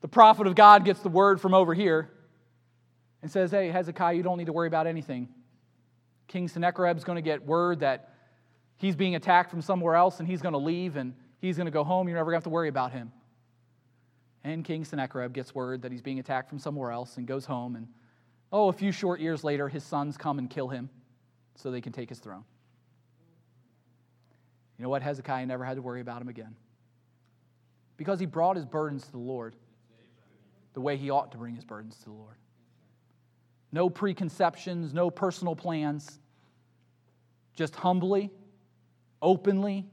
The 0.00 0.08
prophet 0.08 0.46
of 0.46 0.54
God 0.54 0.84
gets 0.84 1.00
the 1.00 1.08
word 1.08 1.40
from 1.40 1.54
over 1.54 1.74
here 1.74 2.10
and 3.20 3.30
says, 3.30 3.50
Hey, 3.50 3.68
Hezekiah, 3.68 4.14
you 4.14 4.22
don't 4.22 4.38
need 4.38 4.46
to 4.46 4.52
worry 4.52 4.66
about 4.66 4.86
anything. 4.86 5.28
King 6.26 6.48
Sennacherib's 6.48 7.04
going 7.04 7.16
to 7.16 7.22
get 7.22 7.44
word 7.46 7.80
that 7.80 8.14
he's 8.76 8.96
being 8.96 9.14
attacked 9.14 9.50
from 9.50 9.60
somewhere 9.60 9.94
else 9.94 10.18
and 10.18 10.28
he's 10.28 10.40
going 10.40 10.54
to 10.54 10.58
leave 10.58 10.96
and 10.96 11.14
he's 11.38 11.56
going 11.56 11.66
to 11.66 11.72
go 11.72 11.84
home. 11.84 12.08
You're 12.08 12.16
never 12.16 12.30
going 12.30 12.40
to 12.40 12.44
have 12.44 12.44
to 12.44 12.50
worry 12.50 12.68
about 12.68 12.92
him. 12.92 13.12
And 14.44 14.64
King 14.64 14.84
Sennacherib 14.84 15.32
gets 15.32 15.54
word 15.54 15.82
that 15.82 15.92
he's 15.92 16.02
being 16.02 16.18
attacked 16.18 16.48
from 16.48 16.58
somewhere 16.58 16.90
else 16.90 17.16
and 17.16 17.26
goes 17.26 17.44
home. 17.44 17.76
And 17.76 17.86
oh, 18.52 18.68
a 18.68 18.72
few 18.72 18.92
short 18.92 19.20
years 19.20 19.42
later, 19.42 19.68
his 19.68 19.82
sons 19.82 20.16
come 20.16 20.38
and 20.38 20.48
kill 20.50 20.68
him 20.68 20.90
so 21.54 21.70
they 21.70 21.80
can 21.80 21.92
take 21.92 22.08
his 22.08 22.18
throne. 22.18 22.44
You 24.78 24.84
know 24.84 24.88
what? 24.88 25.02
Hezekiah 25.02 25.46
never 25.46 25.64
had 25.64 25.76
to 25.76 25.82
worry 25.82 26.00
about 26.00 26.20
him 26.20 26.28
again 26.28 26.54
because 27.96 28.18
he 28.20 28.26
brought 28.26 28.56
his 28.56 28.66
burdens 28.66 29.04
to 29.04 29.12
the 29.12 29.18
Lord 29.18 29.54
the 30.74 30.80
way 30.80 30.96
he 30.96 31.10
ought 31.10 31.32
to 31.32 31.38
bring 31.38 31.54
his 31.54 31.64
burdens 31.64 31.96
to 31.98 32.04
the 32.04 32.12
Lord. 32.12 32.36
No 33.70 33.88
preconceptions, 33.88 34.92
no 34.92 35.10
personal 35.10 35.54
plans, 35.54 36.18
just 37.54 37.74
humbly, 37.74 38.30
openly, 39.20 39.86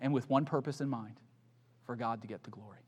and 0.00 0.12
with 0.12 0.28
one 0.30 0.44
purpose 0.44 0.80
in 0.80 0.88
mind 0.88 1.18
for 1.84 1.96
God 1.96 2.22
to 2.22 2.28
get 2.28 2.42
the 2.42 2.50
glory. 2.50 2.85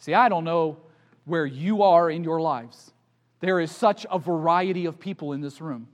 See, 0.00 0.14
I 0.14 0.28
don't 0.28 0.44
know 0.44 0.78
where 1.24 1.46
you 1.46 1.82
are 1.82 2.10
in 2.10 2.24
your 2.24 2.40
lives. 2.40 2.92
There 3.40 3.60
is 3.60 3.70
such 3.70 4.04
a 4.10 4.18
variety 4.18 4.86
of 4.86 4.98
people 4.98 5.32
in 5.32 5.40
this 5.40 5.60
room. 5.60 5.88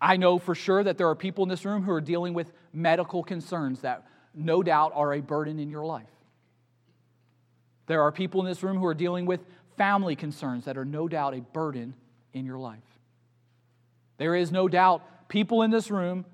I 0.00 0.16
know 0.16 0.38
for 0.38 0.54
sure 0.54 0.84
that 0.84 0.96
there 0.96 1.08
are 1.08 1.14
people 1.14 1.42
in 1.42 1.48
this 1.48 1.64
room 1.64 1.82
who 1.82 1.92
are 1.92 2.00
dealing 2.00 2.34
with 2.34 2.52
medical 2.72 3.22
concerns 3.22 3.80
that 3.80 4.06
no 4.34 4.62
doubt 4.62 4.92
are 4.94 5.14
a 5.14 5.20
burden 5.20 5.58
in 5.58 5.68
your 5.70 5.84
life. 5.84 6.08
There 7.86 8.02
are 8.02 8.12
people 8.12 8.40
in 8.40 8.46
this 8.46 8.62
room 8.62 8.78
who 8.78 8.86
are 8.86 8.94
dealing 8.94 9.26
with 9.26 9.40
family 9.76 10.16
concerns 10.16 10.66
that 10.66 10.78
are 10.78 10.84
no 10.84 11.08
doubt 11.08 11.34
a 11.34 11.40
burden 11.40 11.94
in 12.32 12.46
your 12.46 12.58
life. 12.58 12.78
There 14.18 14.34
is 14.34 14.52
no 14.52 14.68
doubt 14.68 15.28
people 15.28 15.62
in 15.62 15.70
this 15.70 15.90
room 15.90 16.26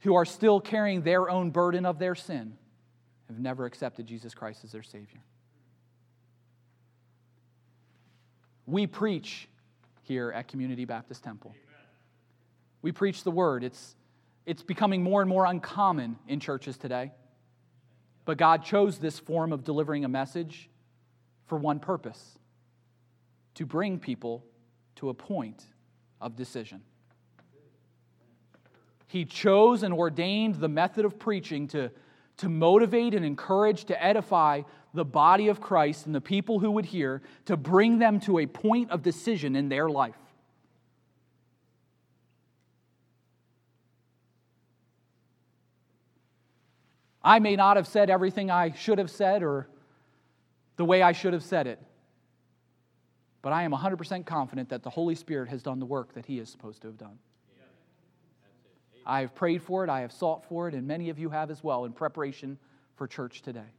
who 0.00 0.14
are 0.14 0.24
still 0.24 0.60
carrying 0.60 1.02
their 1.02 1.30
own 1.30 1.50
burden 1.50 1.86
of 1.86 1.98
their 1.98 2.14
sin 2.14 2.56
have 3.28 3.38
never 3.38 3.64
accepted 3.66 4.06
Jesus 4.06 4.34
Christ 4.34 4.64
as 4.64 4.72
their 4.72 4.82
Savior. 4.82 5.20
We 8.66 8.86
preach 8.86 9.48
here 10.02 10.30
at 10.30 10.48
Community 10.48 10.84
Baptist 10.84 11.22
Temple. 11.22 11.54
We 12.82 12.92
preach 12.92 13.24
the 13.24 13.30
word. 13.30 13.64
It's, 13.64 13.96
it's 14.46 14.62
becoming 14.62 15.02
more 15.02 15.20
and 15.20 15.28
more 15.28 15.46
uncommon 15.46 16.18
in 16.28 16.40
churches 16.40 16.76
today. 16.76 17.12
But 18.24 18.38
God 18.38 18.64
chose 18.64 18.98
this 18.98 19.18
form 19.18 19.52
of 19.52 19.64
delivering 19.64 20.04
a 20.04 20.08
message 20.08 20.70
for 21.46 21.58
one 21.58 21.78
purpose 21.78 22.38
to 23.54 23.66
bring 23.66 23.98
people 23.98 24.44
to 24.96 25.10
a 25.10 25.14
point 25.14 25.64
of 26.20 26.36
decision. 26.36 26.82
He 29.06 29.24
chose 29.24 29.82
and 29.82 29.94
ordained 29.94 30.56
the 30.56 30.68
method 30.68 31.04
of 31.04 31.18
preaching 31.18 31.68
to, 31.68 31.90
to 32.38 32.48
motivate 32.48 33.14
and 33.14 33.24
encourage, 33.24 33.84
to 33.86 34.04
edify 34.04 34.62
the 34.92 35.04
body 35.04 35.48
of 35.48 35.60
Christ 35.60 36.06
and 36.06 36.14
the 36.14 36.20
people 36.20 36.60
who 36.60 36.70
would 36.72 36.86
hear, 36.86 37.22
to 37.46 37.56
bring 37.56 37.98
them 37.98 38.20
to 38.20 38.38
a 38.38 38.46
point 38.46 38.90
of 38.90 39.02
decision 39.02 39.56
in 39.56 39.68
their 39.68 39.88
life. 39.88 40.16
I 47.22 47.38
may 47.38 47.56
not 47.56 47.76
have 47.76 47.86
said 47.86 48.10
everything 48.10 48.50
I 48.50 48.72
should 48.72 48.98
have 48.98 49.10
said 49.10 49.42
or 49.42 49.66
the 50.76 50.84
way 50.84 51.00
I 51.02 51.12
should 51.12 51.32
have 51.32 51.42
said 51.42 51.66
it, 51.66 51.80
but 53.40 53.52
I 53.52 53.62
am 53.62 53.72
100% 53.72 54.26
confident 54.26 54.68
that 54.68 54.82
the 54.82 54.90
Holy 54.90 55.14
Spirit 55.14 55.48
has 55.48 55.62
done 55.62 55.78
the 55.78 55.86
work 55.86 56.12
that 56.14 56.26
He 56.26 56.38
is 56.38 56.50
supposed 56.50 56.82
to 56.82 56.88
have 56.88 56.98
done. 56.98 57.18
I 59.06 59.20
have 59.20 59.34
prayed 59.34 59.62
for 59.62 59.84
it, 59.84 59.90
I 59.90 60.00
have 60.00 60.12
sought 60.12 60.44
for 60.46 60.68
it, 60.68 60.74
and 60.74 60.86
many 60.86 61.10
of 61.10 61.18
you 61.18 61.30
have 61.30 61.50
as 61.50 61.62
well 61.62 61.84
in 61.84 61.92
preparation 61.92 62.58
for 62.96 63.06
church 63.06 63.42
today. 63.42 63.72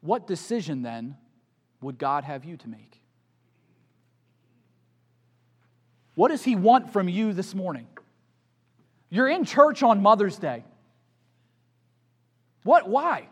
What 0.00 0.26
decision 0.26 0.82
then 0.82 1.16
would 1.80 1.98
God 1.98 2.24
have 2.24 2.44
you 2.44 2.56
to 2.58 2.68
make? 2.68 3.00
What 6.14 6.28
does 6.28 6.44
He 6.44 6.56
want 6.56 6.92
from 6.92 7.08
you 7.08 7.32
this 7.32 7.54
morning? 7.54 7.86
You're 9.10 9.28
in 9.28 9.44
church 9.44 9.82
on 9.82 10.02
Mother's 10.02 10.36
Day. 10.36 10.64
What? 12.62 12.88
Why? 12.88 13.28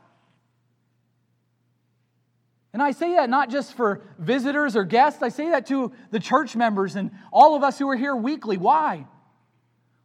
And 2.75 2.83
I 2.83 2.91
say 2.91 3.15
that 3.15 3.31
not 3.31 3.51
just 3.51 3.75
for 3.75 4.03
visitors 4.19 4.75
or 4.75 4.83
guests, 4.83 5.23
I 5.23 5.29
say 5.29 5.51
that 5.51 5.67
to 5.69 5.93
the 6.11 6.19
church 6.19 6.57
members 6.57 6.97
and 6.97 7.13
all 7.33 7.55
of 7.55 7.63
us 7.63 7.79
who 7.79 7.89
are 7.89 7.97
here 7.97 8.17
weekly. 8.17 8.59
Why? 8.59 9.07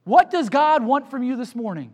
What 0.04 0.30
does 0.30 0.50
God 0.50 0.84
want 0.86 1.10
from 1.10 1.24
you 1.24 1.36
this 1.36 1.56
morning? 1.56 1.92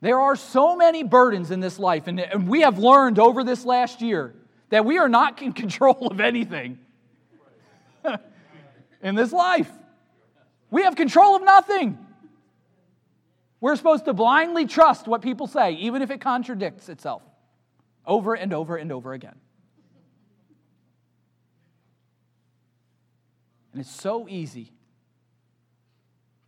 There 0.00 0.20
are 0.20 0.36
so 0.36 0.76
many 0.76 1.02
burdens 1.02 1.50
in 1.50 1.58
this 1.58 1.76
life, 1.76 2.06
and 2.06 2.48
we 2.48 2.60
have 2.60 2.78
learned 2.78 3.18
over 3.18 3.42
this 3.42 3.64
last 3.64 4.00
year 4.00 4.32
that 4.68 4.84
we 4.84 4.98
are 4.98 5.08
not 5.08 5.42
in 5.42 5.52
control 5.64 6.06
of 6.06 6.20
anything. 6.20 6.78
in 9.02 9.16
this 9.16 9.32
life. 9.32 9.68
We 10.70 10.84
have 10.84 10.94
control 10.94 11.34
of 11.34 11.42
nothing. 11.42 11.98
We're 13.60 13.76
supposed 13.76 14.06
to 14.06 14.12
blindly 14.12 14.66
trust 14.66 15.06
what 15.06 15.20
people 15.20 15.46
say, 15.46 15.72
even 15.72 16.02
if 16.02 16.10
it 16.10 16.20
contradicts 16.20 16.88
itself, 16.88 17.22
over 18.06 18.34
and 18.34 18.52
over 18.52 18.76
and 18.76 18.90
over 18.90 19.12
again. 19.12 19.36
And 23.72 23.80
it's 23.80 23.90
so 23.90 24.26
easy 24.28 24.72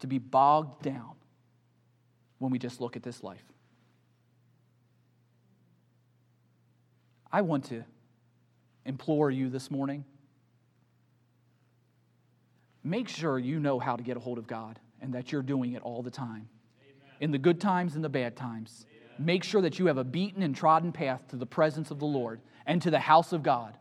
to 0.01 0.07
be 0.07 0.19
bogged 0.19 0.83
down 0.83 1.13
when 2.39 2.51
we 2.51 2.59
just 2.59 2.81
look 2.81 2.97
at 2.97 3.03
this 3.03 3.23
life. 3.23 3.45
I 7.31 7.43
want 7.43 7.67
to 7.67 7.85
implore 8.85 9.31
you 9.31 9.49
this 9.49 9.71
morning 9.71 10.05
make 12.85 13.09
sure 13.09 13.39
you 13.39 13.61
know 13.61 13.79
how 13.79 13.97
to 13.97 14.03
get 14.03 14.17
a 14.17 14.21
hold 14.21 14.39
of 14.39 14.47
God 14.47 14.79
and 15.01 15.15
that 15.15 15.31
you're 15.31 15.43
doing 15.43 15.75
it 15.75 15.83
all 15.83 16.03
the 16.03 16.11
time. 16.11 16.49
In 17.23 17.31
the 17.31 17.39
good 17.39 17.61
times 17.61 17.95
and 17.95 18.03
the 18.03 18.09
bad 18.09 18.35
times. 18.35 18.85
Make 19.17 19.45
sure 19.45 19.63
that 19.63 19.79
you 19.79 19.87
have 19.87 19.97
a 19.97 20.03
beaten 20.03 20.43
and 20.43 20.57
trodden 20.57 20.91
path 20.91 21.29
to 21.29 21.37
the 21.37 21.47
presence 21.47 21.93
of 21.93 22.01
the 22.01 22.05
Lord 22.05 22.41
and 22.67 22.83
to 22.83 22.91
the 22.91 22.99
house 22.99 23.33
of 23.33 23.45
God. 23.45 23.79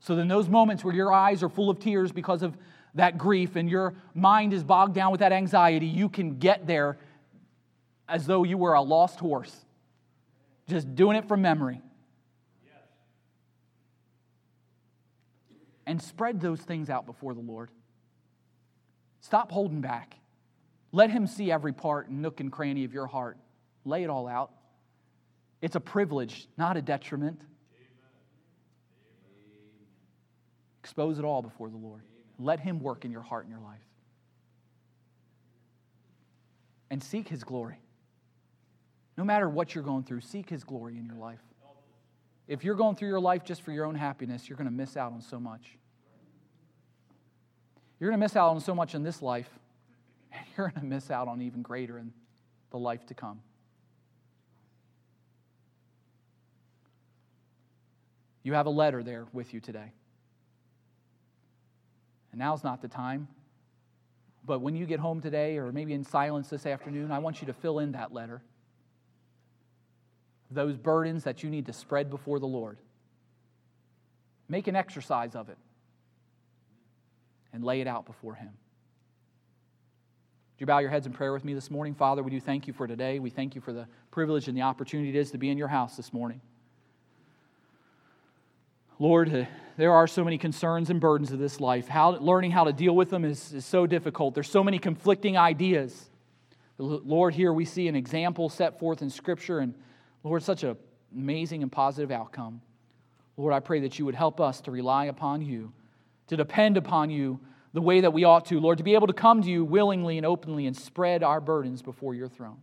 So, 0.00 0.16
in 0.16 0.26
those 0.26 0.48
moments 0.48 0.82
where 0.82 0.94
your 0.94 1.12
eyes 1.12 1.42
are 1.42 1.50
full 1.50 1.68
of 1.68 1.78
tears 1.80 2.12
because 2.12 2.42
of 2.42 2.56
that 2.94 3.18
grief 3.18 3.56
and 3.56 3.68
your 3.68 3.92
mind 4.14 4.54
is 4.54 4.64
bogged 4.64 4.94
down 4.94 5.12
with 5.12 5.20
that 5.20 5.32
anxiety, 5.32 5.86
you 5.86 6.08
can 6.08 6.38
get 6.38 6.66
there 6.66 6.96
as 8.08 8.24
though 8.24 8.42
you 8.42 8.56
were 8.56 8.72
a 8.72 8.80
lost 8.80 9.20
horse, 9.20 9.54
just 10.66 10.94
doing 10.94 11.18
it 11.18 11.28
from 11.28 11.42
memory. 11.42 11.82
And 15.86 16.00
spread 16.00 16.40
those 16.40 16.62
things 16.62 16.88
out 16.88 17.04
before 17.04 17.34
the 17.34 17.40
Lord. 17.40 17.70
Stop 19.20 19.52
holding 19.52 19.82
back. 19.82 20.16
Let 20.92 21.10
Him 21.10 21.26
see 21.26 21.50
every 21.50 21.72
part 21.72 22.08
and 22.08 22.20
nook 22.20 22.40
and 22.40 22.52
cranny 22.52 22.84
of 22.84 22.92
your 22.92 23.06
heart. 23.06 23.38
Lay 23.84 24.04
it 24.04 24.10
all 24.10 24.28
out. 24.28 24.52
It's 25.60 25.74
a 25.74 25.80
privilege, 25.80 26.46
not 26.58 26.76
a 26.76 26.82
detriment. 26.82 27.40
Expose 30.84 31.18
it 31.18 31.24
all 31.24 31.40
before 31.42 31.70
the 31.70 31.76
Lord. 31.76 32.02
Let 32.38 32.60
Him 32.60 32.80
work 32.80 33.04
in 33.04 33.10
your 33.10 33.22
heart 33.22 33.44
and 33.44 33.52
your 33.52 33.62
life. 33.62 33.80
And 36.90 37.02
seek 37.02 37.28
His 37.28 37.42
glory. 37.42 37.80
No 39.16 39.24
matter 39.24 39.48
what 39.48 39.74
you're 39.74 39.84
going 39.84 40.02
through, 40.04 40.20
seek 40.20 40.50
His 40.50 40.64
glory 40.64 40.98
in 40.98 41.06
your 41.06 41.16
life. 41.16 41.40
If 42.48 42.64
you're 42.64 42.74
going 42.74 42.96
through 42.96 43.08
your 43.08 43.20
life 43.20 43.44
just 43.44 43.62
for 43.62 43.72
your 43.72 43.86
own 43.86 43.94
happiness, 43.94 44.48
you're 44.48 44.56
going 44.58 44.68
to 44.68 44.72
miss 44.72 44.96
out 44.96 45.12
on 45.12 45.22
so 45.22 45.38
much. 45.38 45.78
You're 48.00 48.10
going 48.10 48.18
to 48.18 48.24
miss 48.24 48.36
out 48.36 48.50
on 48.50 48.60
so 48.60 48.74
much 48.74 48.94
in 48.96 49.04
this 49.04 49.22
life, 49.22 49.48
you're 50.56 50.68
going 50.68 50.80
to 50.80 50.86
miss 50.86 51.10
out 51.10 51.28
on 51.28 51.42
even 51.42 51.62
greater 51.62 51.98
in 51.98 52.12
the 52.70 52.78
life 52.78 53.06
to 53.06 53.14
come. 53.14 53.40
You 58.42 58.54
have 58.54 58.66
a 58.66 58.70
letter 58.70 59.02
there 59.02 59.26
with 59.32 59.54
you 59.54 59.60
today. 59.60 59.92
And 62.32 62.38
now's 62.38 62.64
not 62.64 62.82
the 62.82 62.88
time. 62.88 63.28
But 64.44 64.60
when 64.60 64.74
you 64.74 64.86
get 64.86 64.98
home 64.98 65.20
today, 65.20 65.58
or 65.58 65.70
maybe 65.70 65.92
in 65.92 66.02
silence 66.02 66.48
this 66.48 66.66
afternoon, 66.66 67.12
I 67.12 67.20
want 67.20 67.40
you 67.40 67.46
to 67.46 67.52
fill 67.52 67.78
in 67.78 67.92
that 67.92 68.12
letter. 68.12 68.42
Those 70.50 70.76
burdens 70.76 71.24
that 71.24 71.42
you 71.42 71.50
need 71.50 71.66
to 71.66 71.72
spread 71.72 72.10
before 72.10 72.40
the 72.40 72.46
Lord. 72.46 72.78
Make 74.48 74.66
an 74.66 74.74
exercise 74.74 75.36
of 75.36 75.48
it 75.48 75.58
and 77.52 77.62
lay 77.62 77.80
it 77.80 77.86
out 77.86 78.04
before 78.06 78.34
Him. 78.34 78.50
You 80.62 80.66
bow 80.66 80.78
your 80.78 80.90
heads 80.90 81.06
in 81.06 81.12
prayer 81.12 81.32
with 81.32 81.44
me 81.44 81.54
this 81.54 81.72
morning? 81.72 81.92
Father, 81.92 82.22
we 82.22 82.30
do 82.30 82.38
thank 82.38 82.68
you 82.68 82.72
for 82.72 82.86
today. 82.86 83.18
We 83.18 83.30
thank 83.30 83.56
you 83.56 83.60
for 83.60 83.72
the 83.72 83.88
privilege 84.12 84.46
and 84.46 84.56
the 84.56 84.62
opportunity 84.62 85.08
it 85.08 85.16
is 85.16 85.32
to 85.32 85.36
be 85.38 85.50
in 85.50 85.58
your 85.58 85.66
house 85.66 85.96
this 85.96 86.12
morning. 86.12 86.40
Lord, 89.00 89.34
uh, 89.34 89.46
there 89.76 89.90
are 89.90 90.06
so 90.06 90.22
many 90.22 90.38
concerns 90.38 90.88
and 90.88 91.00
burdens 91.00 91.32
of 91.32 91.40
this 91.40 91.58
life. 91.58 91.88
How, 91.88 92.10
learning 92.10 92.52
how 92.52 92.62
to 92.62 92.72
deal 92.72 92.94
with 92.94 93.10
them 93.10 93.24
is, 93.24 93.52
is 93.52 93.66
so 93.66 93.88
difficult. 93.88 94.34
There's 94.34 94.48
so 94.48 94.62
many 94.62 94.78
conflicting 94.78 95.36
ideas. 95.36 96.08
Lord, 96.78 97.34
here 97.34 97.52
we 97.52 97.64
see 97.64 97.88
an 97.88 97.96
example 97.96 98.48
set 98.48 98.78
forth 98.78 99.02
in 99.02 99.10
Scripture, 99.10 99.58
and 99.58 99.74
Lord, 100.22 100.44
such 100.44 100.62
an 100.62 100.76
amazing 101.12 101.64
and 101.64 101.72
positive 101.72 102.12
outcome. 102.12 102.60
Lord, 103.36 103.52
I 103.52 103.58
pray 103.58 103.80
that 103.80 103.98
you 103.98 104.04
would 104.04 104.14
help 104.14 104.40
us 104.40 104.60
to 104.60 104.70
rely 104.70 105.06
upon 105.06 105.42
you, 105.42 105.72
to 106.28 106.36
depend 106.36 106.76
upon 106.76 107.10
you 107.10 107.40
the 107.72 107.80
way 107.80 108.00
that 108.00 108.12
we 108.12 108.24
ought 108.24 108.46
to, 108.46 108.60
Lord, 108.60 108.78
to 108.78 108.84
be 108.84 108.94
able 108.94 109.06
to 109.06 109.12
come 109.12 109.42
to 109.42 109.50
you 109.50 109.64
willingly 109.64 110.18
and 110.18 110.26
openly 110.26 110.66
and 110.66 110.76
spread 110.76 111.22
our 111.22 111.40
burdens 111.40 111.82
before 111.82 112.14
your 112.14 112.28
throne. 112.28 112.58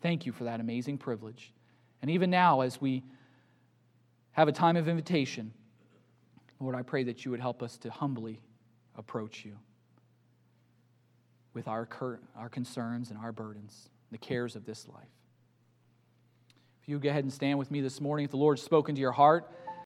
Thank 0.00 0.26
you 0.26 0.32
for 0.32 0.44
that 0.44 0.60
amazing 0.60 0.98
privilege. 0.98 1.52
And 2.00 2.10
even 2.10 2.30
now, 2.30 2.62
as 2.62 2.80
we 2.80 3.04
have 4.32 4.48
a 4.48 4.52
time 4.52 4.76
of 4.76 4.88
invitation, 4.88 5.52
Lord, 6.58 6.74
I 6.74 6.82
pray 6.82 7.04
that 7.04 7.24
you 7.24 7.30
would 7.30 7.40
help 7.40 7.62
us 7.62 7.76
to 7.78 7.90
humbly 7.90 8.40
approach 8.96 9.44
you 9.44 9.56
with 11.54 11.68
our, 11.68 11.88
our 12.36 12.48
concerns 12.48 13.10
and 13.10 13.18
our 13.18 13.32
burdens, 13.32 13.90
the 14.10 14.18
cares 14.18 14.56
of 14.56 14.64
this 14.64 14.88
life. 14.88 15.04
If 16.82 16.88
you 16.88 16.98
go 16.98 17.10
ahead 17.10 17.24
and 17.24 17.32
stand 17.32 17.58
with 17.58 17.70
me 17.70 17.80
this 17.80 18.00
morning, 18.00 18.24
if 18.24 18.30
the 18.30 18.38
Lord's 18.38 18.62
spoken 18.62 18.94
to 18.94 19.00
your 19.00 19.12
heart, 19.12 19.48